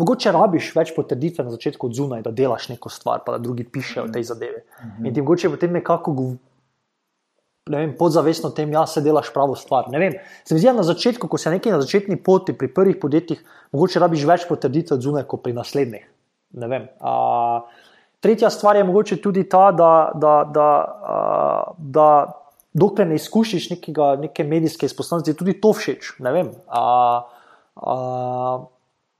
[0.00, 3.66] Mogoče rabiš več potrditve na začetku od zunaj, da delaš neko stvar, pa da drugi
[3.68, 4.62] pišejo o tej zadevi.
[4.62, 4.88] Mhm.
[4.88, 5.08] -huh.
[5.08, 6.12] In ti mogoče potem nekako
[7.68, 9.90] vem, podzavestno tem, ja, se delaš pravo stvar.
[10.44, 13.42] Se mi zdi, na začetku, ko si nekaj na začetni poti, pri prvih podjetjih,
[13.72, 16.08] mogoče rabiš več potrditev od zunaj, kot pri naslednjih.
[17.00, 17.14] A,
[18.20, 20.68] tretja stvar je mogoče tudi ta, da, da, da,
[21.14, 22.08] a, da
[22.72, 26.14] dokler ne izkušiš nekega, neke medijske izpostavljenosti, tudi to všeč.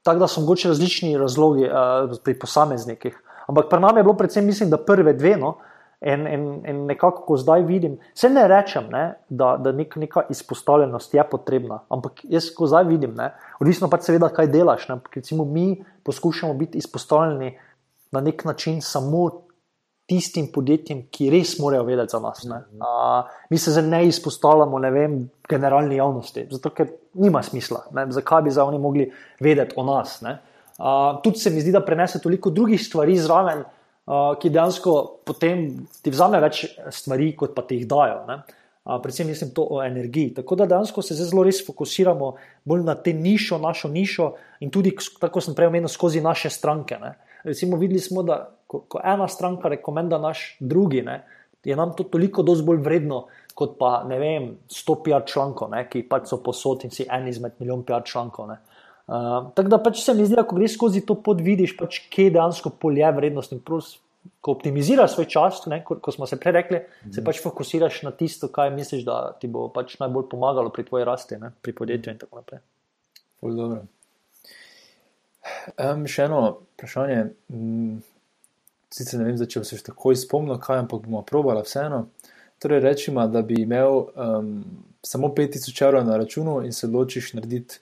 [0.03, 3.19] Tako da so mogoče različni razlogi uh, pri posameznikih.
[3.51, 5.37] Ampak pri nami je bilo predvsem, mislim, da prve dve.
[5.37, 5.57] No,
[6.01, 10.25] in, in, in nekako, ko zdaj vidim, se ne rečem, ne, da, da nek, neka
[10.33, 11.83] izpostavljenost je potrebna.
[11.89, 14.89] Ampak jaz, ko zdaj vidim, ne, odvisno pa seveda, kaj delaš.
[14.89, 17.59] Ne, recimo, mi poskušamo biti izpostavljeni
[18.13, 19.29] na nek način samo
[20.11, 22.43] tistim podjetjem, ki res morajo vedeti za nas.
[22.43, 27.85] Uh, mi se zdaj ne izpostavljamo, ne vem, generalni javnosti, zato ker nima smisla.
[27.95, 28.09] Ne?
[28.11, 29.07] Zakaj bi za oni mogli
[29.41, 30.17] vedeti o nas?
[30.23, 33.63] Uh, tudi se mi zdi, da prenese toliko drugih stvari zraven,
[34.07, 34.95] ki dejansko
[35.27, 35.69] potem
[36.03, 38.25] ti vzame več stvari, kot pa ti jih dajo.
[38.27, 40.35] Uh, predvsem mislim to o energiji.
[40.35, 42.31] Tako da dejansko se zelo res fokusiramo
[42.65, 46.99] bolj na te nišo, našo nišo in tudi, tako sem prej omenil, skozi naše stranke.
[47.01, 47.15] Ne?
[47.45, 51.23] Recimo, videli smo, da ko, ko ena stranka rekomenda naš drugi, ne,
[51.65, 56.07] je nam to toliko bolj vredno, kot pa ne vem, 100 PR člankov, ne, ki
[56.09, 58.49] pač so posod in si en izmed milijon PR člankov.
[59.11, 61.97] Uh, tako da pač se mi zdi, da ko greš skozi to pot, vidiš, pač,
[62.15, 63.97] kje dejansko polje vrednost in plus.
[64.45, 67.13] Ko optimiziraš svoj čas, ne, ko, ko smo se prej rekli, mm.
[67.17, 71.07] se pač fokusiraš na tisto, kar misliš, da ti bo pač najbolj pomagalo pri tvoji
[71.09, 72.61] rasti, ne, pri podjetju in tako naprej.
[75.81, 76.43] Um, še eno
[76.77, 77.23] vprašanje.
[77.49, 77.99] Mm,
[78.93, 82.05] sicer ne vem, če se tako izpomnim, kaj, ampak bomo probali vseeno.
[82.61, 84.53] Torej, rečemo, da bi imel um,
[85.03, 87.81] samo 5000 evrov na računu in se odločiš narediti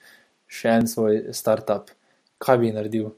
[0.49, 1.93] še en svoj startup.
[2.41, 3.11] Kaj bi naredil?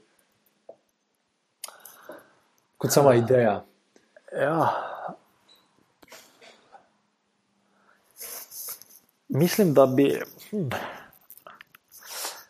[2.76, 3.62] Kot sama ideja.
[4.32, 4.66] Ja.
[9.28, 10.08] Mislim, da bi.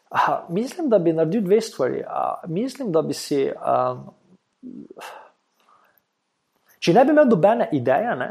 [0.09, 2.03] Aha, mislim, da bi naredil dve stvari.
[2.09, 3.45] A, mislim, da bi si.
[3.57, 3.77] A,
[6.79, 8.31] če ne bi imel dobene ideje, ne,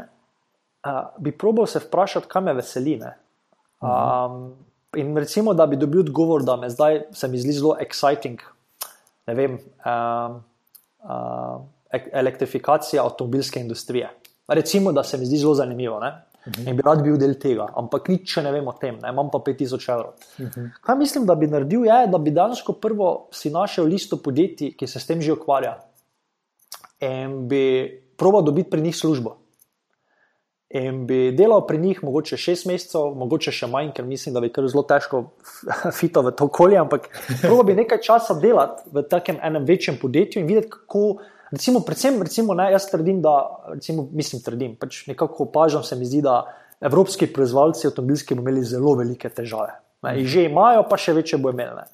[0.82, 2.98] a, bi probal se vprašati, kaj me veseli.
[3.80, 3.94] A,
[4.96, 8.40] in recimo, da bi dobil odgovor, da me zdaj se mi zdi zelo exciting.
[9.26, 9.94] Ne vem, a,
[11.02, 11.60] a,
[12.12, 14.10] elektrifikacija avtomobilske industrije.
[14.48, 16.00] Recimo, da se mi zdi zelo zanimivo.
[16.00, 16.12] Ne.
[16.46, 16.68] -huh.
[16.68, 19.12] in bi rad bil del tega, ampak nič ne vem o tem, ne?
[19.12, 20.12] imam pa 5000 evrov.
[20.38, 20.68] Uh -huh.
[20.80, 24.86] Kaj mislim, da bi naredil, je, da bi danes prvo si našel listo podjetij, ki
[24.86, 25.78] se s tem že ukvarja.
[27.02, 29.36] in bi proval dobiti pri njih službo.
[30.72, 34.48] In bi delal pri njih mogoče šest mesecev, mogoče še manj, ker mislim, da bi
[34.52, 35.26] kar zelo težko
[35.98, 37.10] fito v to okolje, ampak
[37.42, 41.04] proval bi nekaj časa delati v takem enem večjem podjetju in videti, kako.
[41.52, 43.34] Recimo, predvsem, recimo, ne, jaz trdim, da,
[43.74, 46.46] recimo, mislim, trdim, pač nekako opažam, se mi zdi, da
[46.80, 49.74] evropski proizvajalci avtomobilski bodo imeli zelo velike težave.
[50.02, 51.84] Ne, že imajo, pa še večje bo imeli.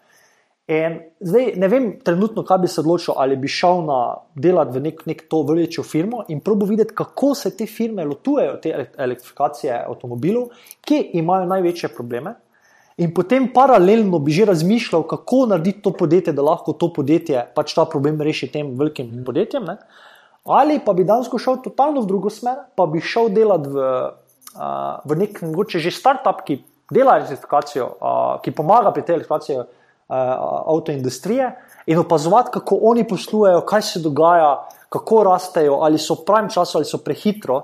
[0.68, 4.00] In zdaj ne vem, trenutno, kaj bi se odločil, ali bi šel na
[4.36, 8.58] delati v nek, nek to večjo firmo in probo videti, kako se te firme lotujejo
[8.60, 10.50] te elektrifikacije avtomobilov,
[10.84, 12.34] kje imajo največje probleme.
[12.98, 17.72] In potem paralelno bi že razmišljal, kako narediti to podjetje, da lahko to podjetje pač
[17.74, 19.64] ta problem reši tem velikim podjetjem.
[19.64, 19.78] Ne?
[20.44, 23.88] Ali pa bi danes šel totalno v drugo smer, pa bi šel delati v,
[24.52, 26.60] uh, v nek, mogoče že startup, ki
[26.92, 29.77] dela elektrifikacijo, uh, ki pomaga pri tej elektrifikaciji
[30.08, 31.50] avtoindustrije
[31.86, 36.78] in opazovati, kako oni poslujejo, kaj se dogaja, kako rastejo, ali so v pravem času
[36.78, 37.62] ali so prehitro.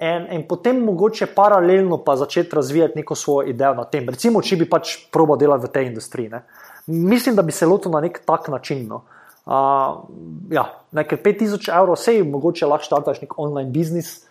[0.00, 4.08] In, in potem mogoče paralelno pa začeti razvijati neko svojo idejo na tem.
[4.08, 6.30] Recimo, če bi pač probo delati v tej industriji.
[6.32, 6.42] Ne?
[6.86, 8.86] Mislim, da bi se lotil na nek tak način.
[8.88, 9.02] No?
[9.44, 10.08] Uh,
[10.50, 14.22] ja, nekaj 5000 evrov, vse je mogoče lahko štartaš nek online biznis,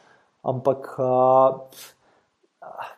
[0.41, 1.86] ampak uh,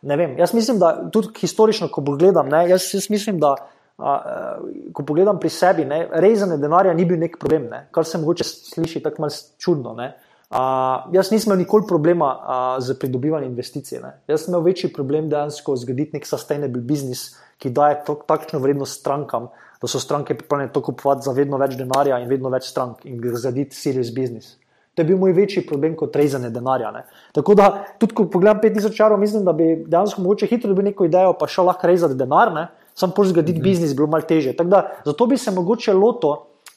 [0.01, 0.37] ne vem.
[0.39, 3.55] Jaz mislim, da tudi historično, ko gledam, ne, jaz, jaz mislim, da
[3.97, 8.45] ko pogledam pri sebi, ne, rezanje denarja ni bil nek problem, ne, kar se morda
[8.47, 9.93] sliši tako malce čudno.
[9.97, 10.13] Ne.
[10.53, 14.01] Uh, jaz nisem imel nikoli problema uh, z pridobivanjem investicij.
[14.03, 14.11] Ne.
[14.29, 19.47] Jaz sem imel večji problem dejansko zgraditi nek sustainable business, ki daje takšno vrednost strankam,
[19.81, 23.21] da so stranke pripravljene to kupovati za vedno več denarja in vedno več strank in
[23.21, 24.57] zgraditi serious business.
[24.93, 26.91] To je bil moj večji problem kot rezanje denarja.
[26.93, 27.05] Ne.
[27.33, 31.09] Tako da, tudi ko pogledam 5000 čarov, mislim, da bi dejansko mogoče hitro dobil neko
[31.09, 32.53] idejo, pa šel lahko rezati denar.
[32.53, 33.63] Ne sam poš zgraditi mm -hmm.
[33.63, 34.53] biznis, bilo malo teže.
[34.53, 36.29] Da, zato bi se mogoče lotil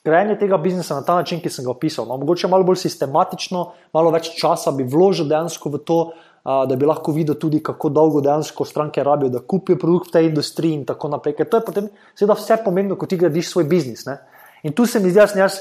[0.05, 2.07] grajenja tega biznisa na ta način, ki sem ga opisal.
[2.07, 5.99] No, mogoče malo bolj sistematično, malo več časa bi vložil dejansko v to,
[6.45, 10.13] a, da bi lahko videl tudi, kako dolgo dejansko stranke rabijo, da kupijo produkt v
[10.13, 11.35] tej industriji in tako naprej.
[11.37, 14.07] Ker to je potem seveda vse pomembno, ko ti gradiš svoj biznis.
[14.07, 14.21] Ne?
[14.63, 15.59] In tu se mi zdi, da sem jaz.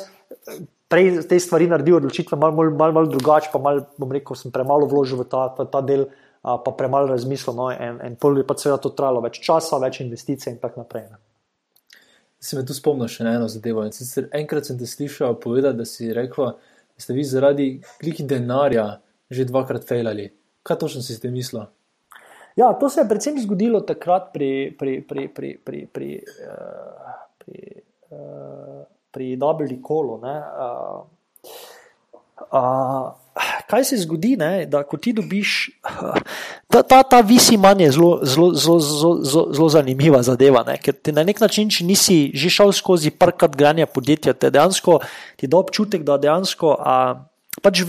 [0.88, 4.52] Prej te stvari naredil, odločitve malo, malo, malo, malo drugače, pa malo, bom rekel, sem
[4.54, 7.56] premalo vložil v ta, v ta del, uh, pa premalo razmislil.
[7.58, 10.84] No, in in pol je pa seveda to trajalo več časa, več investicij in tako
[10.84, 11.08] naprej.
[11.12, 11.22] Ne.
[12.40, 13.86] Se me tu spomnim še na eno zadevo.
[13.86, 16.54] Enkrat sem te slišal povedati, da si rekel,
[16.96, 17.70] da ste vi zaradi
[18.02, 19.00] kliki denarja
[19.30, 20.30] že dvakrat fejlali.
[20.64, 21.66] Kaj točno si ste mislili?
[22.56, 26.10] Ja, to se je predvsem zgodilo takrat pri, pri, pri, pri, pri, pri,
[26.46, 27.82] uh, pri,
[28.16, 30.22] uh, pri Double Kolu.
[30.22, 31.04] Uh,
[32.52, 33.25] uh,
[33.70, 35.56] kaj se zgodi, ne, da ko ti dobiš,
[36.72, 40.64] ta, ta, ta visi manj je zelo, zelo, zelo, zelo, zelo, zanimiva zadeva.
[40.68, 44.52] Ne, ker ti na nek način, če nisi že šel skozi prkrat granja podjetja, te
[44.52, 45.00] dejansko
[45.36, 46.76] ti da občutek, da dejansko.
[46.80, 46.98] A,
[47.62, 47.86] pač,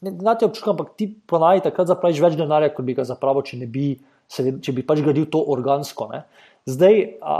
[0.00, 3.58] Ne znate občutka, ampak ti ponavadi takrat zapraviš več denarja, kot bi ga zapravil, če,
[3.68, 3.88] bi,
[4.32, 6.06] če bi pač gradil to organsko.
[6.08, 6.22] Ne.
[6.64, 7.34] Zdaj, a,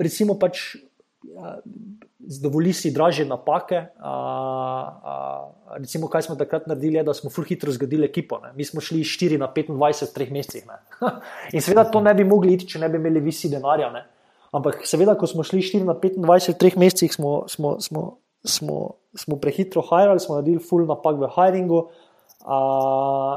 [0.00, 0.62] recimo, pač,
[2.16, 3.92] Zdovoli si draže napake.
[4.00, 4.12] A,
[5.04, 5.14] a,
[5.76, 8.40] recimo, kaj smo takrat naredili, je, da smo fulh hitro zgradili ekipo.
[8.40, 8.54] Ne.
[8.56, 10.64] Mi smo šli 4 na 25 v 3 mesecih.
[11.54, 13.92] In seveda to ne bi mogli iti, če ne bi imeli visi denarja.
[13.92, 14.06] Ne.
[14.56, 18.06] Ampak seveda, ko smo šli 4 na 25 v 3 mesecih, smo, smo, smo,
[18.40, 18.80] smo,
[19.12, 21.84] smo prehitro hajrali, smo naredili fulh napak v hiringu.
[21.84, 22.05] Uh,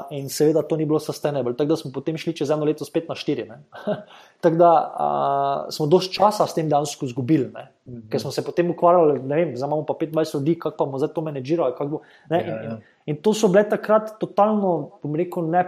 [0.09, 1.55] in seveda to ni bilo sustainable.
[1.57, 3.47] Tako da smo potem šli čez eno leto spet na štiri.
[4.43, 7.53] Tako da uh, smo dosti časa s tem dejansko izgubili, mm
[7.87, 8.09] -hmm.
[8.11, 11.13] ker smo se potem ukvarjali, ne vem, zdaj imamo pa 25 ljudi, kako bomo zdaj
[11.13, 11.73] to menedžirali.
[11.89, 12.63] Bo, ja, in, ja.
[12.63, 15.65] in, in to so bile takrat totalno, bom rekel, ne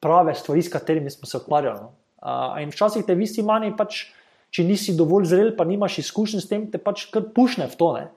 [0.00, 1.80] prave stvari, s katerimi smo se ukvarjali.
[2.22, 4.06] Uh, in včasih te visi manj, pač,
[4.50, 7.92] če nisi dovolj zrel, pa nimaš izkušenj s tem, te pač kar pušne v to.
[7.92, 8.08] Ne?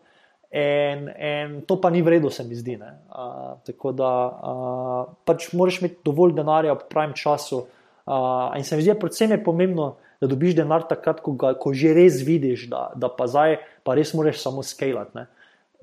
[0.52, 2.76] In, in to pa ni vredno, se mi zdi.
[2.76, 7.64] Uh, tako da uh, pač moraš imeti dovolj denarja v pravem času.
[8.04, 11.72] Uh, in se mi zdi, predvsem je pomembno, da dobiš denar takrat, ko, ga, ko
[11.74, 15.24] že res vidiš, da, da pa zdaj pa res moraš samo skalati.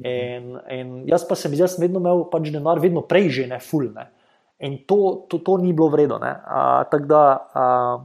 [0.04, 3.88] In, in jaz pa sem, jaz vedno imel pač denar, vedno prej že ne full.
[3.96, 4.10] Ne?
[4.60, 6.20] In to, to, to ni bilo vredno.
[6.20, 7.24] Uh, da,
[7.56, 8.04] uh,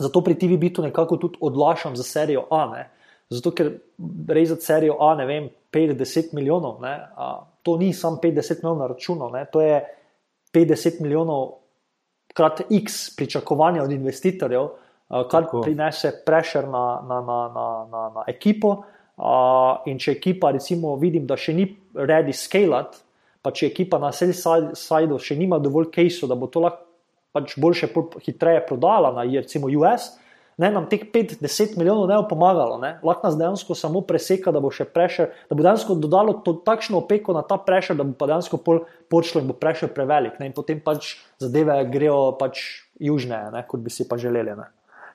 [0.00, 2.64] zato pri TV-bitu nekako tudi odlašam za serijo A.
[2.72, 2.88] Ne?
[3.30, 3.72] Zato, ker
[4.28, 7.32] rezati serijo A, ne vem, 50 milijonov, ne, a,
[7.62, 9.80] to ni samo 50 milijonov na računu, ne, to je
[10.54, 11.50] 50 milijonov
[12.34, 14.68] krat X pričakovanja od investitorjev,
[15.08, 15.60] kar Tako.
[15.62, 18.82] prinese prešer na, na, na, na, na, na ekipo.
[19.16, 23.00] A, in če ekipa, recimo, vidim, da še ni ready scalat,
[23.42, 26.86] pa če ekipa na sell-sideu še nima dovolj case, da bo to lahko
[27.34, 27.90] pač boljše,
[28.24, 30.14] hitreje prodala na, recimo, US
[30.58, 32.78] ne, nam teh 5-10 milijonov ne bo pomagalo.
[32.82, 32.96] Ne.
[33.02, 36.98] Lahko nas dejansko samo preseka, da bo še prešer, da bo dejansko dodalo to, takšno
[37.04, 40.40] opeko na ta prešer, da bo pa dejansko pol počlo in bo prešer prevelik.
[40.42, 40.50] Ne.
[40.50, 42.64] In potem pač zadeve grejo pač
[42.98, 44.56] južneje, kot bi si pa želeli.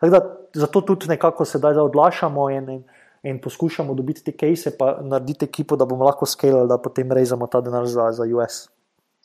[0.04, 0.20] Da,
[0.56, 2.82] zato tudi nekako sedaj odlašamo in, in,
[3.28, 7.48] in poskušamo dobiti te case, pa narediti ekipo, da bomo lahko skalili, da potem rezamo
[7.52, 8.66] ta denar za, za US.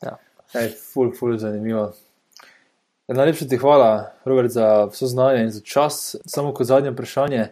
[0.02, 0.18] Ja.
[0.54, 1.92] Hey, ful, ful, zanimivo.
[3.08, 6.16] Najlepša ti hvala, Robert, za vso znanje in za čas.
[6.26, 7.46] Samo kot zadnje vprašanje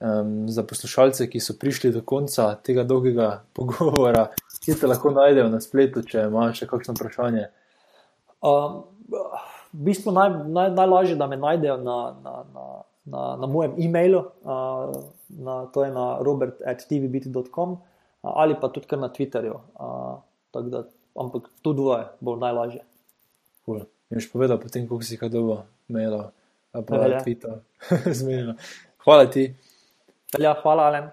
[0.00, 4.28] um, za poslušalce, ki so prišli do konca tega dolgega pogovora,
[4.64, 7.48] kje te lahko najdejo na spletu, če imaš še kakšno vprašanje.
[8.38, 8.84] Um,
[9.74, 12.70] v bistvu naj, naj, najlažje, da me najdejo na, na, na,
[13.04, 14.94] na, na mojem e-mailu, uh,
[15.28, 17.80] na, to je na robert.tvbt.com uh,
[18.22, 19.58] ali pa tudi na Twitterju.
[19.74, 20.20] Uh,
[20.54, 20.86] da,
[21.18, 22.86] ampak tu dvoje bo najlažje.
[23.66, 23.90] Cool.
[24.10, 26.16] Mi boš povedal, potem, kako si kaj dobo imel,
[26.72, 27.20] pa tudi ja.
[27.22, 27.60] Twitter,
[28.18, 28.56] zmenjeno.
[29.04, 29.54] Hvala ti.
[30.38, 31.06] Ja, hvala, Alen.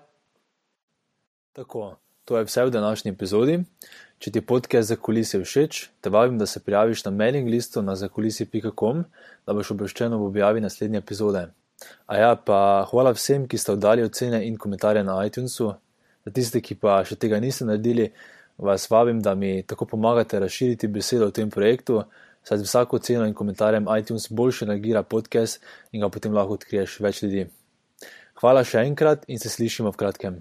[1.53, 1.95] Tako,
[2.25, 3.59] to je vse v današnji epizodi.
[4.17, 7.93] Če ti podcast za kulise všeč, te vabim, da se prijaviš na mailing listu na
[7.95, 9.03] zakulisi.com,
[9.45, 11.47] da boš obveščen ob objavi naslednje epizode.
[12.09, 15.75] A ja, pa hvala vsem, ki ste oddali ocene in komentarje na iTunesu.
[16.25, 18.09] Za tiste, ki pa še tega niste naredili,
[18.57, 22.01] vas vabim, da mi tako pomagate razširiti besedo o tem projektu
[22.47, 25.59] saj z vsako ceno in komentarjem iTunes boljše nagira podcast
[25.91, 27.47] in ga potem lahko odkriješ več ljudi.
[28.39, 30.37] Hvala še enkrat in se slišimo v kratkem.